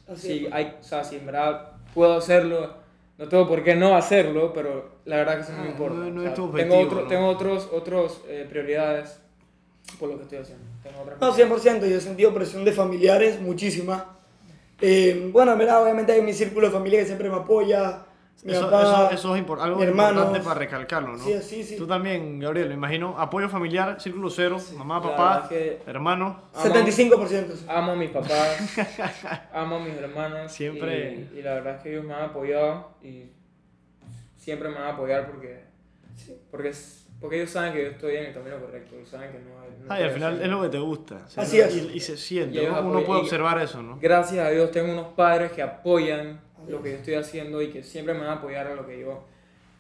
Así 0.09 0.41
Si, 0.41 0.49
hay, 0.53 0.77
o 0.81 0.83
sea, 0.83 1.03
si 1.05 1.17
en 1.17 1.27
verdad 1.27 1.73
puedo 1.93 2.17
hacerlo, 2.19 2.75
no 3.21 3.29
tengo 3.29 3.47
por 3.47 3.63
qué 3.63 3.77
no 3.77 3.95
hacerlo, 3.95 4.53
pero 4.53 4.97
la 5.05 5.17
verdad 5.19 5.37
que 5.37 5.43
eso 5.43 5.53
no 5.53 5.59
me 5.59 5.69
Ah, 5.69 5.71
importa. 5.71 5.99
no- 5.99 6.11
no 6.11 6.21
O 6.21 6.23
sea, 6.23 6.31
es 6.31 6.35
tu 6.35 6.43
tengo 6.43 6.75
objetivo, 6.75 6.81
otro- 6.83 7.01
¿no? 7.03 7.07
tengo 7.07 7.27
otros, 7.29 7.69
otros 7.73 8.21
eh, 8.29 8.47
prioridades 8.49 9.21
por 9.99 10.09
lo 10.09 10.17
que 10.17 10.23
estoy 10.23 10.39
haciendo. 10.39 10.65
Tengo 10.83 11.01
otras 11.03 11.21
No, 11.21 11.27
cosas. 11.29 11.37
100%. 11.37 11.87
Yo 11.87 11.97
he 11.97 12.01
sentido 12.01 12.33
presión 12.35 12.65
de 12.65 12.73
familiares, 12.73 13.41
muchísima. 13.41 14.17
Eh, 14.81 15.29
bueno, 15.33 15.53
en 15.53 15.59
verdad, 15.59 15.83
obviamente 15.83 16.13
hay 16.13 16.23
mi 16.23 16.33
círculo 16.33 16.69
de 16.69 16.73
familia 16.73 17.01
que 17.01 17.07
siempre 17.07 17.29
me 17.29 17.37
apoya. 17.37 18.07
Mi 18.43 18.53
Eso, 18.53 18.71
papá, 18.71 18.83
eso, 18.83 19.11
eso 19.11 19.37
es 19.37 19.43
impor- 19.45 19.61
algo 19.61 19.77
mi 19.77 19.83
hermano. 19.85 20.11
importante 20.21 20.41
para 20.41 20.59
recalcarlo, 20.59 21.13
¿no? 21.13 21.19
Sí, 21.25 21.35
sí, 21.43 21.63
sí. 21.63 21.77
Tú 21.77 21.87
también, 21.87 22.39
Gabriel, 22.41 22.69
me 22.69 22.75
imagino, 22.75 23.15
apoyo 23.19 23.49
familiar, 23.51 24.01
círculo 24.01 24.31
cero, 24.31 24.57
mamá, 24.79 24.97
La 24.97 25.03
papá, 25.03 25.47
que- 25.49 25.83
hermano. 25.87 26.41
Amo- 26.55 26.63
75%. 26.75 27.55
sí. 27.57 27.67
Amo 27.69 27.93
a 27.93 27.97
mis 27.97 28.11
papás, 28.11 28.57
amo 29.53 29.77
a 29.77 29.81
mis 29.81 29.95
hermanos. 29.95 30.51
Siempre- 30.53 31.29
Y, 31.35 31.39
y 31.39 31.43
la 31.43 31.55
verdad 31.55 31.77
es 31.77 31.83
que 31.83 31.91
ellos 31.93 32.05
me 32.05 32.15
han 32.15 32.23
apoyado 32.31 32.95
y 33.03 33.25
siempre 34.37 34.69
me 34.71 34.77
van 34.77 34.85
a 34.85 34.91
apoyar 34.95 35.27
porque, 35.31 35.65
porque, 36.51 36.73
porque 37.21 37.37
ellos 37.37 37.51
saben 37.51 37.73
que 37.75 37.83
yo 37.83 37.89
estoy 37.91 38.17
en 38.17 38.25
el 38.27 38.33
camino 38.35 38.59
correcto. 38.59 38.97
Y 39.03 39.07
saben 39.07 39.33
que 39.33 39.39
no, 39.39 39.51
no 39.51 39.87
Ah, 39.93 40.01
y 40.01 40.05
al 40.05 40.11
final 40.13 40.33
haciendo- 40.35 40.45
es 40.45 40.51
lo 40.51 40.63
que 40.63 40.69
te 40.71 40.79
gusta. 40.83 41.23
o 41.27 41.29
sea, 41.29 41.43
Así 41.43 41.57
y- 41.59 41.61
es. 41.61 41.75
Y, 41.77 41.91
y 41.95 42.01
se 42.01 42.17
siente, 42.17 42.59
ellos 42.61 42.71
uno 42.81 43.01
apoyan- 43.01 43.07
puede 43.07 43.21
y- 43.21 43.23
observar 43.25 43.61
eso, 43.61 43.83
¿no? 43.83 43.99
Gracias 44.01 44.47
a 44.47 44.51
Dios 44.51 44.71
tengo 44.71 44.91
unos 44.93 45.09
padres 45.13 45.53
que 45.53 45.61
apoyan 45.63 46.41
lo 46.71 46.83
que 46.83 46.91
yo 46.93 46.97
estoy 46.99 47.15
haciendo 47.15 47.61
y 47.63 47.69
que 47.71 47.83
siempre 47.83 48.15
me 48.15 48.21
van 48.21 48.31
a 48.31 48.33
apoyar 48.35 48.67
a 48.67 48.75
lo 48.75 48.87
que 48.87 49.01
yo 49.01 49.25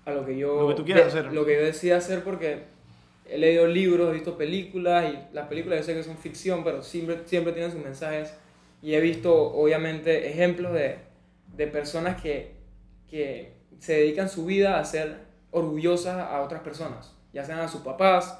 a 0.04 0.12
lo 0.12 0.24
que 0.26 0.36
yo 0.36 0.60
Lo 0.62 0.68
que 0.68 0.74
tú 0.74 0.84
quieras 0.84 1.12
de- 1.12 1.20
hacer. 1.20 1.32
lo 1.32 1.44
que 1.46 1.54
yo 1.54 1.62
decida 1.62 1.96
hacer 1.98 2.22
porque 2.24 2.62
he 3.26 3.38
leído 3.38 3.66
libros, 3.66 4.10
he 4.10 4.14
visto 4.14 4.36
películas 4.36 5.12
y 5.12 5.34
las 5.34 5.46
películas 5.48 5.78
yo 5.80 5.84
sé 5.84 5.94
que 5.94 6.02
son 6.02 6.16
ficción, 6.16 6.64
pero 6.64 6.82
siempre 6.82 7.18
siempre 7.26 7.52
tienen 7.52 7.70
sus 7.70 7.82
mensajes 7.82 8.34
y 8.82 8.94
he 8.94 9.00
visto 9.00 9.34
obviamente 9.52 10.28
ejemplos 10.30 10.72
de, 10.72 10.98
de 11.56 11.66
personas 11.66 12.20
que, 12.20 12.54
que 13.08 13.52
se 13.78 13.92
dedican 13.94 14.28
su 14.28 14.44
vida 14.46 14.78
a 14.80 14.84
ser 14.84 15.18
orgullosas 15.52 16.16
a 16.16 16.40
otras 16.42 16.62
personas, 16.62 17.14
ya 17.32 17.44
sean 17.44 17.60
a 17.60 17.68
sus 17.68 17.82
papás, 17.82 18.38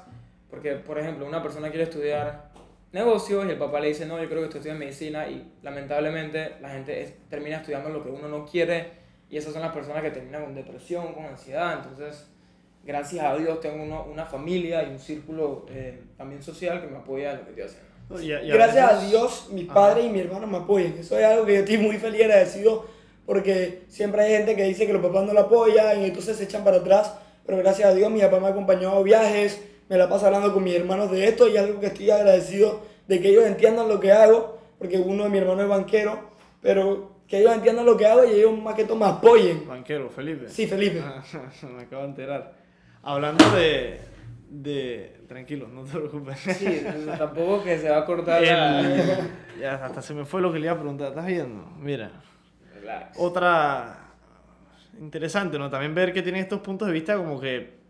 porque 0.49 0.73
por 0.75 0.97
ejemplo 0.99 1.25
una 1.25 1.41
persona 1.43 1.69
quiere 1.69 1.83
estudiar 1.83 2.50
negocios 2.93 3.45
y 3.45 3.49
el 3.51 3.57
papá 3.57 3.79
le 3.79 3.87
dice, 3.89 4.05
no, 4.05 4.21
yo 4.21 4.27
creo 4.27 4.39
que 4.41 4.45
estoy 4.45 4.59
estudiando 4.59 4.83
medicina 4.85 5.27
y 5.29 5.49
lamentablemente 5.61 6.53
la 6.61 6.69
gente 6.69 7.01
es- 7.01 7.13
termina 7.29 7.57
estudiando 7.57 7.89
lo 7.89 8.03
que 8.03 8.09
uno 8.09 8.27
no 8.27 8.45
quiere 8.45 8.87
y 9.29 9.37
esas 9.37 9.53
son 9.53 9.61
las 9.61 9.71
personas 9.71 10.01
que 10.03 10.11
terminan 10.11 10.43
con 10.43 10.55
depresión, 10.55 11.13
con 11.13 11.25
ansiedad. 11.25 11.77
Entonces, 11.77 12.27
gracias 12.83 13.23
a 13.23 13.35
Dios 13.37 13.61
tengo 13.61 13.83
uno- 13.83 14.05
una 14.11 14.25
familia 14.25 14.83
y 14.83 14.89
un 14.91 14.99
círculo 14.99 15.65
eh, 15.69 16.01
también 16.17 16.43
social 16.43 16.81
que 16.81 16.87
me 16.87 16.97
apoya 16.97 17.31
en 17.31 17.37
lo 17.37 17.43
que 17.45 17.49
estoy 17.51 17.63
haciendo. 17.65 18.21
Y 18.21 18.33
a- 18.33 18.43
y 18.43 18.51
a 18.51 18.53
Gracias 18.55 18.89
a 18.91 18.93
veces- 18.95 19.09
Dios, 19.09 19.49
mi 19.53 19.63
Ajá. 19.63 19.73
padre 19.73 20.01
y 20.03 20.09
mi 20.09 20.19
hermano 20.19 20.45
me 20.47 20.57
apoyan. 20.57 20.93
Eso 20.97 21.17
es 21.17 21.23
algo 21.25 21.45
que 21.45 21.53
yo 21.53 21.59
estoy 21.61 21.77
muy 21.77 21.97
feliz 21.97 22.19
y 22.19 22.23
agradecido 22.23 22.85
porque 23.25 23.83
siempre 23.87 24.21
hay 24.23 24.31
gente 24.35 24.55
que 24.57 24.63
dice 24.63 24.85
que 24.85 24.91
los 24.91 25.01
papás 25.01 25.23
no 25.23 25.31
lo 25.33 25.39
apoyan 25.41 26.01
y 26.01 26.05
entonces 26.07 26.35
se 26.35 26.43
echan 26.43 26.65
para 26.65 26.77
atrás. 26.77 27.13
Pero 27.45 27.57
gracias 27.59 27.87
a 27.89 27.93
Dios, 27.93 28.11
mi 28.11 28.19
papá 28.19 28.39
me 28.41 28.47
ha 28.47 28.49
acompañado 28.49 28.97
a 28.97 29.01
viajes, 29.03 29.61
me 29.91 29.97
la 29.97 30.07
paso 30.07 30.25
hablando 30.25 30.53
con 30.53 30.63
mis 30.63 30.73
hermanos 30.73 31.11
de 31.11 31.27
esto 31.27 31.49
y 31.49 31.57
algo 31.57 31.81
que 31.81 31.87
estoy 31.87 32.09
agradecido 32.11 32.79
de 33.09 33.19
que 33.19 33.27
ellos 33.27 33.43
entiendan 33.43 33.89
lo 33.89 33.99
que 33.99 34.13
hago, 34.13 34.57
porque 34.79 34.97
uno 34.97 35.25
de 35.25 35.29
mis 35.29 35.41
hermanos 35.41 35.63
es 35.63 35.69
banquero, 35.69 36.29
pero 36.61 37.11
que 37.27 37.39
ellos 37.39 37.53
entiendan 37.53 37.85
lo 37.85 37.97
que 37.97 38.07
hago 38.07 38.23
y 38.23 38.35
ellos 38.35 38.57
más 38.57 38.73
que 38.75 38.85
todo 38.85 38.95
me 38.95 39.07
apoyen. 39.07 39.67
Banquero, 39.67 40.09
Felipe. 40.09 40.47
Sí, 40.47 40.65
Felipe. 40.65 41.03
Me 41.75 41.83
acabo 41.83 42.03
de 42.03 42.07
enterar. 42.07 42.53
Hablando 43.03 43.43
de. 43.51 43.99
de 44.49 45.19
tranquilo, 45.27 45.67
no 45.67 45.83
te 45.83 45.91
preocupes. 45.91 46.39
Sí, 46.39 46.85
tampoco 47.17 47.61
que 47.61 47.77
se 47.77 47.89
va 47.89 47.97
a 47.97 48.05
cortar 48.05 48.41
la... 48.41 49.27
Ya, 49.59 49.75
hasta 49.83 50.01
se 50.01 50.13
me 50.13 50.23
fue 50.23 50.41
lo 50.41 50.53
que 50.53 50.59
le 50.59 50.67
iba 50.67 50.73
a 50.73 50.79
preguntar. 50.79 51.09
¿Estás 51.09 51.25
viendo? 51.25 51.65
Mira. 51.77 52.11
Relax. 52.75 53.19
Otra. 53.19 54.13
Interesante, 55.01 55.59
¿no? 55.59 55.69
También 55.69 55.93
ver 55.93 56.13
que 56.13 56.21
tienen 56.21 56.43
estos 56.43 56.61
puntos 56.61 56.87
de 56.87 56.93
vista 56.93 57.17
como 57.17 57.41
que. 57.41 57.80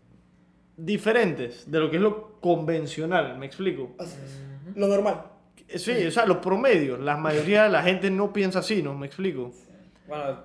Diferentes 0.84 1.70
de 1.70 1.78
lo 1.78 1.90
que 1.90 1.96
es 1.96 2.02
lo 2.02 2.40
convencional, 2.40 3.38
¿me 3.38 3.46
explico? 3.46 3.94
Así 3.98 4.16
es. 4.24 4.76
Lo 4.76 4.88
normal. 4.88 5.22
Sí, 5.68 6.06
o 6.06 6.10
sea, 6.10 6.26
los 6.26 6.38
promedios. 6.38 7.00
La 7.00 7.16
mayoría 7.16 7.64
de 7.64 7.70
la 7.70 7.82
gente 7.82 8.10
no 8.10 8.32
piensa 8.32 8.58
así, 8.58 8.82
¿no? 8.82 8.94
¿Me 8.94 9.06
explico? 9.06 9.52
Bueno, 10.06 10.38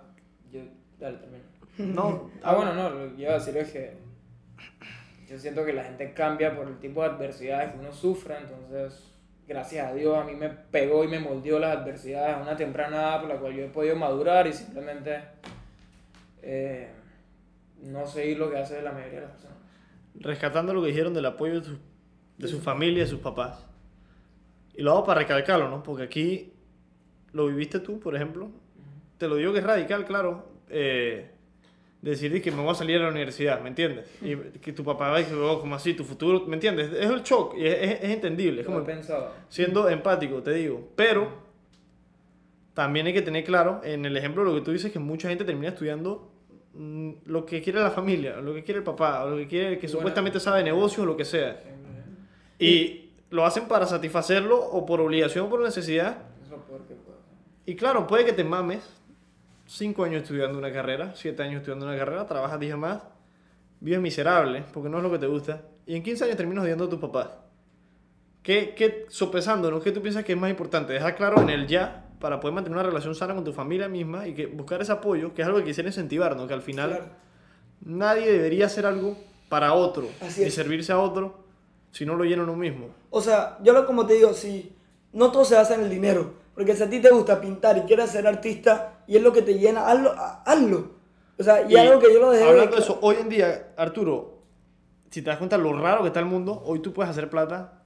yo... 0.52 0.62
Dale, 1.00 1.17
termina. 1.17 1.43
No. 1.78 2.32
Ah, 2.43 2.56
bueno, 2.56 2.73
no, 2.73 2.89
lo 2.89 3.15
que 3.15 3.23
iba 3.23 3.32
a 3.32 3.39
decir 3.39 3.58
es 3.58 3.71
que 3.71 3.97
yo 5.28 5.38
siento 5.38 5.65
que 5.65 5.73
la 5.73 5.84
gente 5.84 6.13
cambia 6.13 6.56
por 6.56 6.67
el 6.67 6.80
tipo 6.80 7.02
de 7.02 7.10
adversidades 7.10 7.73
que 7.73 7.80
uno 7.80 7.91
sufre, 7.91 8.38
entonces, 8.38 9.12
gracias 9.47 9.88
a 9.88 9.93
Dios, 9.93 10.17
a 10.17 10.23
mí 10.23 10.34
me 10.36 10.50
pegó 10.50 11.04
y 11.04 11.08
me 11.08 11.19
moldeó 11.19 11.60
las 11.60 11.78
adversidades 11.78 12.36
a 12.36 12.39
una 12.39 12.56
temprana 12.56 12.97
edad 12.97 13.19
por 13.21 13.30
la 13.30 13.38
cual 13.38 13.54
yo 13.54 13.65
he 13.65 13.69
podido 13.69 13.95
madurar 13.95 14.47
y 14.47 14.54
simplemente 14.54 15.19
eh, 16.41 16.88
no 17.82 18.08
seguir 18.08 18.38
lo 18.38 18.50
que 18.50 18.58
hace 18.58 18.82
la 18.82 18.93
mayoría 18.93 19.19
de 19.19 19.26
las 19.26 19.32
personas. 19.32 19.57
Rescatando 20.19 20.73
lo 20.73 20.82
que 20.82 20.88
dijeron 20.89 21.13
del 21.13 21.25
apoyo 21.25 21.60
de 21.62 21.65
su, 21.65 21.77
de 22.38 22.47
su 22.47 22.60
familia 22.62 22.97
y 22.97 23.06
de 23.06 23.08
sus 23.08 23.19
papás. 23.19 23.65
Y 24.75 24.82
lo 24.84 24.91
hago 24.91 25.03
para 25.06 25.21
recalcarlo, 25.21 25.69
¿no? 25.69 25.84
Porque 25.84 26.03
aquí 26.03 26.53
lo 27.34 27.47
viviste 27.47 27.80
tú, 27.80 27.99
por 27.99 28.15
ejemplo. 28.15 28.49
Te 29.17 29.27
lo 29.27 29.36
digo 29.36 29.51
que 29.53 29.60
es 29.60 29.65
radical, 29.65 30.06
claro. 30.06 30.47
Eh, 30.69 31.32
decir 32.01 32.39
que 32.41 32.51
me 32.51 32.62
voy 32.62 32.71
a 32.71 32.75
salir 32.75 32.97
a 32.97 33.06
la 33.06 33.10
universidad, 33.10 33.60
¿me 33.62 33.69
entiendes? 33.69 34.08
Y 34.21 34.36
que 34.60 34.71
tu 34.71 34.84
papá 34.84 35.10
va 35.10 35.19
y 35.21 35.25
que, 35.25 35.34
oh, 35.34 35.60
como 35.60 35.73
así, 35.75 35.93
tu 35.95 36.03
futuro, 36.03 36.45
¿me 36.45 36.53
entiendes? 36.56 36.91
Es 36.93 37.10
el 37.10 37.23
shock 37.23 37.56
y 37.58 37.65
es, 37.65 37.73
es- 37.73 38.03
es 38.03 38.10
entendible. 38.12 38.62
Es 38.62 38.67
como 38.67 38.80
he 38.82 38.84
pensado. 38.84 39.34
siendo 39.49 39.89
empático, 39.89 40.43
te 40.43 40.53
digo. 40.53 40.89
Pero 40.95 41.47
también 42.75 43.08
hay 43.08 43.13
que 43.13 43.23
tener 43.23 43.43
claro, 43.43 43.82
en 43.84 44.06
el 44.06 44.15
ejemplo 44.15 44.43
de 44.43 44.49
lo 44.51 44.56
que 44.56 44.62
tú 44.63 44.71
dices, 44.71 44.91
que 44.91 44.99
mucha 44.99 45.30
gente 45.30 45.43
termina 45.43 45.69
estudiando 45.69 46.32
lo 46.77 47.45
que 47.45 47.61
quiere 47.61 47.79
la 47.79 47.91
familia, 47.91 48.37
lo 48.37 48.53
que 48.53 48.63
quiere 48.63 48.79
el 48.79 48.83
papá, 48.83 49.25
lo 49.25 49.35
que 49.37 49.47
quiere 49.47 49.69
el 49.69 49.79
que 49.79 49.87
Bueno. 49.87 49.99
supuestamente 49.99 50.39
sabe 50.39 50.59
de 50.59 50.65
negocios 50.65 50.99
o 50.99 51.05
lo 51.05 51.17
que 51.17 51.25
sea. 51.25 51.59
Y 52.59 53.09
lo 53.29 53.45
hacen 53.45 53.67
para 53.67 53.85
satisfacerlo 53.85 54.59
o 54.59 54.85
por 54.85 55.01
obligación 55.01 55.47
o 55.47 55.49
por 55.49 55.61
necesidad. 55.61 56.17
Es 56.43 56.49
lo 56.49 56.57
peor 56.57 56.81
que 56.87 56.93
puedo 56.95 57.17
hacer. 57.17 57.33
Y 57.65 57.75
claro, 57.75 58.07
puede 58.07 58.25
que 58.25 58.33
te 58.33 58.43
mames 58.43 58.87
5 59.65 60.03
años 60.03 60.21
estudiando 60.23 60.57
una 60.57 60.71
carrera, 60.71 61.13
7 61.15 61.41
años 61.43 61.57
estudiando 61.57 61.85
una 61.85 61.97
carrera, 61.97 62.25
trabajas 62.25 62.59
10 62.59 62.77
más, 62.77 63.03
vives 63.79 63.99
miserable 63.99 64.63
porque 64.71 64.89
no 64.89 64.97
es 64.97 65.03
lo 65.03 65.11
que 65.11 65.19
te 65.19 65.27
gusta. 65.27 65.63
Y 65.85 65.95
en 65.95 66.03
15 66.03 66.25
años 66.25 66.37
terminas 66.37 66.63
odiando 66.63 66.85
a 66.85 66.89
tus 66.89 66.99
papás. 66.99 67.29
¿Qué, 68.43 68.73
qué 68.77 69.05
sopesando, 69.09 69.69
¿no? 69.69 69.81
¿Qué 69.81 69.91
tú 69.91 70.01
piensas 70.01 70.23
que 70.23 70.33
es 70.33 70.39
más 70.39 70.49
importante? 70.49 70.93
Dejar 70.93 71.15
claro 71.15 71.41
en 71.41 71.49
el 71.49 71.67
ya 71.67 72.07
para 72.19 72.39
poder 72.39 72.53
mantener 72.56 72.77
una 72.77 72.88
relación 72.88 73.13
sana 73.15 73.36
con 73.36 73.43
tu 73.43 73.53
familia 73.53 73.88
misma 73.88 74.27
y 74.27 74.34
que 74.34 74.47
buscar 74.47 74.82
ese 74.82 74.91
apoyo, 74.91 75.34
que 75.34 75.41
es 75.41 75.47
algo 75.47 75.60
que 75.60 75.65
quisiera 75.65 75.89
incentivar, 75.89 76.36
¿no? 76.36 76.47
Que 76.47 76.53
al 76.53 76.62
final 76.62 76.89
Claro. 76.89 77.06
nadie 77.82 78.32
debería 78.32 78.65
hacer 78.65 78.86
algo 78.86 79.15
para 79.49 79.73
otro 79.73 80.08
y 80.38 80.49
servirse 80.49 80.91
a 80.91 80.99
otro 80.99 81.36
si 81.91 82.06
no 82.06 82.15
lo 82.15 82.23
llena 82.23 82.43
uno 82.43 82.56
mismo. 82.56 82.89
O 83.10 83.21
sea, 83.21 83.58
yo 83.63 83.73
lo 83.73 83.86
como 83.86 84.06
te 84.06 84.15
digo, 84.15 84.34
si 84.34 84.75
no 85.13 85.32
todo 85.32 85.45
se 85.45 85.56
basa 85.56 85.75
en 85.75 85.82
el 85.82 85.89
dinero, 85.89 86.34
porque 86.53 86.75
si 86.75 86.84
a 86.84 86.89
ti 86.89 86.99
te 86.99 87.10
gusta 87.12 87.39
pintar 87.39 87.77
y 87.77 87.82
quieres 87.82 88.10
ser 88.12 88.27
artista 88.27 88.99
y 89.08 89.15
es 89.15 89.21
lo 89.21 89.32
que 89.32 89.41
te 89.41 89.58
llena, 89.58 89.88
hazlo, 89.88 90.12
ha- 90.12 90.43
hazlo. 90.43 90.91
O 91.39 91.43
sea, 91.43 91.62
y, 91.69 91.73
Y 91.73 91.77
algo 91.77 91.99
que 91.99 92.12
yo 92.12 92.19
lo 92.19 92.32
dejé 92.32 92.43
de 92.43 92.49
Hablando 92.49 92.71
de 92.71 92.77
cla- 92.77 92.84
eso, 92.84 92.99
hoy 93.01 93.17
en 93.21 93.30
día, 93.30 93.73
Arturo, 93.77 94.39
si 95.12 95.21
te 95.21 95.30
das 95.30 95.38
cuenta 95.38 95.58
lo 95.58 95.71
raro 95.80 96.01
que 96.01 96.08
está 96.08 96.19
el 96.19 96.25
mundo, 96.25 96.62
hoy 96.65 96.80
tú 96.80 96.91
puedes 96.93 97.10
hacer 97.12 97.30
plata 97.30 97.76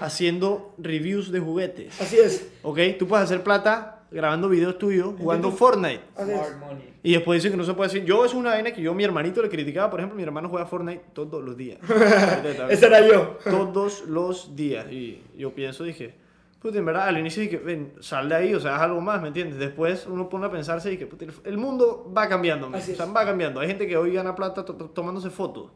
haciendo 0.00 0.74
reviews 0.78 1.30
de 1.30 1.40
juguetes. 1.40 2.00
Así 2.00 2.16
es. 2.18 2.48
¿Ok? 2.62 2.78
Tú 2.98 3.06
puedes 3.06 3.24
hacer 3.24 3.42
plata 3.42 3.90
grabando 4.10 4.48
videos 4.48 4.78
tuyos 4.78 5.14
jugando 5.18 5.48
YouTube. 5.48 5.58
Fortnite. 5.58 6.00
Así 6.16 6.30
es. 6.30 6.36
Smart 6.38 6.58
money. 6.60 6.94
Y 7.02 7.12
después 7.12 7.38
dicen 7.42 7.50
que 7.52 7.56
no 7.58 7.64
se 7.64 7.74
puede 7.74 7.88
decir. 7.92 8.04
Yo 8.04 8.24
es 8.24 8.32
una 8.32 8.50
vaina 8.50 8.72
que 8.72 8.80
yo 8.80 8.92
a 8.92 8.94
mi 8.94 9.04
hermanito 9.04 9.42
le 9.42 9.48
criticaba. 9.48 9.90
Por 9.90 10.00
ejemplo, 10.00 10.16
mi 10.16 10.22
hermano 10.22 10.48
juega 10.48 10.66
Fortnite 10.66 11.02
todos 11.12 11.42
los 11.42 11.56
días. 11.56 11.78
Ese 12.70 12.86
era 12.86 13.06
yo. 13.06 13.38
todos 13.44 14.04
los 14.06 14.54
días. 14.56 14.90
Y 14.90 15.22
yo 15.36 15.52
pienso, 15.54 15.84
dije, 15.84 16.14
puta, 16.60 16.78
en 16.78 16.84
verdad, 16.86 17.08
al 17.08 17.18
inicio 17.18 17.42
dije, 17.42 17.58
ven, 17.58 17.92
sal 18.00 18.28
de 18.28 18.34
ahí, 18.36 18.54
o 18.54 18.60
sea, 18.60 18.76
haz 18.76 18.82
algo 18.82 19.00
más, 19.00 19.20
¿me 19.20 19.28
entiendes? 19.28 19.58
Después 19.58 20.06
uno 20.08 20.28
pone 20.28 20.46
a 20.46 20.50
pensarse 20.50 20.92
y 20.92 20.96
que, 20.96 21.06
puta, 21.06 21.26
el 21.44 21.58
mundo 21.58 22.10
va 22.16 22.26
cambiando, 22.28 22.68
o 22.68 22.70
sea, 22.80 22.94
es. 22.94 23.00
va 23.14 23.24
cambiando. 23.26 23.60
Hay 23.60 23.66
gente 23.68 23.86
que 23.86 23.96
hoy 23.96 24.12
gana 24.14 24.34
plata 24.34 24.64
to- 24.64 24.74
to- 24.74 24.90
tomándose 24.90 25.28
fotos, 25.28 25.70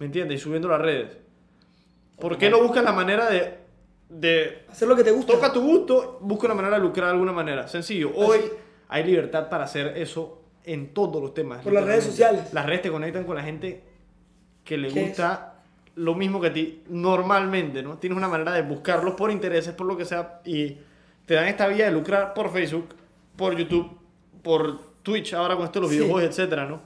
¿me 0.00 0.06
entiendes? 0.06 0.40
Y 0.40 0.42
subiendo 0.42 0.68
las 0.68 0.80
redes. 0.80 1.16
¿Por 2.20 2.36
qué 2.38 2.50
no 2.50 2.60
buscas 2.62 2.82
la 2.84 2.92
manera 2.92 3.28
de, 3.30 3.58
de 4.08 4.64
Hacer 4.70 4.88
lo 4.88 4.96
que 4.96 5.04
te 5.04 5.10
gusta. 5.10 5.32
toca 5.32 5.52
tu 5.52 5.60
gusto, 5.62 6.18
busca 6.20 6.46
una 6.46 6.54
manera 6.54 6.76
de 6.76 6.82
lucrar 6.82 7.06
de 7.06 7.12
alguna 7.12 7.32
manera. 7.32 7.68
Sencillo. 7.68 8.10
Hoy 8.14 8.40
hay 8.88 9.04
libertad 9.04 9.48
para 9.48 9.64
hacer 9.64 9.96
eso 9.96 10.42
en 10.64 10.92
todos 10.92 11.22
los 11.22 11.34
temas. 11.34 11.62
Por 11.62 11.72
las 11.72 11.84
redes 11.84 12.04
sociales. 12.04 12.52
Las 12.52 12.66
redes 12.66 12.82
te 12.82 12.90
conectan 12.90 13.24
con 13.24 13.36
la 13.36 13.42
gente 13.42 13.82
que 14.64 14.76
le 14.76 14.88
¿Qué 14.88 15.02
gusta 15.04 15.54
lo 15.94 16.14
mismo 16.14 16.40
que 16.40 16.48
a 16.48 16.52
ti 16.52 16.82
normalmente, 16.88 17.82
¿no? 17.82 17.98
Tienes 17.98 18.16
una 18.16 18.28
manera 18.28 18.52
de 18.52 18.62
buscarlos 18.62 19.14
por 19.14 19.30
intereses, 19.30 19.74
por 19.74 19.86
lo 19.86 19.96
que 19.96 20.04
sea, 20.04 20.40
y 20.44 20.76
te 21.26 21.34
dan 21.34 21.46
esta 21.48 21.66
vía 21.68 21.86
de 21.86 21.90
lucrar 21.92 22.34
por 22.34 22.52
Facebook, 22.52 22.88
por 23.36 23.56
YouTube, 23.56 23.90
por 24.42 24.78
Twitch, 25.02 25.34
ahora 25.34 25.56
con 25.56 25.64
esto 25.64 25.80
los 25.80 25.90
Sí. 25.90 25.96
videojuegos, 25.96 26.30
etcétera, 26.30 26.66
¿no? 26.66 26.80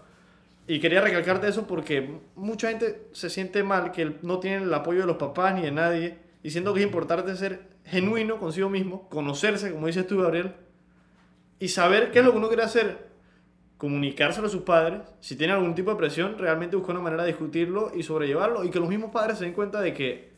Y 0.67 0.79
quería 0.81 1.01
recalcarte 1.01 1.49
eso 1.49 1.67
porque 1.67 2.21
mucha 2.37 2.69
gente 2.69 3.09
se 3.13 3.31
siente 3.31 3.63
mal 3.63 3.91
que 3.91 4.17
no 4.23 4.39
tienen 4.39 4.63
el 4.63 4.75
apoyo 4.75 5.01
de 5.01 5.07
los 5.07 5.17
papás 5.17 5.55
ni 5.55 5.63
de 5.63 5.73
nadie, 5.73 6.19
diciendo 6.43 6.73
que 6.73 6.81
es 6.81 6.87
importante 6.87 7.35
ser 7.37 7.69
genuino 7.85 8.39
consigo 8.39 8.69
mismo, 8.69 9.09
conocerse, 9.09 9.73
como 9.73 9.89
dices 9.89 10.07
tú, 10.07 10.21
Gabriel, 10.21 10.55
y 11.59 11.69
saber 11.69 12.11
qué 12.11 12.21
es 12.21 12.25
lo 12.25 12.33
que 12.33 12.39
uno 12.39 12.49
quiere 12.49 12.63
hacer, 12.63 13.11
comunicárselo 13.77 14.47
a 14.47 14.51
sus 14.51 14.63
padres, 14.63 15.03
si 15.21 15.37
tienen 15.37 15.57
algún 15.57 15.75
tipo 15.75 15.91
de 15.91 15.97
presión, 15.97 16.39
realmente 16.39 16.77
buscar 16.77 16.95
una 16.95 17.05
manera 17.05 17.23
de 17.23 17.29
discutirlo 17.29 17.91
y 17.95 18.05
sobrellevarlo, 18.05 18.65
y 18.65 18.71
que 18.71 18.79
los 18.79 18.89
mismos 18.89 19.11
padres 19.11 19.39
se 19.39 19.45
den 19.45 19.55
cuenta 19.55 19.81
de 19.81 19.93
que 19.93 20.32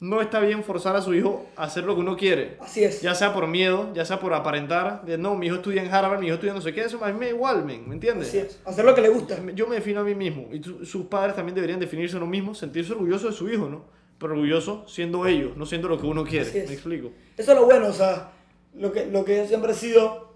no 0.00 0.20
está 0.22 0.40
bien 0.40 0.64
forzar 0.64 0.96
a 0.96 1.02
su 1.02 1.12
hijo 1.14 1.46
a 1.56 1.64
hacer 1.64 1.84
lo 1.84 1.94
que 1.94 2.00
uno 2.00 2.16
quiere. 2.16 2.56
Así 2.60 2.82
es. 2.84 3.02
Ya 3.02 3.14
sea 3.14 3.32
por 3.34 3.46
miedo, 3.46 3.90
ya 3.94 4.04
sea 4.04 4.18
por 4.18 4.32
aparentar, 4.34 5.04
de 5.04 5.18
no, 5.18 5.34
mi 5.34 5.46
hijo 5.46 5.56
estudia 5.56 5.82
en 5.82 5.92
Harvard, 5.92 6.20
mi 6.20 6.26
hijo 6.26 6.34
estudia 6.34 6.54
no 6.54 6.60
sé 6.60 6.72
qué, 6.72 6.82
eso 6.82 7.04
a 7.04 7.08
mí 7.12 7.18
me 7.18 7.28
igual, 7.28 7.64
men, 7.64 7.86
¿me 7.88 7.94
entiendes? 7.94 8.28
Así 8.28 8.38
es. 8.38 8.60
Hacer 8.64 8.84
lo 8.84 8.94
que 8.94 9.02
le 9.02 9.08
gusta. 9.10 9.36
Yo 9.54 9.66
me 9.66 9.74
defino 9.76 10.00
a 10.00 10.04
mí 10.04 10.14
mismo 10.14 10.48
y 10.52 10.60
tu- 10.60 10.84
sus 10.86 11.06
padres 11.06 11.36
también 11.36 11.54
deberían 11.54 11.78
definirse 11.80 12.16
a 12.16 12.18
uno 12.18 12.26
mismo, 12.26 12.54
sentirse 12.54 12.92
orgulloso 12.92 13.26
de 13.28 13.32
su 13.34 13.48
hijo, 13.50 13.68
¿no? 13.68 13.84
Pero 14.18 14.32
orgulloso 14.32 14.84
siendo 14.88 15.26
ellos, 15.26 15.56
no 15.56 15.66
siendo 15.66 15.88
lo 15.88 15.98
que 16.00 16.06
uno 16.06 16.24
quiere. 16.24 16.48
Así 16.48 16.58
es. 16.58 16.68
¿Me 16.68 16.74
explico? 16.74 17.10
Eso 17.36 17.52
es 17.52 17.58
lo 17.58 17.64
bueno, 17.66 17.88
o 17.88 17.92
sea, 17.92 18.32
lo 18.74 18.92
que, 18.92 19.06
lo 19.06 19.24
que 19.24 19.36
yo 19.38 19.46
siempre 19.46 19.72
he 19.72 19.74
sido 19.74 20.30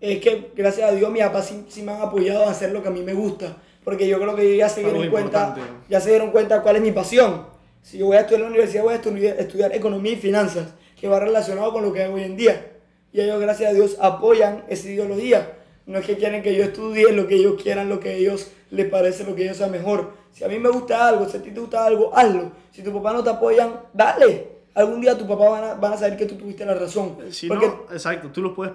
es 0.00 0.20
que 0.20 0.50
gracias 0.54 0.90
a 0.90 0.94
Dios 0.94 1.10
mis 1.10 1.22
papás 1.22 1.46
sí, 1.46 1.64
sí 1.68 1.82
me 1.82 1.92
han 1.92 2.02
apoyado 2.02 2.46
a 2.46 2.50
hacer 2.50 2.72
lo 2.72 2.82
que 2.82 2.88
a 2.88 2.90
mí 2.90 3.02
me 3.02 3.14
gusta. 3.14 3.56
Porque 3.84 4.08
yo 4.08 4.18
creo 4.18 4.34
que 4.34 4.56
ya 4.56 4.68
se 4.68 4.80
dieron 4.80 5.02
cuenta, 5.10 5.54
ya 5.90 6.00
se 6.00 6.08
dieron 6.10 6.30
cuenta 6.30 6.62
cuál 6.62 6.76
es 6.76 6.82
mi 6.82 6.92
pasión. 6.92 7.46
Si 7.84 7.98
yo 7.98 8.06
voy 8.06 8.16
a 8.16 8.20
estudiar 8.20 8.40
en 8.40 8.46
la 8.46 8.50
universidad, 8.50 8.82
voy 8.82 8.94
a 8.94 8.96
estudiar, 8.96 9.38
estudiar 9.38 9.74
economía 9.74 10.12
y 10.12 10.16
finanzas, 10.16 10.68
que 10.98 11.06
va 11.06 11.20
relacionado 11.20 11.70
con 11.70 11.82
lo 11.84 11.92
que 11.92 12.02
hago 12.02 12.14
hoy 12.14 12.22
en 12.22 12.34
día. 12.34 12.72
Y 13.12 13.20
ellos, 13.20 13.38
gracias 13.38 13.70
a 13.70 13.74
Dios, 13.74 13.98
apoyan 14.00 14.64
esa 14.68 14.88
ideología. 14.88 15.58
No 15.84 15.98
es 15.98 16.06
que 16.06 16.16
quieren 16.16 16.42
que 16.42 16.54
yo 16.56 16.64
estudie 16.64 17.12
lo 17.12 17.28
que 17.28 17.34
ellos 17.34 17.62
quieran, 17.62 17.90
lo 17.90 18.00
que 18.00 18.08
a 18.08 18.12
ellos 18.14 18.50
les 18.70 18.88
parece, 18.88 19.24
lo 19.24 19.34
que 19.34 19.42
a 19.42 19.44
ellos 19.44 19.58
sea 19.58 19.66
mejor. 19.66 20.12
Si 20.32 20.44
a 20.44 20.48
mí 20.48 20.58
me 20.58 20.70
gusta 20.70 21.06
algo, 21.06 21.28
si 21.28 21.36
a 21.36 21.42
ti 21.42 21.50
te 21.50 21.60
gusta 21.60 21.84
algo, 21.84 22.10
hazlo. 22.16 22.52
Si 22.72 22.82
tu 22.82 22.90
papá 22.90 23.12
no 23.12 23.22
te 23.22 23.28
apoyan, 23.28 23.80
dale. 23.92 24.48
Algún 24.74 25.02
día 25.02 25.18
tu 25.18 25.28
papá 25.28 25.50
van 25.50 25.64
a, 25.64 25.74
van 25.74 25.92
a 25.92 25.96
saber 25.98 26.16
que 26.16 26.24
tú 26.24 26.36
tuviste 26.36 26.64
la 26.64 26.72
razón. 26.72 27.18
Si 27.30 27.48
porque, 27.48 27.66
no, 27.66 27.84
exacto, 27.92 28.30
tú 28.30 28.40
lo 28.40 28.54
puedes, 28.54 28.72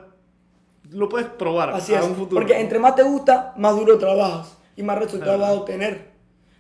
lo 0.91 1.09
puedes 1.09 1.27
probar 1.29 1.71
así 1.71 1.95
a 1.95 1.99
es. 1.99 2.05
un 2.05 2.15
futuro. 2.15 2.39
Porque 2.39 2.59
entre 2.59 2.77
más 2.77 2.95
te 2.95 3.01
gusta, 3.01 3.55
más 3.57 3.75
duro 3.75 3.97
trabajas 3.97 4.55
y 4.75 4.83
más 4.83 4.99
resultados 4.99 5.33
Es 5.33 5.41
vas 5.41 5.49
a 5.49 5.53
obtener. 5.53 6.11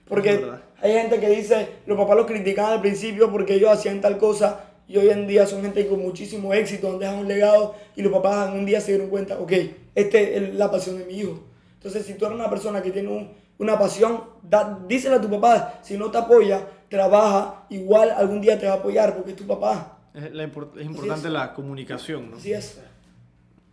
Porque. 0.07 0.43
Hay 0.81 0.93
gente 0.93 1.19
que 1.19 1.29
dice, 1.29 1.67
los 1.85 1.97
papás 1.97 2.15
los 2.15 2.25
criticaban 2.25 2.73
al 2.73 2.81
principio 2.81 3.31
porque 3.31 3.55
ellos 3.55 3.69
hacían 3.71 4.01
tal 4.01 4.17
cosa 4.17 4.65
y 4.87 4.97
hoy 4.97 5.09
en 5.09 5.27
día 5.27 5.45
son 5.45 5.61
gente 5.61 5.87
con 5.87 6.01
muchísimo 6.01 6.53
éxito, 6.53 6.89
han 6.89 6.99
dejado 6.99 7.19
un 7.19 7.27
legado 7.27 7.75
y 7.95 8.01
los 8.01 8.11
papás 8.11 8.51
un 8.53 8.65
día 8.65 8.81
se 8.81 8.93
dieron 8.93 9.09
cuenta, 9.09 9.39
ok, 9.39 9.51
esta 9.93 10.19
es 10.19 10.55
la 10.55 10.71
pasión 10.71 10.97
de 10.97 11.05
mi 11.05 11.19
hijo. 11.19 11.39
Entonces, 11.73 12.05
si 12.05 12.15
tú 12.15 12.25
eres 12.25 12.35
una 12.35 12.49
persona 12.49 12.81
que 12.81 12.91
tiene 12.91 13.29
una 13.57 13.77
pasión, 13.77 14.23
da, 14.41 14.79
díselo 14.87 15.17
a 15.17 15.21
tu 15.21 15.29
papá, 15.29 15.79
si 15.81 15.97
no 15.97 16.09
te 16.09 16.17
apoya, 16.17 16.67
trabaja, 16.89 17.65
igual 17.69 18.09
algún 18.09 18.41
día 18.41 18.57
te 18.57 18.65
va 18.65 18.73
a 18.73 18.75
apoyar 18.77 19.15
porque 19.15 19.31
es 19.31 19.37
tu 19.37 19.45
papá. 19.45 19.99
Es, 20.13 20.23
es 20.23 20.85
importante 20.85 21.29
la 21.29 21.53
comunicación, 21.53 22.31
¿no? 22.31 22.37
Así 22.37 22.51
es. 22.51 22.81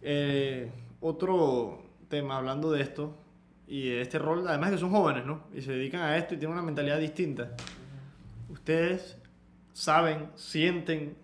Eh, 0.02 0.70
otro 1.00 1.82
tema 2.08 2.36
hablando 2.36 2.70
de 2.70 2.82
esto 2.82 3.14
y 3.68 3.90
este 3.90 4.18
rol, 4.18 4.46
además 4.46 4.70
que 4.70 4.78
son 4.78 4.90
jóvenes, 4.90 5.26
¿no? 5.26 5.44
Y 5.54 5.60
se 5.60 5.72
dedican 5.72 6.02
a 6.02 6.16
esto 6.16 6.34
y 6.34 6.38
tienen 6.38 6.56
una 6.56 6.64
mentalidad 6.64 6.98
distinta. 6.98 7.50
Ustedes 8.48 9.18
saben, 9.72 10.30
sienten 10.36 11.16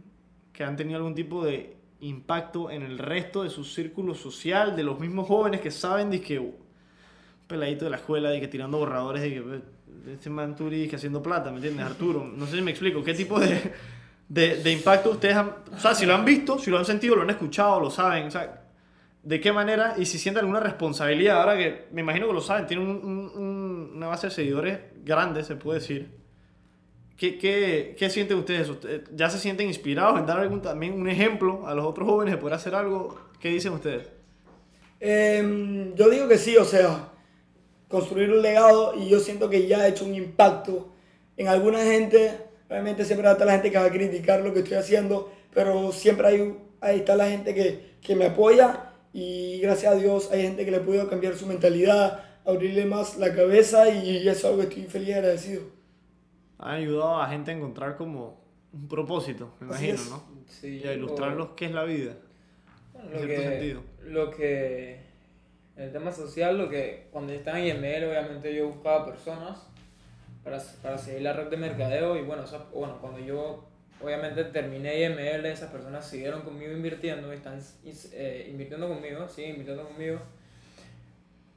que 0.53 0.65
han 0.65 0.77
tenido 0.77 0.99
algún 0.99 1.15
tipo 1.15 1.45
de 1.45 1.77
impacto 2.01 2.71
en 2.71 2.83
el 2.83 2.99
resto 2.99 3.45
de 3.45 3.51
su 3.51 3.65
círculo 3.65 4.15
social, 4.15 4.75
de 4.75 4.83
los 4.83 4.99
mismos 4.99 5.29
jóvenes 5.29 5.61
que 5.61 5.71
saben 5.71 6.11
de 6.11 6.21
que 6.21 6.53
peladito 7.47 7.85
de 7.85 7.93
la 7.93 7.99
escuela, 7.99 8.31
de 8.31 8.41
que 8.41 8.49
tirando 8.49 8.79
borradores, 8.79 9.23
de 9.23 9.31
que 9.31 9.63
este 10.13 10.31
man 10.31 10.57
que 10.57 10.91
haciendo 10.97 11.23
plata, 11.23 11.51
¿me 11.51 11.57
entiendes? 11.57 11.87
Arturo, 11.87 12.25
no 12.25 12.47
sé 12.47 12.57
si 12.57 12.63
me 12.63 12.73
explico, 12.73 13.05
¿qué 13.05 13.15
tipo 13.15 13.39
de, 13.39 13.73
de, 14.29 14.57
de, 14.57 14.73
impacto 14.73 15.11
ustedes 15.11 15.37
han, 15.37 15.55
o 15.73 15.79
sea, 15.79 15.95
si 15.95 16.07
lo 16.07 16.15
han 16.15 16.25
visto, 16.25 16.59
si 16.59 16.71
lo 16.71 16.79
han 16.79 16.85
sentido, 16.85 17.15
lo 17.15 17.23
han 17.23 17.31
escuchado, 17.31 17.79
lo 17.79 17.91
saben, 17.91 18.27
o 18.27 18.31
sea, 18.31 18.62
de 19.23 19.41
qué 19.41 19.53
manera 19.53 19.95
y 19.97 20.07
si 20.07 20.19
sienten 20.19 20.41
alguna 20.41 20.61
responsabilidad, 20.61 21.41
ahora 21.41 21.57
que 21.57 21.87
me 21.93 22.01
imagino 22.01 22.27
que 22.27 22.33
lo 22.33 22.41
saben, 22.41 22.67
tienen 22.67 22.87
un, 22.89 23.93
una 23.95 24.09
base 24.09 24.29
de 24.29 24.33
seguidores 24.33 24.81
grande, 25.05 25.45
se 25.45 25.57
puede 25.57 25.81
decir. 25.81 26.23
¿Qué, 27.17 27.39
qué, 27.39 27.95
qué 27.97 28.11
sienten 28.11 28.39
ustedes? 28.39 28.69
¿Ya 29.15 29.31
se 29.31 29.39
sienten 29.39 29.69
inspirados 29.69 30.19
en 30.19 30.27
dar 30.27 30.41
algún, 30.41 30.61
también 30.61 30.95
un 30.95 31.09
ejemplo 31.09 31.69
a 31.69 31.75
los 31.75 31.85
otros 31.85 32.09
jóvenes 32.09 32.35
de 32.35 32.39
poder 32.39 32.55
hacer 32.55 32.75
algo? 32.75 33.17
¿Qué 33.39 33.49
dicen 33.49 33.73
ustedes? 33.73 34.09
Em, 34.99 35.95
yo 35.95 36.11
digo 36.11 36.27
que 36.27 36.39
sí, 36.39 36.57
o 36.57 36.65
sea, 36.65 37.11
construir 37.87 38.31
un 38.31 38.43
legado 38.43 38.95
y 38.97 39.09
yo 39.09 39.21
siento 39.21 39.49
que 39.49 39.69
ya 39.69 39.81
ha 39.81 39.89
hecho 39.89 40.05
un 40.05 40.15
impacto 40.15 40.89
en 41.37 41.47
alguna 41.47 41.85
gente. 41.85 42.39
Obviamente 42.69 43.05
siempre 43.05 43.25
va 43.25 43.31
a 43.31 43.33
estar 43.35 43.47
la 43.47 43.53
gente 43.53 43.71
que 43.71 43.79
va 43.79 43.85
a 43.85 43.91
criticar 43.91 44.41
lo 44.41 44.53
que 44.53 44.61
estoy 44.61 44.79
haciendo, 44.79 45.31
pero 45.55 45.93
siempre 45.93 46.27
hay, 46.27 46.57
ahí 46.81 47.01
está 47.01 47.15
la 47.15 47.29
gente 47.29 47.55
que, 47.55 47.93
que 48.01 48.17
me 48.17 48.27
apoya 48.27 48.92
y 49.13 49.61
gracias 49.61 49.93
a 49.93 49.97
Dios 49.97 50.31
hay 50.33 50.43
gente 50.43 50.65
que 50.65 50.71
le 50.71 50.81
puedo 50.81 51.09
cambiar 51.09 51.35
su 51.35 51.47
mentalidad, 51.47 52.25
abrirle 52.45 52.87
más 52.87 53.19
la 53.19 53.35
cabeza 53.35 53.89
y 53.91 54.17
eso 54.27 54.31
es 54.31 54.45
algo 54.45 54.59
que 54.59 54.65
estoy 54.65 54.85
feliz 54.85 55.09
y 55.09 55.13
agradecido. 55.13 55.63
Han 56.59 56.77
ayudado 56.77 57.21
a 57.21 57.29
gente 57.29 57.51
a 57.51 57.55
encontrar 57.55 57.97
como 57.97 58.41
un 58.73 58.89
propósito, 58.89 59.53
me 59.61 59.67
imagino, 59.67 59.99
¿no? 60.09 60.23
Sí, 60.47 60.81
y 60.83 60.89
a 60.89 60.95
ilustrarlos 60.95 61.51
qué 61.57 61.67
es 61.67 61.73
la 61.73 61.85
vida. 61.85 62.15
Bueno, 62.93 63.11
lo, 63.11 63.27
que, 63.27 63.37
sentido. 63.37 63.83
lo 64.05 64.31
que, 64.31 65.01
en 65.77 65.83
el 65.85 65.93
tema 65.93 66.13
social, 66.13 66.57
lo 66.57 66.69
que 66.69 67.09
cuando 67.11 67.33
estaba 67.33 67.61
en 67.61 67.77
IML, 67.77 68.05
obviamente 68.09 68.55
yo 68.55 68.69
buscaba 68.69 69.05
personas 69.05 69.67
para, 70.43 70.59
para 70.83 70.97
seguir 70.97 71.23
la 71.23 71.33
red 71.33 71.49
de 71.49 71.57
mercadeo 71.57 72.17
y 72.17 72.23
bueno, 72.23 72.45
bueno 72.73 72.99
cuando 73.01 73.19
yo 73.19 73.69
obviamente 74.03 74.45
terminé 74.45 75.03
IML, 75.03 75.47
esas 75.47 75.71
personas 75.71 76.07
siguieron 76.09 76.43
conmigo 76.43 76.73
invirtiendo, 76.73 77.33
están 77.33 77.61
eh, 78.13 78.49
invirtiendo 78.51 78.89
conmigo, 78.89 79.29
siguen 79.29 79.51
invirtiendo 79.53 79.87
conmigo. 79.89 80.21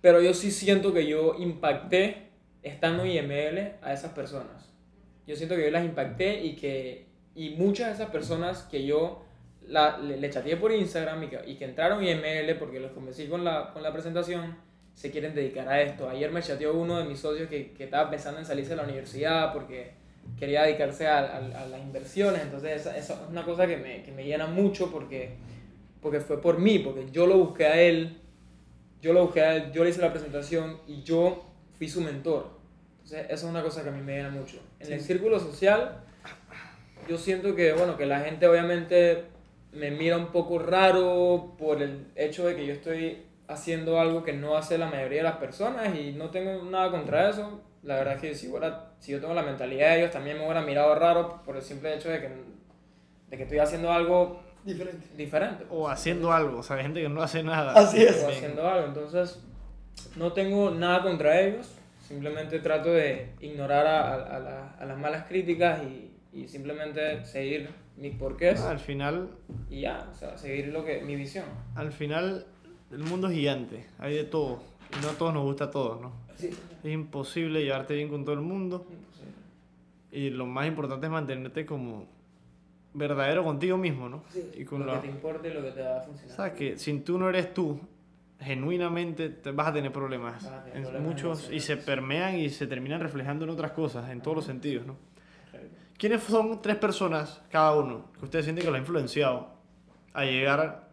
Pero 0.02 0.22
yo 0.22 0.34
sí 0.34 0.52
siento 0.52 0.94
que 0.94 1.08
yo 1.08 1.36
impacté 1.40 2.30
estando 2.62 3.06
IML 3.06 3.74
a 3.82 3.94
esas 3.94 4.12
personas. 4.12 4.70
Yo 5.26 5.36
siento 5.36 5.56
que 5.56 5.64
yo 5.64 5.72
las 5.72 5.86
impacté 5.86 6.44
y 6.44 6.56
que 6.56 7.06
y 7.36 7.50
muchas 7.52 7.88
de 7.88 7.94
esas 7.96 8.10
personas 8.10 8.64
que 8.64 8.86
yo 8.86 9.26
la, 9.68 9.98
le, 9.98 10.18
le, 10.18 10.30
chateé 10.30 10.58
por 10.58 10.72
Instagram 10.72 11.24
y 11.24 11.28
que, 11.28 11.40
y 11.48 11.56
que 11.56 11.66
entraron 11.66 12.04
en 12.04 12.20
IML 12.20 12.56
porque 12.58 12.80
los 12.80 12.92
convencí 12.92 13.28
con 13.28 13.44
la, 13.44 13.74
con 13.74 13.84
la 13.84 13.92
presentación, 13.92 14.56
se 14.94 15.12
quieren 15.12 15.36
dedicar 15.36 15.68
a 15.68 15.82
esto. 15.82 16.08
Ayer 16.10 16.32
me 16.32 16.42
chateó 16.42 16.74
uno 16.74 16.98
de 16.98 17.06
mis 17.06 17.20
socios 17.20 17.50
que, 17.50 17.72
que 17.74 17.86
estaba 17.86 18.10
pensando 18.10 18.40
en 18.40 18.46
salirse 18.46 18.72
de 18.72 18.76
la 18.78 18.84
universidad 18.84 19.52
porque 19.52 20.05
quería 20.38 20.64
dedicarse 20.64 21.08
a, 21.08 21.38
a, 21.38 21.66
las 21.68 21.82
inversiones, 21.82 22.42
entonces 22.42 22.86
esa, 22.86 22.98
es 22.98 23.14
una 23.30 23.44
cosa 23.46 23.68
que 23.68 23.78
me, 23.78 24.04
que 24.04 24.12
me, 24.12 24.24
llena 24.24 24.48
mucho 24.48 24.92
porque, 24.92 25.36
porque 26.02 26.20
fue 26.20 26.42
por 26.42 26.60
mí, 26.60 26.80
porque 26.80 27.10
yo 27.12 27.26
lo 27.26 27.38
busqué 27.38 27.66
a 27.66 27.82
él, 27.82 28.18
yo 29.02 29.14
lo 29.14 29.26
busqué 29.26 29.42
a 29.42 29.56
él, 29.56 29.72
yo 29.72 29.84
le 29.84 29.92
hice 29.92 30.02
la 30.02 30.12
presentación 30.12 30.80
y 30.88 31.04
yo 31.04 31.46
fui 31.78 31.88
su 31.88 32.02
mentor. 32.02 32.50
Entonces 33.04 33.26
eso 33.30 33.46
es 33.46 33.52
una 33.52 33.62
cosa 33.62 33.84
que 33.84 33.90
a 33.90 33.92
mí 33.92 34.02
me 34.02 34.16
llena 34.16 34.30
mucho. 34.30 34.58
En 34.80 34.92
el 34.92 35.00
círculo 35.00 35.40
social, 35.40 36.04
yo 37.08 37.18
siento 37.18 37.56
que, 37.56 37.72
bueno, 37.74 37.98
que 37.98 38.06
la 38.06 38.22
gente 38.22 38.48
obviamente 38.48 39.26
me 39.72 39.92
mira 39.92 40.18
un 40.18 40.28
poco 40.28 40.60
raro 40.60 41.56
por 41.58 41.82
el 41.82 42.08
hecho 42.16 42.48
de 42.48 42.56
que 42.56 42.66
yo 42.66 42.74
estoy 42.74 43.24
haciendo 43.48 44.00
algo 44.00 44.24
que 44.24 44.34
no 44.34 44.58
hace 44.58 44.78
la 44.78 44.88
mayoría 44.88 45.20
de 45.20 45.24
las 45.24 45.38
personas 45.38 45.96
y 45.96 46.14
no 46.14 46.32
tengo 46.32 46.64
nada 46.64 46.90
contra 46.90 47.30
eso 47.30 47.62
la 47.86 47.98
verdad 47.98 48.16
es 48.16 48.22
que 48.22 48.36
si, 48.36 48.52
si 49.00 49.12
yo 49.12 49.22
tengo 49.22 49.34
la 49.34 49.44
mentalidad 49.44 49.92
de 49.92 50.00
ellos, 50.00 50.12
también 50.12 50.38
me 50.38 50.44
hubiera 50.44 50.62
mirado 50.62 50.96
raro 50.96 51.42
por 51.46 51.56
el 51.56 51.62
simple 51.62 51.94
hecho 51.94 52.10
de 52.10 52.20
que, 52.20 52.30
de 53.30 53.38
que 53.38 53.44
estoy 53.44 53.60
haciendo 53.60 53.92
algo 53.92 54.42
diferente. 54.64 55.08
diferente. 55.16 55.66
O 55.70 55.88
haciendo 55.88 56.34
algo, 56.34 56.60
o 56.60 56.64
sea, 56.64 56.78
hay 56.78 56.84
gente 56.84 57.02
que 57.02 57.10
no 57.10 57.22
hace 57.22 57.44
nada. 57.44 57.74
Así 57.74 58.04
es. 58.04 58.24
O 58.24 58.28
haciendo 58.28 58.68
algo, 58.68 58.88
entonces 58.88 59.40
no 60.16 60.34
tengo 60.34 60.72
nada 60.72 61.04
contra 61.04 61.40
ellos, 61.40 61.76
simplemente 62.02 62.60
trato 62.60 62.92
de 62.92 63.34
ignorar 63.40 63.86
a, 63.86 64.16
a, 64.16 64.76
a, 64.80 64.86
las 64.86 64.98
malas 64.98 65.26
críticas 65.28 65.82
y, 65.84 66.12
y, 66.34 66.48
simplemente 66.48 67.24
seguir 67.24 67.70
mis 67.98 68.16
porqués. 68.16 68.62
al 68.62 68.80
final... 68.80 69.30
Y 69.70 69.82
ya, 69.82 70.10
o 70.12 70.16
sea, 70.16 70.36
seguir 70.38 70.68
lo 70.70 70.84
que, 70.84 71.02
mi 71.02 71.16
visión. 71.16 71.46
Al 71.76 71.92
final, 71.92 72.48
el 72.92 73.00
mundo 73.04 73.28
es 73.28 73.36
gigante, 73.36 73.86
hay 74.00 74.16
de 74.16 74.24
todo, 74.24 74.64
y 74.92 75.04
no 75.04 75.12
a 75.12 75.14
todos 75.14 75.34
nos 75.36 75.44
gusta 75.44 75.70
todo, 75.70 76.00
¿no? 76.02 76.25
Es 76.40 76.92
imposible 76.92 77.64
llevarte 77.64 77.96
bien 77.96 78.10
con 78.10 78.24
todo 78.24 78.36
el 78.36 78.42
mundo. 78.42 78.86
Y 80.12 80.30
lo 80.30 80.46
más 80.46 80.68
importante 80.68 81.08
es 81.08 81.12
mantenerte 81.12 81.66
como 81.66 82.08
verdadero 82.94 83.44
contigo 83.44 83.78
mismo, 83.78 84.08
¿no? 84.08 84.24
y 84.58 84.64
con 84.64 84.86
lo 84.86 84.94
que 84.94 85.00
te 85.00 85.08
importe 85.08 85.54
lo 85.54 85.62
que 85.62 85.72
te 85.72 85.82
va 85.82 85.98
a 85.98 86.02
funcionar. 86.02 86.36
Sabes 86.36 86.54
que 86.54 86.78
si 86.78 86.98
tú 87.00 87.18
no 87.18 87.28
eres 87.28 87.54
tú, 87.54 87.80
genuinamente 88.40 89.30
te 89.30 89.52
vas 89.52 89.68
a 89.68 89.74
tener 89.74 89.92
problemas. 89.92 90.50
en 90.74 91.04
muchos 91.04 91.50
y 91.52 91.60
se 91.60 91.78
permean 91.78 92.38
y 92.38 92.50
se 92.50 92.68
terminan 92.68 93.02
reflejando 93.02 93.44
en 93.44 93.52
otras 93.52 93.72
cosas, 93.72 94.10
en 94.10 94.22
todos 94.22 94.38
los 94.38 94.46
sentidos, 94.46 94.86
¿no? 94.86 94.96
¿Quiénes 95.98 96.24
son 96.24 96.62
tres 96.62 96.76
personas, 96.76 97.42
cada 97.50 97.76
uno, 97.76 98.12
que 98.18 98.26
ustedes 98.26 98.46
sienten 98.46 98.66
que 98.66 98.70
lo 98.70 98.76
ha 98.76 98.80
influenciado 98.80 99.50
a 100.14 100.26
llegar 100.26 100.85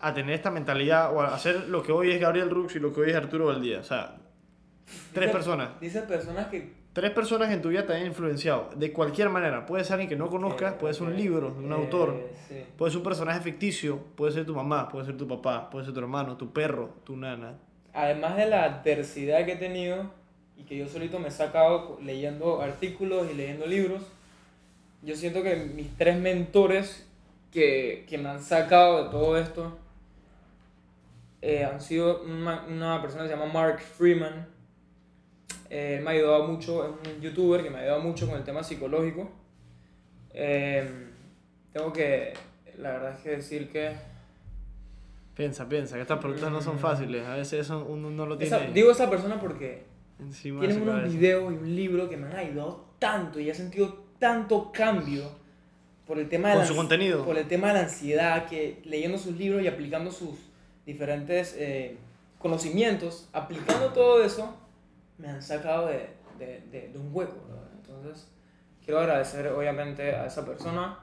a 0.00 0.14
tener 0.14 0.34
esta 0.34 0.50
mentalidad 0.50 1.14
o 1.14 1.20
a 1.20 1.34
hacer 1.34 1.68
lo 1.68 1.82
que 1.82 1.92
hoy 1.92 2.10
es 2.10 2.20
Gabriel 2.20 2.50
Rux 2.50 2.74
y 2.76 2.78
lo 2.78 2.92
que 2.92 3.02
hoy 3.02 3.10
es 3.10 3.16
Arturo 3.16 3.46
Valdía. 3.46 3.80
O 3.80 3.84
sea, 3.84 4.16
tres 5.12 5.30
personas. 5.30 5.78
Dice 5.80 6.02
personas 6.02 6.48
que... 6.48 6.80
Tres 6.92 7.12
personas 7.12 7.52
en 7.52 7.62
tu 7.62 7.68
vida 7.68 7.86
te 7.86 7.94
han 7.94 8.04
influenciado, 8.04 8.70
de 8.74 8.92
cualquier 8.92 9.28
manera. 9.28 9.64
Puede 9.64 9.84
ser 9.84 9.94
alguien 9.94 10.08
que 10.08 10.16
no 10.16 10.28
conozcas, 10.28 10.74
puede 10.74 10.92
ser 10.92 11.04
un 11.04 11.16
libro, 11.16 11.54
un 11.56 11.72
autor, 11.72 12.16
puede 12.76 12.90
ser 12.90 12.98
un 12.98 13.04
personaje 13.04 13.40
ficticio, 13.40 14.00
puede 14.16 14.32
ser 14.32 14.44
tu 14.44 14.56
mamá, 14.56 14.88
puede 14.88 15.06
ser 15.06 15.16
tu 15.16 15.28
papá, 15.28 15.70
puede 15.70 15.84
ser 15.84 15.94
tu 15.94 16.00
hermano, 16.00 16.36
tu 16.36 16.52
perro, 16.52 16.90
tu 17.04 17.16
nana. 17.16 17.54
Además 17.94 18.36
de 18.36 18.46
la 18.46 18.64
adversidad 18.64 19.44
que 19.44 19.52
he 19.52 19.56
tenido 19.56 20.10
y 20.56 20.64
que 20.64 20.76
yo 20.76 20.88
solito 20.88 21.20
me 21.20 21.28
he 21.28 21.30
sacado 21.30 21.96
leyendo 22.02 22.60
artículos 22.60 23.28
y 23.30 23.36
leyendo 23.36 23.66
libros, 23.66 24.02
yo 25.02 25.14
siento 25.14 25.44
que 25.44 25.54
mis 25.54 25.96
tres 25.96 26.18
mentores 26.18 27.08
que, 27.52 28.04
que 28.08 28.18
me 28.18 28.30
han 28.30 28.42
sacado 28.42 29.04
de 29.04 29.10
todo 29.10 29.38
esto 29.38 29.78
eh, 31.42 31.64
han 31.64 31.80
sido 31.80 32.22
una, 32.22 32.64
una, 32.66 33.00
persona 33.00 33.24
que 33.24 33.30
se 33.30 33.36
llama 33.36 33.52
Mark 33.52 33.80
Freeman. 33.80 34.46
Eh, 35.70 35.96
él 35.98 36.04
me 36.04 36.10
ha 36.10 36.14
ayudado 36.14 36.46
mucho, 36.46 36.84
es 36.84 37.14
un 37.14 37.20
youtuber 37.20 37.62
que 37.62 37.70
me 37.70 37.78
ha 37.78 37.80
ayudado 37.82 38.00
mucho 38.00 38.26
con 38.26 38.36
el 38.36 38.44
tema 38.44 38.62
psicológico. 38.62 39.30
Eh, 40.34 40.88
tengo 41.72 41.92
que, 41.92 42.34
la 42.78 42.92
verdad 42.92 43.14
es 43.14 43.20
que 43.20 43.30
decir 43.30 43.70
que... 43.70 43.92
Piensa, 45.34 45.68
piensa, 45.68 45.94
que 45.94 46.02
estas 46.02 46.18
preguntas 46.18 46.50
no 46.50 46.60
son 46.60 46.76
mm. 46.76 46.80
fáciles, 46.80 47.26
a 47.26 47.36
veces 47.36 47.60
eso 47.60 47.86
uno 47.88 48.10
no 48.10 48.26
lo 48.26 48.36
tiene... 48.36 48.72
digo 48.72 48.90
esa 48.90 49.08
persona 49.08 49.40
porque 49.40 49.84
Encima 50.18 50.60
tiene 50.60 50.82
unos 50.82 51.04
videos 51.04 51.52
y 51.52 51.56
un 51.56 51.76
libro 51.76 52.08
que 52.08 52.16
me 52.16 52.26
han 52.26 52.36
ayudado 52.36 52.84
tanto 52.98 53.40
y 53.40 53.48
he 53.48 53.54
sentido 53.54 54.04
tanto 54.18 54.70
cambio 54.70 55.24
por 56.06 56.18
el 56.18 56.28
tema 56.28 56.50
de 56.50 56.56
¿Con 56.56 56.66
su 56.66 56.76
contenido? 56.76 57.24
por 57.24 57.38
el 57.38 57.46
tema 57.46 57.68
de 57.68 57.74
la 57.74 57.80
ansiedad 57.80 58.46
que 58.46 58.82
leyendo 58.84 59.16
sus 59.16 59.36
libros 59.36 59.62
y 59.62 59.68
aplicando 59.68 60.10
sus 60.10 60.49
diferentes 60.92 61.54
eh, 61.56 61.96
conocimientos, 62.38 63.28
aplicando 63.32 63.92
todo 63.92 64.24
eso, 64.24 64.56
me 65.18 65.28
han 65.28 65.42
sacado 65.42 65.86
de, 65.86 66.10
de, 66.38 66.88
de, 66.88 66.98
un 66.98 67.10
hueco. 67.12 67.36
Entonces, 67.76 68.28
quiero 68.84 69.00
agradecer 69.00 69.46
obviamente 69.48 70.14
a 70.14 70.26
esa 70.26 70.44
persona. 70.44 70.98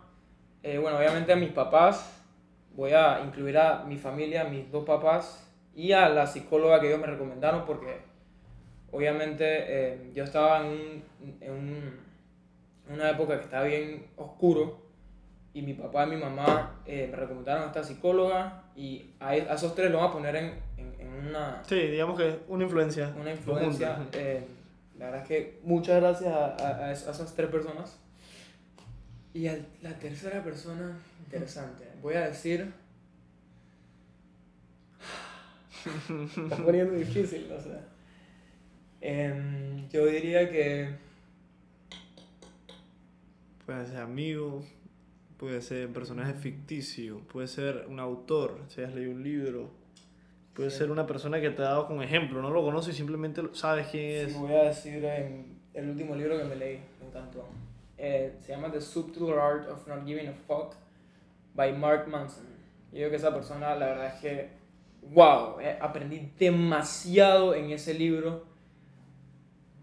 Eh, 0.64 0.78
bueno, 0.78 0.98
obviamente 0.98 1.32
a 1.32 1.36
mis 1.36 1.52
papás, 1.52 2.22
voy 2.76 2.92
a 2.92 3.22
incluir 3.22 3.58
a 3.58 3.84
mi 3.86 3.98
familia, 3.98 4.42
a 4.42 4.46
mis 4.46 4.70
dos 4.72 4.84
papás 4.84 5.48
y 5.74 5.94
a 5.94 6.10
la 6.10 6.28
psicóloga 6.28 6.82
que 6.82 6.88
ellos 6.88 7.00
me 7.00 7.08
recomendaron 7.08 7.66
porque 7.66 8.02
obviamente 8.92 9.46
eh, 9.46 10.12
yo 10.14 10.24
estaba 10.24 10.60
en, 10.60 10.66
un, 10.66 11.38
en, 11.40 11.52
un, 11.52 12.00
una 12.90 13.12
época 13.12 13.38
que 13.38 13.46
estaba 13.46 13.64
bien 13.64 14.08
oscuro 14.18 14.87
y 15.58 15.62
mi 15.64 15.74
papá 15.74 16.06
y 16.06 16.10
mi 16.12 16.18
mamá 16.18 16.82
eh, 16.86 17.08
me 17.10 17.18
recomendaron 17.18 17.64
a 17.64 17.68
esta 17.68 17.84
psicóloga 17.84 18.64
y 18.76 19.12
a, 19.20 19.30
a 19.30 19.36
esos 19.56 19.74
tres 19.76 19.90
lo 19.92 19.98
vamos 19.98 20.12
a 20.12 20.18
poner 20.18 20.36
en, 20.36 20.54
en, 20.78 20.94
en 21.02 21.28
una, 21.28 21.64
Sí, 21.66 21.76
digamos 21.76 22.18
que 22.20 22.40
una 22.48 22.64
influencia. 22.64 23.14
una 23.20 23.32
influencia. 23.32 23.98
eh, 24.14 24.46
la 25.00 25.06
verdad 25.06 25.22
es 25.24 25.28
que 25.28 25.60
muchas 25.64 26.00
gracias 26.02 26.32
a, 26.34 26.56
a- 26.56 26.86
a 26.88 26.92
es- 26.92 27.08
a 27.08 27.12
esas 27.12 27.34
tres 27.36 27.50
personas. 27.50 27.98
Y 29.34 29.48
a 29.48 29.58
la 29.82 29.94
tercera 30.00 30.44
persona, 30.44 30.98
interesante. 31.26 31.86
Voy 32.02 32.16
a 32.16 32.28
decir. 32.28 32.72
Está 36.44 36.58
poniendo 36.58 36.94
difícil, 36.94 37.48
no 37.50 37.60
sé. 37.62 37.78
Em, 39.02 39.88
yo 39.90 40.06
diría 40.08 40.50
que. 40.50 40.90
Puede 43.66 43.86
ser 43.86 43.98
amigo, 43.98 44.64
puede 45.38 45.62
ser 45.62 45.90
personaje 45.90 46.34
ficticio, 46.34 47.20
puede 47.32 47.48
ser 47.48 47.86
un 47.90 48.00
autor, 48.00 48.60
si 48.68 48.82
has 48.82 48.94
leído 48.94 49.12
un 49.12 49.24
libro, 49.24 49.70
puede 50.54 50.70
Sí. 50.72 50.78
ser 50.80 50.92
una 50.92 51.06
persona 51.06 51.40
que 51.40 51.50
te 51.52 51.62
ha 51.62 51.66
dado 51.66 51.88
como 51.88 52.02
ejemplo, 52.02 52.42
no 52.42 52.50
lo 52.50 52.64
conoces 52.64 52.96
y 52.96 52.98
simplemente 52.98 53.42
sabes 53.54 53.88
quién 53.88 54.28
Sí, 54.30 54.32
es. 54.34 54.40
voy 54.40 54.54
a 54.54 54.64
decir 54.64 55.04
em, 55.06 55.46
el 55.74 55.90
último 55.90 56.16
libro 56.16 56.38
que 56.38 56.44
me 56.46 56.56
leí, 56.56 56.80
me 57.00 57.08
encantó. 57.08 57.46
Eh, 58.00 58.36
se 58.42 58.52
llama 58.54 58.72
The 58.72 58.82
Subtle 58.82 59.34
Art 59.40 59.68
of 59.70 59.88
Not 59.88 60.06
Giving 60.06 60.28
a 60.28 60.34
Fuck 60.48 60.74
by 61.56 61.74
Mark 61.78 62.08
Manson. 62.08 62.46
Yo 62.92 63.10
que 63.10 63.16
esa 63.18 63.34
persona, 63.34 63.76
la 63.76 63.86
verdad 63.88 64.08
es 64.16 64.22
que, 64.22 64.50
wow, 65.14 65.60
eh, 65.60 65.78
aprendí 65.80 66.32
demasiado 66.40 67.54
en 67.54 67.70
ese 67.72 67.94
libro 67.94 68.44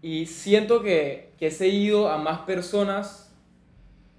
y 0.01 0.25
siento 0.25 0.81
que, 0.83 1.31
que 1.37 1.47
he 1.47 1.51
seguido 1.51 2.09
a 2.09 2.17
más 2.17 2.39
personas. 2.41 3.24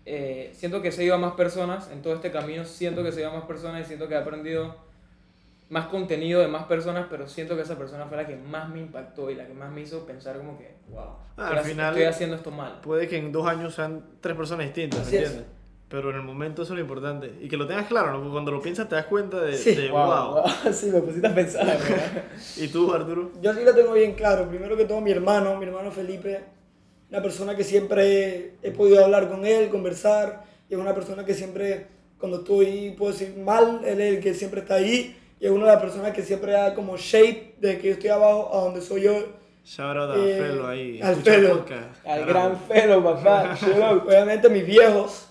Eh, 0.06 0.50
siento 0.54 0.80
que 0.80 0.88
he 0.88 0.92
seguido 0.92 1.16
a 1.16 1.18
más 1.18 1.34
personas 1.34 1.90
en 1.90 2.00
todo 2.00 2.14
este 2.14 2.30
camino, 2.30 2.64
siento 2.64 3.02
que 3.02 3.08
he 3.08 3.12
seguido 3.12 3.30
a 3.30 3.34
más 3.34 3.44
personas 3.44 3.82
y 3.82 3.84
siento 3.84 4.08
que 4.08 4.14
he 4.14 4.18
aprendido 4.18 4.76
más 5.68 5.86
contenido 5.88 6.40
de 6.40 6.46
más 6.46 6.64
personas, 6.66 7.06
pero 7.10 7.28
siento 7.28 7.56
que 7.56 7.62
esa 7.62 7.76
persona 7.76 8.06
fue 8.06 8.16
la 8.16 8.26
que 8.26 8.36
más 8.36 8.68
me 8.68 8.78
impactó 8.78 9.30
y 9.30 9.34
la 9.34 9.46
que 9.46 9.52
más 9.54 9.70
me 9.72 9.80
hizo 9.80 10.06
pensar 10.06 10.36
como 10.38 10.56
que, 10.56 10.76
wow, 10.90 11.16
Ah, 11.36 11.46
estoy, 11.48 11.58
al 11.58 11.64
final- 11.64 11.88
estoy 11.94 12.04
haciendo 12.06 12.36
esto 12.36 12.50
mal. 12.52 12.80
Puede 12.82 13.08
que 13.08 13.16
en 13.18 13.32
dos 13.32 13.46
años 13.48 13.74
sean 13.74 14.04
tres 14.20 14.36
personas 14.36 14.66
distintas, 14.66 15.00
¿me 15.00 15.06
es. 15.18 15.22
entiendes? 15.24 15.46
Pero 15.88 16.10
en 16.10 16.16
el 16.16 16.22
momento 16.22 16.62
eso 16.62 16.72
es 16.72 16.76
lo 16.78 16.82
importante. 16.82 17.32
Y 17.40 17.48
que 17.48 17.56
lo 17.56 17.66
tengas 17.66 17.86
claro, 17.86 18.08
¿no? 18.12 18.18
Porque 18.18 18.30
cuando 18.32 18.50
lo 18.52 18.60
piensas 18.60 18.88
te 18.88 18.94
das 18.96 19.06
cuenta 19.06 19.40
de, 19.40 19.54
Sí. 19.56 19.74
de 19.74 19.88
Wow, 19.90 20.06
wow. 20.06 20.32
wow. 20.42 20.72
sí, 20.72 20.86
me 20.90 21.00
pusiste 21.00 21.26
a 21.28 21.34
pensar, 21.34 21.64
¿verdad? 21.66 22.24
¿Y 22.56 22.68
tú, 22.68 22.92
Arturo? 22.92 23.30
Yo 23.40 23.52
sí 23.54 23.62
lo 23.64 23.72
tengo 23.74 23.92
bien 23.92 24.14
claro. 24.14 24.48
Primero 24.48 24.76
que 24.76 24.84
todo, 24.84 25.00
mi 25.00 25.10
hermano, 25.12 25.56
mi 25.58 25.66
hermano 25.66 25.90
Felipe, 25.92 26.44
una 27.10 27.22
persona 27.22 27.54
que 27.56 27.64
siempre 27.64 28.54
he 28.62 28.70
podido 28.72 29.04
hablar 29.04 29.28
con 29.28 29.44
él, 29.46 29.68
conversar. 29.68 30.44
Y 30.68 30.74
es 30.74 30.80
una 30.80 30.94
persona 30.94 31.24
que 31.24 31.34
siempre, 31.34 31.86
cuando 32.18 32.38
estoy, 32.38 32.94
puedo 32.98 33.12
decir 33.12 33.36
mal, 33.36 33.80
él 33.84 34.00
es 34.00 34.14
el 34.16 34.20
que 34.22 34.34
siempre 34.34 34.60
está 34.60 34.74
ahí. 34.74 35.16
Y 35.38 35.46
es 35.46 35.50
una 35.52 35.66
de 35.66 35.72
las 35.72 35.80
personas 35.82 36.12
que 36.12 36.22
siempre 36.22 36.52
da 36.52 36.74
como 36.74 36.96
shape 36.96 37.54
de 37.60 37.78
que 37.78 37.88
yo 37.88 37.92
estoy 37.94 38.10
abajo 38.10 38.50
a 38.52 38.60
donde 38.62 38.80
soy 38.80 39.02
yo. 39.02 39.12
Shout 39.64 39.96
out 39.96 40.10
a 40.10 40.16
Eh, 40.16 40.38
Felo 40.40 40.66
ahí. 40.68 41.00
al 41.02 41.16
Felo. 41.16 41.64
Al 42.04 42.24
gran 42.26 42.58
Felo, 42.60 43.02
papá. 43.04 43.56
Obviamente 44.06 44.48
mis 44.48 44.64
viejos, 44.66 45.28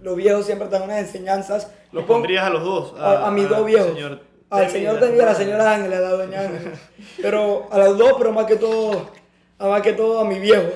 los 0.00 0.16
viejos 0.16 0.46
siempre 0.46 0.68
dan 0.68 0.82
unas 0.82 0.98
enseñanzas. 1.00 1.70
Los 1.92 2.04
pondrías 2.04 2.44
a 2.46 2.50
los 2.50 2.62
dos. 2.64 2.94
a, 2.98 3.26
a 3.26 3.30
mis 3.30 3.48
dos 3.48 3.64
viejos. 3.66 3.92
Señor 3.92 4.20
al 4.48 4.70
señor 4.70 5.00
y 5.02 5.18
a- 5.18 5.22
a 5.24 5.26
la 5.26 5.34
señora 5.34 5.74
Ángela, 5.74 5.98
a 5.98 6.00
la 6.00 6.10
doña 6.10 6.40
Ángela. 6.42 6.70
Pero 7.22 7.66
a 7.70 7.78
los 7.78 7.98
dos, 7.98 8.12
pero 8.16 8.32
más 8.32 8.46
que 8.46 8.54
todo, 8.56 9.10
a 9.58 9.66
más 9.68 9.82
que 9.82 9.92
todo 9.92 10.20
a 10.20 10.24
mi 10.24 10.38
viejo. 10.38 10.70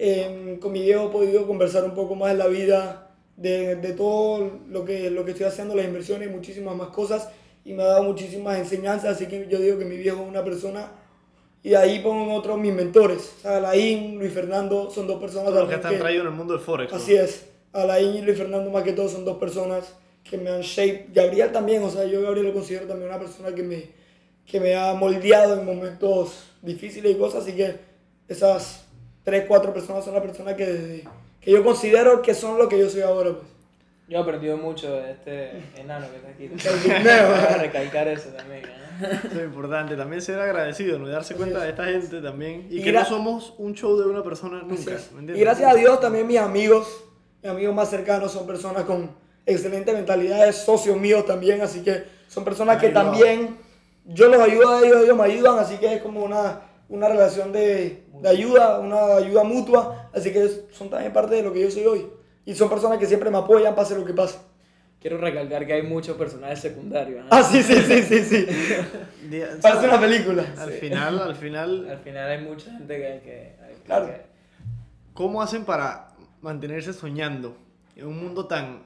Em, 0.00 0.60
con 0.60 0.70
mi 0.70 0.80
viejo 0.80 1.08
he 1.08 1.10
podido 1.10 1.46
conversar 1.46 1.82
un 1.82 1.94
poco 1.94 2.14
más 2.14 2.30
de 2.30 2.38
la 2.38 2.46
vida, 2.46 3.10
de, 3.36 3.74
de 3.74 3.92
todo 3.94 4.60
lo 4.68 4.84
que, 4.84 5.10
lo 5.10 5.24
que 5.24 5.32
estoy 5.32 5.46
haciendo, 5.46 5.74
las 5.74 5.86
inversiones 5.86 6.30
muchísimas 6.30 6.76
más 6.76 6.88
cosas. 6.88 7.28
Y 7.64 7.72
me 7.72 7.82
ha 7.82 7.86
dado 7.86 8.04
muchísimas 8.04 8.58
enseñanzas, 8.58 9.16
así 9.16 9.26
que 9.26 9.48
yo 9.50 9.58
digo 9.58 9.76
que 9.76 9.84
mi 9.84 9.96
viejo 9.96 10.22
es 10.22 10.28
una 10.28 10.44
persona. 10.44 10.92
Y 11.64 11.74
ahí 11.74 11.98
pongo 11.98 12.32
otros 12.32 12.56
mis 12.58 12.72
mentores. 12.72 13.44
Alain, 13.44 14.18
Luis 14.18 14.32
Fernando, 14.32 14.88
son 14.90 15.08
dos 15.08 15.20
personas 15.20 15.52
los 15.52 15.68
que 15.68 15.76
traídos 15.76 16.26
en 16.26 16.32
el 16.32 16.38
mundo 16.38 16.54
del 16.54 16.62
Forex. 16.62 16.92
¿no? 16.92 16.96
Así 16.96 17.14
es. 17.14 17.46
Alain 17.72 18.14
y 18.14 18.22
Luis 18.22 18.38
Fernando, 18.38 18.70
más 18.70 18.84
que 18.84 18.92
todo, 18.92 19.08
son 19.08 19.24
dos 19.24 19.38
personas 19.38 19.92
que 20.22 20.38
me 20.38 20.50
han 20.50 20.60
shape. 20.60 21.08
Gabriel 21.12 21.50
también, 21.50 21.82
o 21.82 21.90
sea, 21.90 22.04
yo 22.04 22.22
Gabriel 22.22 22.46
lo 22.46 22.54
considero 22.54 22.86
también 22.86 23.10
una 23.10 23.18
persona 23.18 23.52
que 23.52 23.64
me, 23.64 23.90
que 24.46 24.60
me 24.60 24.76
ha 24.76 24.94
moldeado 24.94 25.58
en 25.58 25.66
momentos 25.66 26.44
difíciles 26.62 27.12
y 27.12 27.14
cosas. 27.16 27.42
Así 27.42 27.54
que 27.54 27.76
esas 28.28 28.87
tres, 29.28 29.44
cuatro 29.46 29.74
personas 29.74 30.02
son 30.04 30.14
las 30.14 30.22
personas 30.22 30.54
que, 30.54 31.04
que 31.40 31.50
yo 31.50 31.62
considero 31.62 32.22
que 32.22 32.32
son 32.32 32.56
lo 32.56 32.66
que 32.66 32.78
yo 32.78 32.88
soy 32.88 33.02
ahora. 33.02 33.32
Pues. 33.32 33.44
Yo 34.08 34.16
he 34.16 34.22
aprendido 34.22 34.56
mucho 34.56 34.90
de 34.90 35.10
este 35.10 35.50
enano 35.76 36.06
que 36.10 36.16
está 36.16 36.28
aquí. 36.30 36.44
El 36.68 36.98
guineo. 36.98 37.28
Voy 37.28 37.38
a 37.38 37.58
recalcar 37.58 38.08
eso 38.08 38.30
también. 38.30 38.62
¿no? 38.62 39.06
Eso 39.06 39.38
es 39.38 39.44
importante. 39.44 39.96
También 39.96 40.22
ser 40.22 40.40
agradecido, 40.40 40.98
¿no? 40.98 41.06
Darse 41.08 41.34
cuenta 41.34 41.58
es. 41.58 41.64
de 41.64 41.70
esta 41.70 41.84
gente 41.84 42.22
también. 42.22 42.66
Y, 42.70 42.78
Y 42.78 42.82
que 42.82 42.90
no 42.90 43.04
somos 43.04 43.52
un 43.58 43.74
show 43.74 43.98
de 43.98 44.08
una 44.08 44.22
persona 44.22 44.62
nunca. 44.62 44.94
es. 44.94 45.12
¿me? 45.12 45.36
Y 45.36 45.40
gracias 45.40 45.70
a 45.70 45.74
Dios 45.74 46.00
también 46.00 46.26
mis 46.26 46.38
amigos, 46.38 47.04
mis 47.42 47.52
amigos 47.52 47.74
más 47.74 47.90
cercanos 47.90 48.32
son 48.32 48.46
personas 48.46 48.84
con 48.84 49.10
excelentes 49.44 49.94
mentalidades, 49.94 50.56
socios 50.56 50.96
míos 50.96 51.26
también, 51.26 51.60
así 51.60 51.82
que 51.82 52.04
son 52.28 52.44
personas 52.44 52.76
Me 52.76 52.80
que 52.80 52.86
ayudan. 52.86 53.04
también 53.04 53.56
yo 54.06 54.28
los 54.28 54.40
ayudo 54.40 54.70
a 54.70 54.86
ellos, 54.86 55.02
ellos 55.04 55.16
me 55.18 55.24
ayudan, 55.24 55.58
así 55.58 55.76
que 55.76 55.96
es 55.96 56.02
como 56.02 56.24
una, 56.24 56.62
una 56.88 57.08
relación 57.08 57.52
de, 57.52 58.04
de 58.22 58.28
ayuda, 58.28 58.80
una 58.80 59.16
ayuda 59.16 59.44
mutua, 59.44 60.10
así 60.14 60.32
que 60.32 60.48
son 60.72 60.88
también 60.90 61.12
parte 61.12 61.34
de 61.34 61.42
lo 61.42 61.52
que 61.52 61.60
yo 61.62 61.70
soy 61.70 61.84
hoy. 61.86 62.06
Y 62.46 62.54
son 62.54 62.68
personas 62.70 62.98
que 62.98 63.06
siempre 63.06 63.30
me 63.30 63.38
apoyan, 63.38 63.74
pase 63.74 63.94
lo 63.96 64.04
que 64.04 64.14
pase. 64.14 64.38
Quiero 65.00 65.18
recalcar 65.18 65.64
que 65.66 65.74
hay 65.74 65.82
muchos 65.82 66.16
personajes 66.16 66.58
secundarios. 66.60 67.24
¿no? 67.24 67.28
Ah, 67.30 67.42
sí, 67.42 67.62
sí, 67.62 67.74
sí, 67.74 68.02
sí, 68.02 68.24
sí. 68.24 68.46
Parece 69.62 69.86
una 69.86 70.00
película. 70.00 70.44
Al 70.58 70.72
Sí. 70.72 70.78
final, 70.80 71.18
al 71.20 71.36
final, 71.36 71.88
Al 71.90 71.98
final 71.98 72.30
hay 72.30 72.42
mucha 72.44 72.70
gente 72.72 72.96
que 72.96 73.06
hay 73.06 73.20
que... 73.20 73.56
hay 73.62 73.74
Claro. 73.84 74.06
que- 74.06 74.22
¿cómo 75.14 75.42
hacen 75.42 75.64
para 75.64 76.08
mantenerse 76.42 76.92
soñando 76.92 77.56
en 77.96 78.06
un 78.06 78.18
mundo 78.22 78.46
tan 78.46 78.82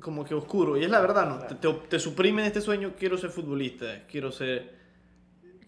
como 0.00 0.24
que 0.24 0.34
oscuro? 0.34 0.76
Y 0.76 0.84
es 0.84 0.90
la 0.90 1.00
verdad, 1.00 1.26
¿no? 1.28 1.38
Te, 1.38 1.54
te, 1.54 1.72
te 1.88 1.98
suprimen 1.98 2.44
este 2.44 2.60
sueño, 2.60 2.94
quiero 2.98 3.16
ser 3.18 3.30
futbolista, 3.30 3.86
quiero 4.10 4.32
ser 4.32 4.79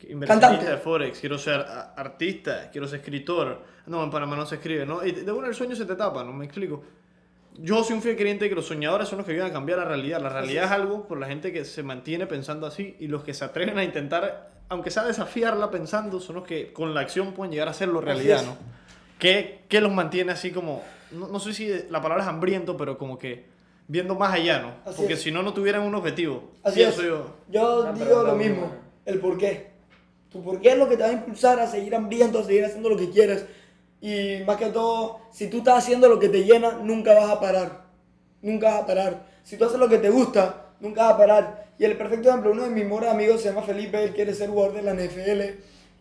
inversionista 0.08 0.70
de 0.70 0.76
Forex, 0.76 1.18
quiero 1.20 1.38
ser 1.38 1.64
artista, 1.96 2.70
quiero 2.70 2.86
ser 2.86 3.00
escritor. 3.00 3.62
No, 3.86 4.02
en 4.04 4.10
Panamá 4.10 4.36
no 4.36 4.46
se 4.46 4.56
escribe, 4.56 4.86
¿no? 4.86 5.04
Y 5.04 5.12
de 5.12 5.32
una 5.32 5.48
el 5.48 5.54
sueño 5.54 5.74
se 5.74 5.84
te 5.84 5.96
tapa, 5.96 6.22
¿no? 6.24 6.32
Me 6.32 6.44
explico. 6.44 6.82
Yo 7.58 7.84
soy 7.84 7.96
un 7.96 8.02
fiel 8.02 8.16
creyente 8.16 8.44
de 8.44 8.48
que 8.48 8.54
los 8.54 8.66
soñadores 8.66 9.08
son 9.08 9.18
los 9.18 9.26
que 9.26 9.32
ayudan 9.32 9.50
a 9.50 9.52
cambiar 9.52 9.78
la 9.78 9.84
realidad. 9.84 10.20
La 10.22 10.30
realidad 10.30 10.64
es 10.64 10.70
algo 10.70 11.06
por 11.06 11.18
la 11.18 11.26
gente 11.26 11.52
que 11.52 11.64
se 11.64 11.82
mantiene 11.82 12.26
pensando 12.26 12.66
así 12.66 12.96
y 12.98 13.08
los 13.08 13.24
que 13.24 13.34
se 13.34 13.44
atreven 13.44 13.76
a 13.78 13.84
intentar, 13.84 14.48
aunque 14.68 14.90
sea 14.90 15.04
desafiarla 15.04 15.70
pensando, 15.70 16.18
son 16.20 16.36
los 16.36 16.44
que 16.44 16.72
con 16.72 16.94
la 16.94 17.00
acción 17.00 17.32
pueden 17.32 17.52
llegar 17.52 17.68
a 17.68 17.72
hacerlo 17.72 18.00
realidad. 18.00 18.42
¿no? 18.44 18.56
¿Qué, 19.18 19.64
qué 19.68 19.80
los 19.82 19.92
mantiene 19.92 20.32
así 20.32 20.50
como, 20.50 20.82
no, 21.10 21.28
no 21.28 21.38
sé 21.40 21.52
si 21.52 21.68
la 21.90 22.00
palabra 22.00 22.24
es 22.24 22.28
hambriento, 22.30 22.76
pero 22.76 22.96
como 22.96 23.18
que 23.18 23.44
viendo 23.86 24.14
más 24.14 24.32
allá, 24.32 24.60
¿no? 24.60 24.68
Así 24.86 24.96
Porque 24.98 25.14
es. 25.14 25.22
si 25.22 25.30
no, 25.30 25.42
no 25.42 25.52
tuvieran 25.52 25.82
un 25.82 25.94
objetivo. 25.94 26.52
Así 26.62 26.76
Pienso 26.76 27.02
es. 27.02 27.08
yo. 27.08 27.36
Yo 27.50 27.80
Una 27.82 27.92
digo 27.92 28.22
lo 28.22 28.34
mismo, 28.34 28.72
el 29.04 29.18
por 29.20 29.36
qué. 29.36 29.71
Tu 30.32 30.42
por 30.42 30.60
qué 30.60 30.70
es 30.72 30.78
lo 30.78 30.88
que 30.88 30.96
te 30.96 31.02
va 31.02 31.10
a 31.10 31.12
impulsar 31.12 31.60
a 31.60 31.66
seguir 31.66 31.94
hambriento, 31.94 32.38
a 32.38 32.44
seguir 32.44 32.64
haciendo 32.64 32.88
lo 32.88 32.96
que 32.96 33.10
quieres. 33.10 33.44
Y 34.00 34.38
más 34.46 34.56
que 34.56 34.66
todo, 34.66 35.20
si 35.30 35.48
tú 35.48 35.58
estás 35.58 35.78
haciendo 35.78 36.08
lo 36.08 36.18
que 36.18 36.28
te 36.28 36.44
llena, 36.44 36.80
nunca 36.82 37.14
vas 37.14 37.30
a 37.30 37.38
parar. 37.38 37.84
Nunca 38.40 38.72
vas 38.72 38.82
a 38.82 38.86
parar. 38.86 39.26
Si 39.44 39.56
tú 39.56 39.64
haces 39.64 39.78
lo 39.78 39.88
que 39.88 39.98
te 39.98 40.10
gusta, 40.10 40.72
nunca 40.80 41.02
vas 41.02 41.14
a 41.14 41.18
parar. 41.18 41.66
Y 41.78 41.84
el 41.84 41.96
perfecto 41.96 42.28
ejemplo, 42.28 42.50
uno 42.52 42.64
de 42.64 42.70
mis 42.70 42.84
mejores 42.84 43.10
amigos 43.10 43.40
se 43.40 43.48
llama 43.48 43.62
Felipe, 43.62 44.02
él 44.02 44.12
quiere 44.12 44.34
ser 44.34 44.50
jugador 44.50 44.74
de 44.74 44.82
la 44.82 44.94
NFL. 44.94 45.40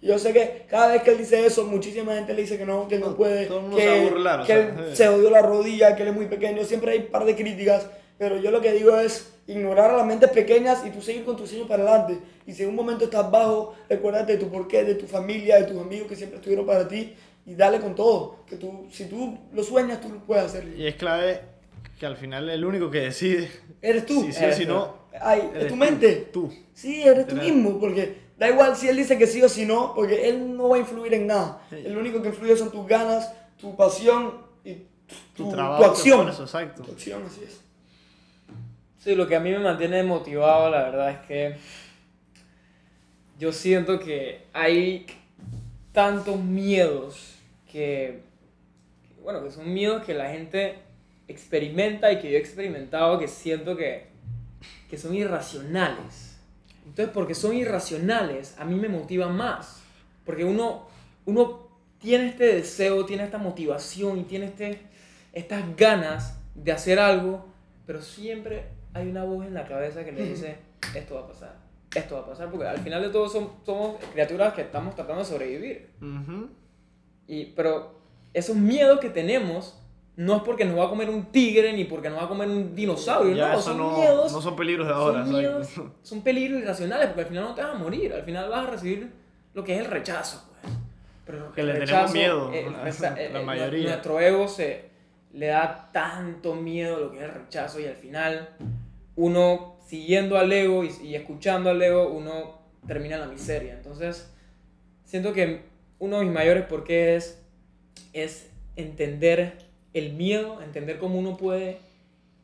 Y 0.02 0.08
yo 0.08 0.18
sé 0.18 0.34
que 0.34 0.66
cada 0.70 0.94
vez 0.94 1.04
que 1.04 1.12
él 1.12 1.18
dice 1.20 1.46
eso, 1.46 1.66
muchísima 1.66 2.16
gente 2.16 2.34
le 2.34 2.42
dice 2.42 2.58
que 2.58 2.66
no, 2.66 2.88
que 2.88 2.96
él 2.96 3.02
no 3.02 3.10
No, 3.10 3.16
puede, 3.16 3.46
todo 3.46 3.58
el 3.58 3.64
mundo 3.64 3.78
que, 3.78 3.84
se 3.84 3.90
va 3.90 3.96
a 3.96 4.10
burlar, 4.10 4.40
o 4.40 4.46
que 4.46 4.54
sea, 4.54 4.62
él 4.62 4.74
eh. 4.80 4.96
se 4.96 5.08
jodió 5.08 5.30
la 5.30 5.42
rodilla, 5.42 5.96
que 5.96 6.04
él 6.04 6.10
es 6.10 6.16
muy 6.16 6.26
pequeño. 6.26 6.64
Siempre 6.64 6.92
hay 6.94 7.00
un 7.00 7.08
par 7.08 7.26
de 7.26 7.36
críticas, 7.36 7.88
pero 8.18 8.38
yo 8.38 8.50
lo 8.50 8.62
que 8.62 8.72
digo 8.74 8.98
es 8.98 9.34
ignorar 9.52 9.92
a 9.92 9.98
las 9.98 10.06
mentes 10.06 10.30
pequeñas 10.32 10.84
y 10.86 10.90
tú 10.90 11.02
seguir 11.02 11.24
con 11.26 11.36
tu 11.38 11.46
sueño 11.48 11.68
para 11.68 11.84
adelante. 11.84 12.20
Y 12.48 12.54
si 12.54 12.64
en 12.64 12.70
un 12.70 12.76
momento 12.76 13.06
estás 13.06 13.30
bajo, 13.30 13.76
recuérdate 13.90 14.34
de 14.34 14.38
tu 14.40 14.50
porqué, 14.50 14.84
de 14.84 14.96
tu 14.96 15.08
familia, 15.08 15.58
de 15.58 15.64
tus 15.66 15.80
amigos 15.82 16.08
que 16.08 16.16
siempre 16.16 16.38
estuvieron 16.38 16.66
para 16.66 16.88
ti 16.88 17.14
y 17.46 17.56
dale 17.56 17.80
con 17.80 17.96
todo. 17.96 18.38
Que 18.48 18.56
tú, 18.56 18.88
si 18.92 19.06
tú 19.06 19.38
lo 19.54 19.64
sueñas, 19.64 20.02
tú 20.02 20.10
lo 20.10 20.20
puedes 20.20 20.46
hacer. 20.46 20.68
Y 20.78 20.88
es 20.88 20.96
clave 20.96 21.42
que 22.00 22.06
al 22.06 22.18
final 22.18 22.50
el 22.50 22.66
único 22.66 22.90
que 22.90 23.02
decide 23.02 23.50
Eres 23.82 24.06
tú. 24.06 24.24
si 24.24 24.34
sí 24.34 24.44
o 24.46 24.54
si 24.54 24.66
no, 24.66 25.02
Ay, 25.20 25.52
es 25.56 25.68
tu 25.68 25.76
mente. 25.76 26.30
Tú. 26.34 26.52
Sí, 26.74 27.04
eres 27.04 27.28
tú 27.28 27.36
mismo, 27.36 27.80
porque 27.80 28.16
da 28.40 28.50
igual 28.50 28.76
si 28.76 28.88
él 28.88 28.96
dice 28.98 29.18
que 29.18 29.28
sí 29.28 29.42
o 29.44 29.50
si 29.50 29.66
no, 29.66 29.94
porque 29.94 30.30
él 30.30 30.56
no 30.58 30.70
va 30.70 30.78
a 30.78 30.80
influir 30.80 31.14
en 31.14 31.28
nada. 31.28 31.62
Sí. 31.70 31.76
El 31.86 31.98
único 31.98 32.22
que 32.22 32.30
influye 32.30 32.56
son 32.56 32.72
tus 32.72 32.88
ganas, 32.88 33.32
tu 33.58 33.76
pasión 33.76 34.34
y 34.64 34.74
tu, 34.76 34.84
Tu, 35.36 35.44
tu 35.44 35.52
trabajo, 35.52 35.84
tu 35.84 35.90
acción. 35.92 36.20
esfuerzo, 36.30 36.44
exacto. 36.44 36.84
Tu 36.84 36.92
acción, 36.94 37.22
así 37.28 37.42
es. 37.46 37.61
Sí, 39.04 39.16
lo 39.16 39.28
que 39.28 39.36
a 39.36 39.40
mí 39.40 39.50
me 39.50 39.58
mantiene 39.58 40.04
motivado, 40.04 40.70
la 40.70 40.84
verdad 40.84 41.10
es 41.10 41.18
que 41.26 41.56
yo 43.40 43.52
siento 43.52 44.00
que 44.00 44.44
hay 44.54 45.08
tantos 45.92 46.40
miedos 46.40 47.34
que, 47.72 48.22
bueno, 49.24 49.44
que 49.44 49.50
son 49.50 49.74
miedos 49.74 50.06
que 50.06 50.14
la 50.14 50.30
gente 50.30 50.76
experimenta 51.28 52.12
y 52.12 52.20
que 52.20 52.30
yo 52.30 52.38
he 52.38 52.40
experimentado 52.40 53.18
que 53.18 53.28
siento 53.28 53.76
que, 53.76 54.06
que 54.88 55.00
son 55.00 55.16
irracionales. 55.16 56.38
Entonces, 56.86 57.12
porque 57.12 57.34
son 57.34 57.56
irracionales, 57.56 58.56
a 58.60 58.66
mí 58.66 58.76
me 58.76 58.88
motiva 58.88 59.30
más. 59.30 59.82
Porque 60.28 60.46
uno, 60.46 60.88
uno 61.26 61.70
tiene 61.98 62.28
este 62.28 62.46
deseo, 62.54 63.04
tiene 63.08 63.24
esta 63.24 63.40
motivación 63.40 64.20
y 64.20 64.26
tiene 64.26 64.46
este, 64.46 64.78
estas 65.34 65.76
ganas 65.76 66.38
de 66.54 66.72
hacer 66.72 67.00
algo, 67.00 67.48
pero 67.88 68.04
siempre 68.04 68.80
hay 68.94 69.08
una 69.10 69.24
voz 69.24 69.46
en 69.46 69.54
la 69.54 69.66
cabeza 69.66 70.04
que 70.04 70.12
le 70.12 70.24
dice, 70.24 70.58
esto 70.96 71.16
va 71.16 71.22
a 71.22 71.28
pasar, 71.28 71.56
esto 71.96 72.16
va 72.16 72.22
a 72.22 72.26
pasar, 72.26 72.50
porque 72.50 72.68
al 72.68 72.80
final 72.80 73.02
de 73.02 73.10
todo 73.10 73.28
som- 73.28 73.52
somos 73.66 73.96
criaturas 74.14 74.54
que 74.54 74.62
estamos 74.62 74.96
tratando 74.96 75.20
de 75.24 75.26
sobrevivir. 75.30 75.90
Ujú. 76.02 76.50
Y, 77.28 77.46
pero 77.48 78.00
esos 78.34 78.56
miedos 78.56 79.00
que 79.00 79.10
tenemos 79.10 79.78
no 80.18 80.36
es 80.38 80.44
porque 80.44 80.66
nos 80.66 80.78
va 80.78 80.86
a 80.86 80.90
comer 80.90 81.10
un 81.10 81.32
tigre 81.32 81.72
ni 81.74 81.86
porque 81.86 82.10
nos 82.10 82.20
va 82.20 82.26
a 82.26 82.28
comer 82.28 82.48
un 82.50 82.76
dinosaurio, 82.76 83.34
Ya 83.36 83.54
no, 83.54 83.62
son 83.62 83.78
no, 83.78 83.98
miedos, 83.98 84.32
no 84.34 84.42
son 84.42 84.56
peligros 84.56 84.88
de 84.88 84.94
ahora. 84.94 85.24
son, 85.26 85.34
miedos, 85.40 85.70
son 86.04 86.22
peligros 86.22 86.62
irracionales 86.62 87.08
porque 87.08 87.22
al 87.22 87.28
final 87.28 87.44
no 87.46 87.56
te 87.56 87.62
vas 87.64 87.76
a 87.76 87.78
morir, 87.78 88.14
al 88.14 88.24
final 88.24 88.50
vas 88.50 88.68
a 88.68 88.72
recibir 88.72 89.10
lo 89.54 89.64
que 89.64 89.74
es 89.76 89.80
el 89.80 89.86
rechazo. 89.86 90.44
Pues. 90.62 90.74
Pero 91.26 91.52
Que 91.54 91.64
le 91.64 91.74
tenemos 91.80 92.12
miedo, 92.14 92.52
la- 92.72 92.84
reza- 92.84 93.16
la 93.16 93.22
el- 93.40 93.46
mayoría. 93.46 93.88
Nuestro 93.90 94.20
ego 94.20 94.48
se 94.50 94.90
le 95.34 95.48
da 95.48 95.90
tanto 95.94 96.56
miedo 96.56 97.00
lo 97.00 97.12
que 97.12 97.18
es 97.20 97.24
el 97.24 97.32
rechazo 97.32 97.80
y 97.80 97.86
al 97.86 97.96
final 97.96 98.50
uno 99.22 99.78
siguiendo 99.86 100.38
al 100.38 100.52
ego 100.52 100.84
y, 100.84 101.16
escuchando 101.16 101.70
al 101.70 101.80
ego, 101.80 102.10
uno 102.10 102.60
termina 102.88 103.16
en 103.16 103.22
la 103.22 103.28
miseria. 103.28 103.74
Entonces, 103.74 104.34
siento 105.06 105.32
que 105.32 105.62
uno 106.00 106.18
de 106.18 106.26
mis 106.26 106.34
mayores 106.34 106.66
porqués 106.66 107.16
es, 107.16 107.38
es 108.14 108.50
entender 108.76 109.60
el 109.94 110.14
miedo, 110.14 110.60
entender 110.64 110.98
cómo 110.98 111.20
uno 111.20 111.38
puede 111.38 111.78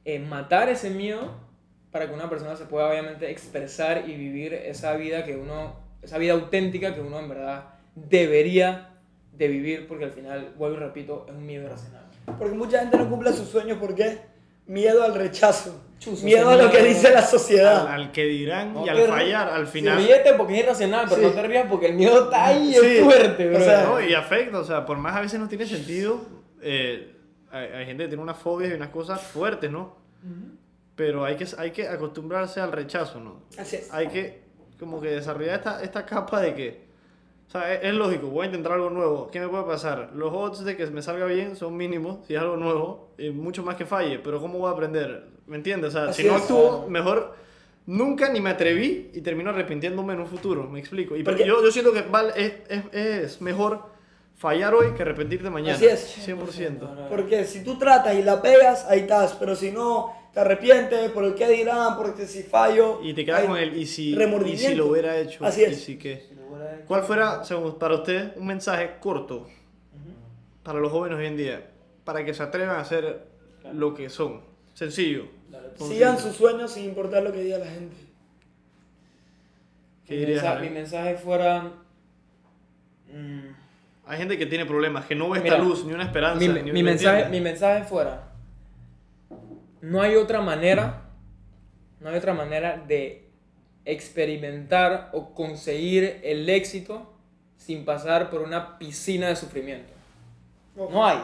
eh, 0.05 0.19
matar 0.19 0.69
ese 0.69 0.91
miedo 0.91 1.31
para 1.91 2.07
que 2.07 2.13
una 2.13 2.29
persona 2.29 2.55
se 2.55 2.65
pueda 2.65 2.89
obviamente 2.89 3.31
expresar 3.31 4.07
y 4.07 4.15
vivir 4.15 4.53
esa 4.53 4.95
vida 4.95 5.25
que 5.25 5.35
uno, 5.35 5.77
esa 6.03 6.19
vida 6.19 6.33
auténtica 6.33 6.93
que 6.93 7.01
uno 7.01 7.17
en 7.17 7.29
verdad 7.29 7.69
debería 7.95 8.89
de 9.33 9.47
vivir, 9.47 9.87
porque 9.87 10.05
al 10.05 10.11
final, 10.11 10.53
vuelvo 10.57 10.77
y 10.77 10.79
repito, 10.81 11.25
es 11.27 11.33
un 11.33 11.45
miedo 11.45 11.63
irracional. 11.63 12.05
Porque 12.37 12.55
mucha 12.55 12.81
gente 12.81 12.97
no 12.97 13.09
cumple 13.09 13.33
sus 13.33 13.49
sueños 13.49 13.79
porque 13.79 14.19
miedo 14.67 15.01
al 15.01 15.15
rechazo, 15.15 15.86
Chuzo, 15.99 16.23
miedo 16.25 16.49
a 16.49 16.55
lo 16.55 16.69
que 16.71 16.83
dice 16.83 17.11
la 17.11 17.19
Al, 17.19 17.25
sociedad. 17.25 17.87
al 17.87 18.11
que 18.11 18.25
dirán 18.25 18.73
No 18.73 18.85
y 18.85 18.89
al 18.89 19.07
fallar, 19.07 19.49
al 19.49 19.67
final. 19.67 19.97
Ríete 19.97 20.33
porque 20.33 20.53
es 20.53 20.63
irracional, 20.63 21.05
pero 21.09 21.21
Sí. 21.21 21.27
no 21.27 21.31
te 21.33 21.47
rías 21.47 21.65
porque 21.69 21.87
el 21.87 21.93
miedo 21.95 22.25
está 22.25 22.45
ahí, 22.47 22.73
Sí. 22.73 22.85
es 22.97 23.03
fuerte, 23.03 23.47
bro. 23.49 23.57
O 23.57 23.61
sea, 23.61 23.83
No, 23.83 24.01
y 24.01 24.13
afecta, 24.13 24.59
o 24.59 24.63
sea, 24.63 24.85
por 24.85 24.97
más 24.97 25.15
a 25.15 25.21
veces 25.21 25.39
no 25.39 25.47
tiene 25.47 25.65
sentido, 25.65 26.21
eh, 26.61 27.15
hay, 27.51 27.65
hay 27.67 27.85
gente 27.85 28.03
que 28.03 28.09
tiene 28.09 28.21
unas 28.23 28.37
fobias 28.37 28.71
y 28.71 28.75
unas 28.75 28.89
cosas 28.89 29.21
fuertes, 29.21 29.71
¿no? 29.71 29.95
Pero 30.95 31.25
hay 31.25 31.35
que, 31.35 31.45
hay 31.57 31.71
que 31.71 31.87
acostumbrarse 31.87 32.59
al 32.59 32.71
rechazo, 32.71 33.19
¿no? 33.19 33.41
Así 33.57 33.75
es. 33.77 33.93
Hay 33.93 34.07
que 34.07 34.41
como 34.79 34.99
que 35.01 35.09
desarrollar 35.09 35.55
esta, 35.57 35.81
esta 35.83 36.05
capa 36.05 36.39
de 36.41 36.53
que, 36.53 36.86
o 37.47 37.51
sea, 37.51 37.73
es, 37.73 37.79
es 37.83 37.93
lógico, 37.93 38.27
voy 38.27 38.43
a 38.43 38.45
intentar 38.47 38.73
algo 38.73 38.89
nuevo, 38.89 39.29
¿qué 39.31 39.39
me 39.39 39.47
puede 39.47 39.63
pasar? 39.63 40.11
Los 40.15 40.33
odds 40.33 40.65
de 40.65 40.75
que 40.75 40.85
me 40.87 41.01
salga 41.01 41.25
bien 41.25 41.55
son 41.55 41.75
mínimos, 41.77 42.25
si 42.27 42.35
es 42.35 42.41
algo 42.41 42.57
nuevo, 42.57 43.11
y 43.17 43.29
mucho 43.29 43.63
más 43.63 43.75
que 43.75 43.85
falle, 43.85 44.19
pero 44.19 44.39
¿cómo 44.41 44.59
voy 44.59 44.69
a 44.69 44.73
aprender? 44.73 45.27
¿Me 45.47 45.55
entiendes? 45.55 45.95
O 45.95 45.97
sea, 45.99 46.09
Así 46.09 46.23
si 46.23 46.27
no 46.27 46.35
es. 46.35 46.41
actúo, 46.41 46.87
mejor 46.89 47.33
nunca 47.85 48.27
ni 48.29 48.41
me 48.41 48.49
atreví 48.49 49.11
y 49.13 49.21
termino 49.21 49.49
arrepintiéndome 49.51 50.13
en 50.13 50.19
un 50.19 50.27
futuro, 50.27 50.67
me 50.69 50.79
explico. 50.79 51.15
Y 51.15 51.23
Porque- 51.23 51.45
yo, 51.45 51.63
yo 51.63 51.71
siento 51.71 51.93
que 51.93 52.01
vale, 52.01 52.33
es, 52.35 52.53
es, 52.69 52.83
es 52.93 53.41
mejor 53.41 53.95
fallar 54.35 54.73
hoy 54.75 54.91
que 54.91 55.03
arrepentirte 55.03 55.49
mañana. 55.49 55.75
Así 55.75 55.85
es. 55.85 56.27
100%. 56.27 57.07
Porque 57.09 57.45
si 57.45 57.63
tú 57.63 57.77
tratas 57.77 58.13
y 58.15 58.23
la 58.23 58.41
pegas, 58.41 58.85
ahí 58.89 58.99
estás. 58.99 59.33
Pero 59.39 59.55
si 59.55 59.71
no, 59.71 60.11
te 60.33 60.41
arrepientes 60.41 61.09
por 61.11 61.23
el 61.23 61.33
que 61.33 61.47
dirán, 61.47 61.95
porque 61.97 62.27
si 62.27 62.43
fallo. 62.43 62.99
Y 63.01 63.13
te 63.13 63.23
quedas 63.25 63.45
con 63.45 63.57
el, 63.57 63.75
y 63.77 63.85
si, 63.85 64.13
y 64.13 64.57
si 64.57 64.75
lo 64.75 64.87
hubiera 64.87 65.17
hecho, 65.17 65.45
Así 65.45 65.61
y 65.61 65.63
es. 65.63 65.81
si 65.83 65.97
qué. 65.97 66.27
¿Cuál 66.87 67.03
fuera, 67.03 67.43
según 67.43 67.77
para 67.77 67.95
usted, 67.95 68.35
un 68.37 68.47
mensaje 68.47 68.95
corto 68.99 69.47
para 70.63 70.79
los 70.79 70.91
jóvenes 70.91 71.17
hoy 71.19 71.25
en 71.27 71.37
día? 71.37 71.69
Para 72.03 72.23
que 72.23 72.33
se 72.33 72.43
atrevan 72.43 72.77
a 72.77 72.79
hacer 72.81 73.25
lo 73.73 73.93
que 73.93 74.09
son. 74.09 74.41
Sencillo. 74.73 75.25
Sigan 75.77 76.17
sus 76.17 76.35
sueños 76.35 76.71
sin 76.71 76.85
importar 76.85 77.23
lo 77.23 77.31
que 77.31 77.41
diga 77.43 77.57
la 77.57 77.65
gente. 77.67 77.95
¿Qué 80.05 80.13
mi, 80.13 80.19
dirías, 80.21 80.43
mensaje, 80.43 80.69
mi 80.69 80.73
mensaje 80.73 81.15
fuera... 81.17 81.71
mm, 83.13 83.47
Hay 84.05 84.17
gente 84.17 84.37
que 84.37 84.45
tiene 84.45 84.65
problemas, 84.65 85.05
que 85.05 85.15
no 85.15 85.29
ve 85.29 85.41
Mira, 85.41 85.55
esta 85.55 85.67
luz, 85.67 85.83
ni 85.85 85.91
una 85.93 86.03
esperanza. 86.03 86.39
mi, 86.39 86.47
ni- 86.47 86.61
mi 86.71 86.71
¿me 86.71 86.83
mensaje, 86.83 87.29
mi 87.29 87.41
mensaje 87.41 87.83
fuera, 87.83 88.31
no 89.81 90.01
hay 90.01 90.15
otra 90.15 90.39
manera, 90.41 91.09
no 91.99 92.09
hay 92.09 92.15
otra 92.15 92.33
manera 92.33 92.77
de 92.87 93.26
experimentar 93.91 95.09
o 95.13 95.33
conseguir 95.33 96.19
el 96.23 96.49
éxito 96.49 97.11
sin 97.57 97.85
pasar 97.85 98.29
por 98.29 98.41
una 98.41 98.77
piscina 98.77 99.27
de 99.29 99.35
sufrimiento. 99.35 99.93
No 100.75 101.05
hay. 101.05 101.17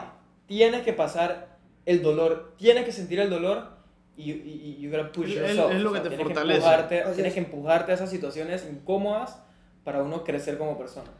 Tienes 0.46 0.82
que 0.82 0.92
pasar 0.92 1.56
el 1.86 2.02
dolor, 2.02 2.54
tienes 2.58 2.84
que 2.84 2.92
sentir 2.92 3.20
el 3.20 3.30
dolor 3.30 3.68
y 4.16 4.30
y- 4.32 4.76
y 4.78 4.82
you 4.82 4.90
gotta 4.90 5.12
push 5.12 5.30
Es- 5.30 5.36
es- 5.36 5.56
yourself. 5.56 5.72
es 5.74 5.80
lo 5.82 5.92
que 5.92 6.00
te 6.00 6.08
tienes 6.08 6.26
fortalece. 6.26 6.58
empujarte- 6.60 7.02
Así 7.02 7.14
tienes 7.14 7.28
es. 7.30 7.34
que 7.34 7.40
empujarte 7.40 7.92
a 7.92 7.94
esas 7.94 8.10
situaciones 8.10 8.66
incómodas 8.70 9.40
para 9.84 10.02
uno 10.02 10.24
crecer 10.24 10.56
como 10.58 10.78
persona. 10.78 11.10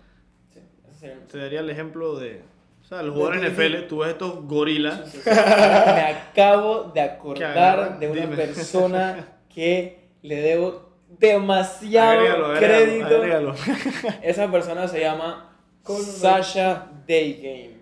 Sí, 0.53 0.61
ese 0.89 0.99
sería 0.99 1.13
el 1.15 1.19
mensaje. 1.21 1.33
Te 1.33 1.39
daría 1.39 1.61
el 1.61 1.71
ejemplo 1.71 2.17
de. 2.19 2.43
O 2.83 2.87
sea, 2.87 3.03
los 3.03 3.15
jugadores 3.15 3.43
NFL, 3.43 3.87
tú 3.89 3.99
ves 3.99 4.11
estos 4.11 4.45
gorilas. 4.47 5.01
Sí, 5.07 5.19
sí, 5.19 5.21
sí. 5.25 5.31
Me 5.31 6.03
acabo 6.03 6.85
de 6.85 6.93
Que 6.95 7.01
acordar 7.01 7.99
de 7.99 8.09
una 8.11 8.21
dime. 8.21 8.37
persona 8.37 9.27
que 9.53 10.01
le 10.23 10.37
debo 10.37 10.91
demasiado 11.19 12.11
Agrégalo, 12.21 12.47
agrégalo, 12.47 12.85
crédito. 12.85 13.17
agrégalo. 13.17 13.55
Esa 14.23 14.51
persona 14.51 14.89
se 14.89 15.01
llama. 15.01 15.51
Sasha 15.87 16.87
Daygame. 17.07 17.75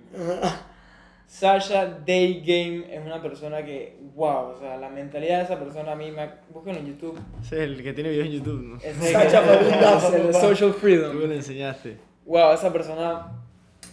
Sasha 1.26 1.86
Daygame 1.86 2.94
es 2.94 3.00
una 3.04 3.22
persona 3.22 3.64
que, 3.64 3.96
wow, 4.14 4.50
o 4.54 4.58
sea, 4.58 4.76
la 4.76 4.90
mentalidad 4.90 5.38
de 5.38 5.44
esa 5.44 5.58
persona 5.58 5.92
a 5.92 5.94
mí 5.96 6.10
me... 6.10 6.28
Búsquenlo 6.52 6.80
en 6.80 6.86
YouTube. 6.88 7.18
Ese 7.42 7.56
es 7.56 7.62
el 7.62 7.82
que 7.82 7.92
tiene 7.94 8.10
videos 8.10 8.26
en 8.26 8.32
YouTube, 8.32 8.60
¿no? 8.62 8.76
Es 8.76 9.14
el, 9.14 9.30
Fabulosa, 9.30 10.08
es 10.08 10.14
el. 10.14 10.34
Social 10.34 10.72
Tú 10.72 10.78
Freedom. 10.78 11.16
me 11.16 11.26
lo 11.26 11.32
enseñaste. 11.34 11.96
Wow, 12.26 12.52
esa 12.52 12.70
persona, 12.72 13.32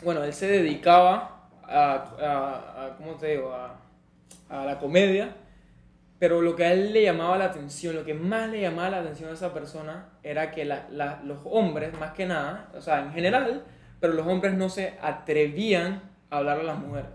bueno, 0.03 0.23
él 0.23 0.33
se 0.33 0.47
dedicaba 0.47 1.47
a, 1.63 1.93
a, 2.19 2.85
a- 2.87 2.97
¿cómo 2.97 3.13
te 3.13 3.27
digo? 3.27 3.53
A, 3.53 3.79
a 4.49 4.65
la 4.65 4.77
comedia, 4.79 5.33
pero 6.19 6.41
lo 6.41 6.55
que 6.55 6.65
a 6.65 6.73
él 6.73 6.91
le 6.93 7.01
llamaba 7.03 7.37
la 7.37 7.45
atención, 7.45 7.95
lo 7.95 8.03
que 8.03 8.13
más 8.13 8.49
le 8.49 8.59
llamaba 8.61 8.89
la 8.89 8.99
atención 8.99 9.29
a 9.29 9.33
esa 9.33 9.53
persona 9.53 10.09
era 10.21 10.51
que 10.51 10.65
la- 10.65 10.85
la- 10.91 11.21
los 11.23 11.39
hombres, 11.45 11.97
más 11.97 12.11
que 12.11 12.25
nada, 12.25 12.69
o 12.77 12.81
sea, 12.81 12.99
en 12.99 13.13
general, 13.13 13.63
pero 14.01 14.13
los 14.13 14.27
hombres 14.27 14.53
no 14.53 14.67
se 14.69 14.93
atrevían 15.01 16.01
a 16.29 16.37
hablar 16.37 16.59
a 16.59 16.63
las 16.63 16.77
mujeres. 16.77 17.09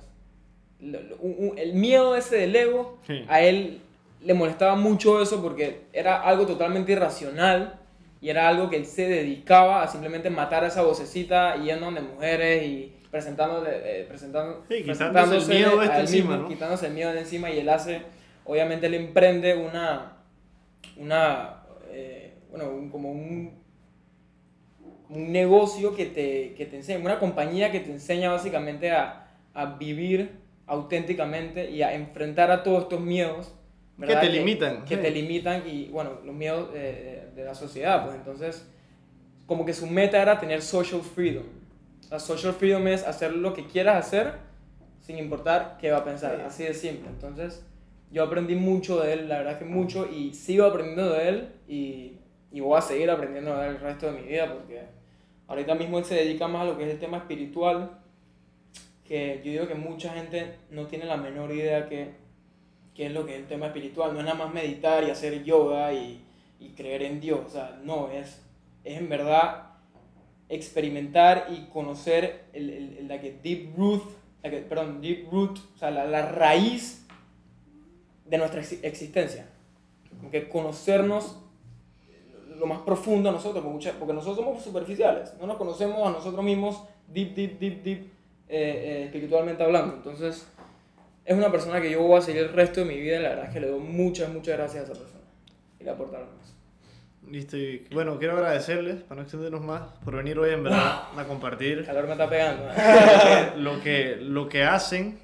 El 0.80 1.72
miedo 1.74 2.16
ese 2.16 2.36
del 2.36 2.55
ego, 2.57 2.98
Sí. 3.07 3.24
a 3.28 3.40
él 3.40 3.80
le 4.22 4.34
molestaba 4.34 4.74
mucho 4.76 5.20
eso 5.22 5.42
porque 5.42 5.82
era 5.92 6.22
algo 6.22 6.46
totalmente 6.46 6.92
irracional 6.92 7.78
y 8.20 8.30
era 8.30 8.48
algo 8.48 8.70
que 8.70 8.76
él 8.76 8.86
se 8.86 9.07
dedicaba 9.09 9.82
a 9.82 9.88
simplemente 9.88 10.30
matar 10.30 10.64
a 10.64 10.68
esa 10.68 10.82
vocecita 10.82 11.57
yendo 11.57 11.86
donde 11.86 12.00
mujeres 12.00 12.64
y 12.64 12.92
presentándole, 13.11 13.70
eh, 14.00 14.05
presentando, 14.09 14.64
Sí, 14.68 14.82
quitándose 14.82 15.36
el 15.36 15.46
miedo 15.59 15.82
este 15.82 15.92
a 15.92 15.96
él 15.96 16.00
encima, 16.02 16.30
mismo, 16.30 16.42
¿no? 16.44 16.48
quitándose 16.48 16.86
el 16.86 16.94
miedo 16.94 17.12
de 17.12 17.20
encima 17.20 17.50
y 17.50 17.59
él 17.61 17.68
hace, 17.68 18.02
obviamente 18.45 18.86
él 18.86 18.95
emprende 18.95 19.55
una, 19.57 20.18
una 20.97 21.62
eh, 21.90 22.34
bueno, 22.51 22.70
un- 22.70 22.90
como 22.90 23.11
un 23.12 23.62
un 25.09 25.32
negocio 25.32 25.95
que 25.95 26.07
te, 26.07 26.55
que 26.55 26.66
te 26.66 26.76
enseña, 26.76 26.99
una 27.05 27.18
compañía 27.18 27.70
que 27.70 27.80
te 27.80 27.90
enseña 27.92 28.30
básicamente 28.32 28.90
a, 28.90 29.28
a 29.53 29.66
vivir 29.76 30.32
auténticamente 30.66 31.70
y 31.70 31.82
a 31.82 31.95
enfrentar 31.95 32.51
a 32.51 32.62
todos 32.62 32.84
estos 32.84 33.01
miedos. 33.01 33.55
Que 34.01 34.16
te 34.16 34.28
limitan, 34.28 34.84
Que 34.86 34.97
sí. 34.97 35.03
te 35.03 35.11
limitan 35.11 35.62
y, 35.68 35.88
bueno, 35.88 36.18
los 36.24 36.34
miedos 36.34 36.70
eh, 36.74 37.28
de, 37.34 37.42
de 37.42 37.47
la 37.47 37.55
sociedad, 37.55 38.03
pues 38.05 38.16
entonces, 38.16 38.66
como 39.47 39.64
que 39.64 39.72
su 39.72 39.86
meta 39.86 40.20
era 40.20 40.40
tener 40.40 40.62
social 40.62 41.03
freedom. 41.03 41.45
La 42.11 42.18
social 42.18 42.55
freedom 42.55 42.88
es 42.88 43.05
hacer 43.07 43.32
lo 43.34 43.55
que 43.55 43.66
quieras 43.66 44.05
hacer 44.07 44.32
sin 45.01 45.18
importar 45.18 45.76
qué 45.80 45.90
va 45.92 45.99
a 45.99 46.05
pensar, 46.05 46.40
así 46.40 46.64
de 46.64 46.74
simple. 46.74 47.09
Entonces, 47.09 47.64
yo 48.14 48.22
aprendí 48.22 48.54
mucho 48.54 49.00
de 49.00 49.12
él, 49.12 49.28
la 49.28 49.38
verdad 49.38 49.58
que 49.58 49.64
mucho, 49.64 50.08
y 50.10 50.32
sigo 50.34 50.64
aprendiendo 50.64 51.12
de 51.12 51.28
él 51.28 51.48
y, 51.68 52.12
y 52.52 52.60
voy 52.60 52.78
a 52.78 52.80
seguir 52.80 53.10
aprendiendo 53.10 53.56
de 53.56 53.66
él 53.68 53.74
el 53.74 53.80
resto 53.80 54.06
de 54.10 54.20
mi 54.20 54.28
vida 54.28 54.52
porque 54.52 54.82
ahorita 55.48 55.74
mismo 55.74 55.98
él 55.98 56.04
se 56.04 56.14
dedica 56.14 56.48
más 56.48 56.62
a 56.62 56.64
lo 56.66 56.78
que 56.78 56.84
es 56.84 56.90
el 56.92 57.00
tema 57.00 57.18
espiritual, 57.18 57.98
que 59.04 59.42
yo 59.44 59.50
digo 59.52 59.66
que 59.68 59.74
mucha 59.74 60.14
gente 60.14 60.54
no 60.70 60.86
tiene 60.86 61.04
la 61.04 61.16
menor 61.18 61.52
idea 61.52 61.88
que, 61.88 62.12
qué 62.94 63.06
es 63.06 63.12
lo 63.12 63.26
que 63.26 63.34
es 63.34 63.40
el 63.40 63.46
tema 63.48 63.66
espiritual, 63.66 64.12
no 64.14 64.20
es 64.20 64.24
nada 64.24 64.38
más 64.38 64.54
meditar 64.54 65.04
y 65.04 65.10
hacer 65.10 65.42
yoga 65.44 65.92
y, 65.92 66.20
y 66.60 66.68
creer 66.70 67.02
en 67.02 67.20
Dios, 67.20 67.40
o 67.46 67.50
sea, 67.50 67.78
no, 67.84 68.10
es, 68.10 68.40
es 68.84 68.96
en 68.98 69.08
verdad 69.08 69.72
experimentar 70.48 71.48
y 71.50 71.66
conocer 71.72 72.44
el, 72.52 72.70
el, 72.70 72.96
el- 72.98 73.08
la 73.08 73.20
que 73.20 73.36
deep 73.42 73.76
root, 73.76 74.02
la 74.42 74.50
que- 74.50 74.58
perdón, 74.58 75.00
deep 75.00 75.30
root, 75.30 75.58
o 75.74 75.78
sea, 75.78 75.90
la, 75.90 76.04
la 76.06 76.30
raíz 76.30 77.03
de 78.25 78.39
nuestra 78.39 78.61
ex- 78.61 78.83
existencia. 78.83 79.47
Como 80.16 80.31
que 80.31 80.49
conocernos 80.49 81.39
lo 82.59 82.66
más 82.66 82.79
profundo 82.81 83.29
a 83.29 83.33
nosotros, 83.33 83.64
porque, 83.99 84.12
nosotros 84.12 84.37
somos 84.37 84.62
superficiales, 84.62 85.35
no 85.41 85.47
nos 85.47 85.57
conocemos 85.57 86.07
a 86.07 86.12
nosotros 86.12 86.45
mismos 86.45 86.83
deep, 87.09 87.35
deep, 87.35 87.59
deep, 87.59 87.83
deep, 87.83 87.99
eh, 88.01 88.07
eh, 88.49 89.03
espiritualmente 89.07 89.62
hablando. 89.64 89.97
Entonces, 89.97 90.47
es 91.25 91.37
una 91.37 91.51
persona 91.51 91.81
que 91.81 91.91
yo 91.91 92.03
voy 92.03 92.18
a 92.18 92.22
seguir 92.22 92.43
el 92.43 92.53
resto 92.53 92.81
de 92.81 92.87
mi 92.87 93.01
vida 93.01 93.18
y 93.18 93.22
la 93.22 93.31
verdad 93.31 93.45
es 93.47 93.51
que 93.53 93.61
le 93.61 93.68
doy 93.68 93.81
muchas, 93.81 94.31
muchas 94.33 94.57
gracias 94.57 94.83
a 94.89 94.93
esa 94.93 95.01
persona. 95.01 95.25
Y 95.81 95.85
le 95.85 95.91
aporta 95.91 96.18
algo 96.18 96.31
más. 96.39 96.55
Listo, 97.31 97.57
y 97.57 97.87
bueno, 97.93 98.18
quiero 98.18 98.35
agradecerles, 98.35 99.03
para 99.03 99.16
no 99.16 99.22
extendernos 99.22 99.62
más, 99.62 99.83
por 100.05 100.14
venir 100.14 100.39
hoy 100.39 100.51
en 100.51 100.62
verdad 100.62 101.05
a 101.16 101.20
El 101.22 101.27
compartir 101.27 101.85
calor 101.85 102.07
me 102.07 102.12
está 102.12 102.29
pegando. 102.29 102.68
¿eh? 102.68 103.53
lo 103.57 103.81
que, 103.81 104.16
lo 104.20 104.49
que 104.49 104.62
hacen, 104.62 105.18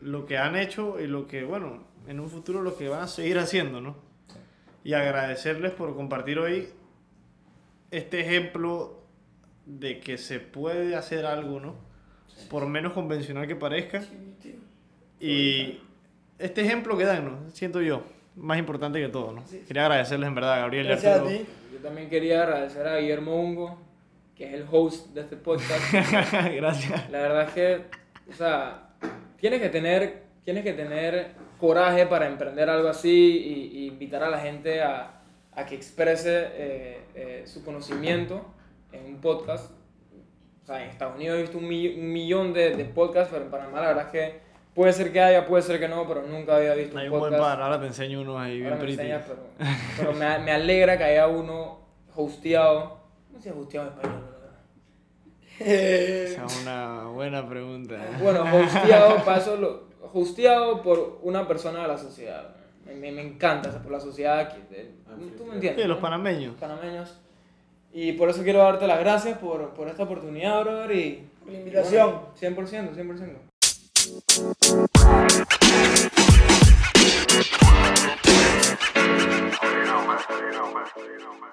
lo 0.00 0.26
que 0.26 0.36
han 0.38 0.56
hecho 0.56 1.00
y 1.00 1.06
lo 1.06 1.26
que, 1.26 1.44
bueno, 1.44 1.87
en 2.08 2.20
un 2.20 2.30
futuro 2.30 2.62
lo 2.62 2.76
que 2.76 2.88
van 2.88 3.02
a 3.02 3.06
seguir 3.06 3.38
haciendo, 3.38 3.80
¿no? 3.80 3.94
Y 4.82 4.94
agradecerles 4.94 5.72
por 5.72 5.94
compartir 5.94 6.38
hoy 6.38 6.68
este 7.90 8.20
ejemplo 8.20 9.02
de 9.66 10.00
que 10.00 10.16
se 10.16 10.40
puede 10.40 10.96
hacer 10.96 11.26
algo, 11.26 11.60
¿no? 11.60 11.74
Por 12.48 12.66
menos 12.66 12.94
convencional 12.94 13.46
que 13.46 13.56
parezca. 13.56 14.02
Y 15.20 15.80
este 16.38 16.62
ejemplo 16.62 16.96
que 16.96 17.04
dan, 17.04 17.24
¿no? 17.26 17.50
Siento 17.50 17.82
yo, 17.82 18.02
más 18.36 18.58
importante 18.58 19.00
que 19.00 19.08
todo, 19.08 19.32
¿no? 19.32 19.44
Quería 19.66 19.82
agradecerles 19.82 20.28
en 20.28 20.34
verdad, 20.34 20.60
Gabriel 20.60 20.86
y 20.86 20.88
Gracias 20.88 21.12
a 21.12 21.16
Arturo. 21.16 21.36
ti. 21.36 21.46
Yo 21.74 21.78
también 21.80 22.08
quería 22.08 22.42
agradecer 22.44 22.86
a 22.86 22.96
Guillermo 22.96 23.36
Ungo, 23.38 23.78
que 24.34 24.46
es 24.46 24.54
el 24.54 24.66
host 24.70 25.08
de 25.08 25.20
este 25.20 25.36
podcast. 25.36 25.92
Gracias. 26.54 27.10
La 27.10 27.20
verdad 27.20 27.48
es 27.48 27.50
que, 27.52 27.84
o 28.30 28.32
sea, 28.32 28.94
tienes 29.38 29.60
que 29.60 29.68
tener, 29.68 30.22
tienes 30.44 30.64
que 30.64 30.72
tener 30.72 31.47
coraje 31.58 32.06
para 32.06 32.26
emprender 32.26 32.68
algo 32.70 32.88
así 32.88 33.10
y, 33.72 33.78
y 33.80 33.86
invitar 33.88 34.22
a 34.22 34.30
la 34.30 34.38
gente 34.38 34.82
a, 34.82 35.20
a 35.52 35.66
que 35.66 35.74
exprese 35.74 36.46
eh, 36.52 37.00
eh, 37.14 37.42
su 37.46 37.64
conocimiento 37.64 38.44
en 38.92 39.04
un 39.06 39.20
podcast. 39.20 39.72
O 40.62 40.66
sea, 40.66 40.82
en 40.84 40.90
Estados 40.90 41.16
Unidos 41.16 41.38
he 41.38 41.42
visto 41.42 41.58
un, 41.58 41.66
mi- 41.68 41.88
un 41.98 42.12
millón 42.12 42.52
de, 42.52 42.76
de 42.76 42.84
podcasts, 42.84 43.30
pero 43.32 43.44
en 43.44 43.50
Panamá 43.50 43.80
la 43.80 43.88
verdad 43.88 44.04
es 44.06 44.12
que 44.12 44.40
puede 44.74 44.92
ser 44.92 45.12
que 45.12 45.20
haya, 45.20 45.46
puede 45.46 45.62
ser 45.62 45.80
que 45.80 45.88
no, 45.88 46.06
pero 46.06 46.22
nunca 46.22 46.56
había 46.56 46.74
visto 46.74 46.96
Hay 46.98 47.08
un 47.08 47.14
un 47.14 47.20
buen 47.20 47.32
podcast. 47.32 47.50
par, 47.56 47.62
ahora 47.62 47.80
te 47.80 47.86
enseño 47.86 48.20
unos 48.20 48.38
ahí 48.38 48.58
bien 48.60 48.66
Ahora 48.72 48.76
me 48.76 48.82
pretty. 48.84 49.00
enseñas, 49.00 49.24
pero, 49.26 49.40
pero 49.96 50.12
me, 50.12 50.38
me 50.40 50.52
alegra 50.52 50.96
que 50.98 51.04
haya 51.04 51.26
uno 51.26 51.80
hosteado. 52.14 52.98
¿Cómo 53.28 53.40
se 53.42 53.50
hosteado 53.50 53.88
en 53.88 53.92
español? 53.94 54.24
Esa 55.60 56.44
es 56.44 56.62
una 56.62 57.04
buena 57.06 57.48
pregunta. 57.48 57.96
Bueno, 58.22 58.44
hosteado, 58.44 59.24
paso 59.24 59.56
lo, 59.56 59.87
hosteado 60.14 60.82
por 60.82 61.18
una 61.22 61.46
persona 61.46 61.82
de 61.82 61.88
la 61.88 61.98
sociedad. 61.98 62.54
Me, 62.86 62.94
me, 62.94 63.12
me 63.12 63.22
encanta, 63.22 63.68
o 63.68 63.72
sea, 63.72 63.82
por 63.82 63.92
la 63.92 64.00
sociedad. 64.00 64.52
que- 64.52 64.80
eh, 64.80 64.94
¿Tú 65.36 65.44
me 65.44 65.54
entiendes? 65.54 65.82
Sí, 65.82 65.88
los 65.88 65.98
no? 65.98 66.02
panameños. 66.02 66.54
panameños. 66.56 67.18
Y 67.92 68.12
por 68.12 68.28
eso 68.30 68.42
quiero 68.42 68.58
darte 68.60 68.86
las 68.86 69.00
gracias 69.00 69.38
por, 69.38 69.70
por 69.74 69.88
esta 69.88 70.02
oportunidad, 70.04 70.62
brother. 70.62 70.92
Y, 70.96 71.28
Por 71.42 71.52
la 71.52 71.58
invitación. 71.58 72.20
bueno, 72.40 72.66
100%, 72.66 72.94
100%. 72.94 74.38
You 78.48 79.84
know, 79.84 80.06
man. 80.06 80.18
You 80.30 80.50
know, 80.52 80.72
man. 80.72 80.86
You 80.96 81.18
know, 81.18 81.34
man. 81.40 81.50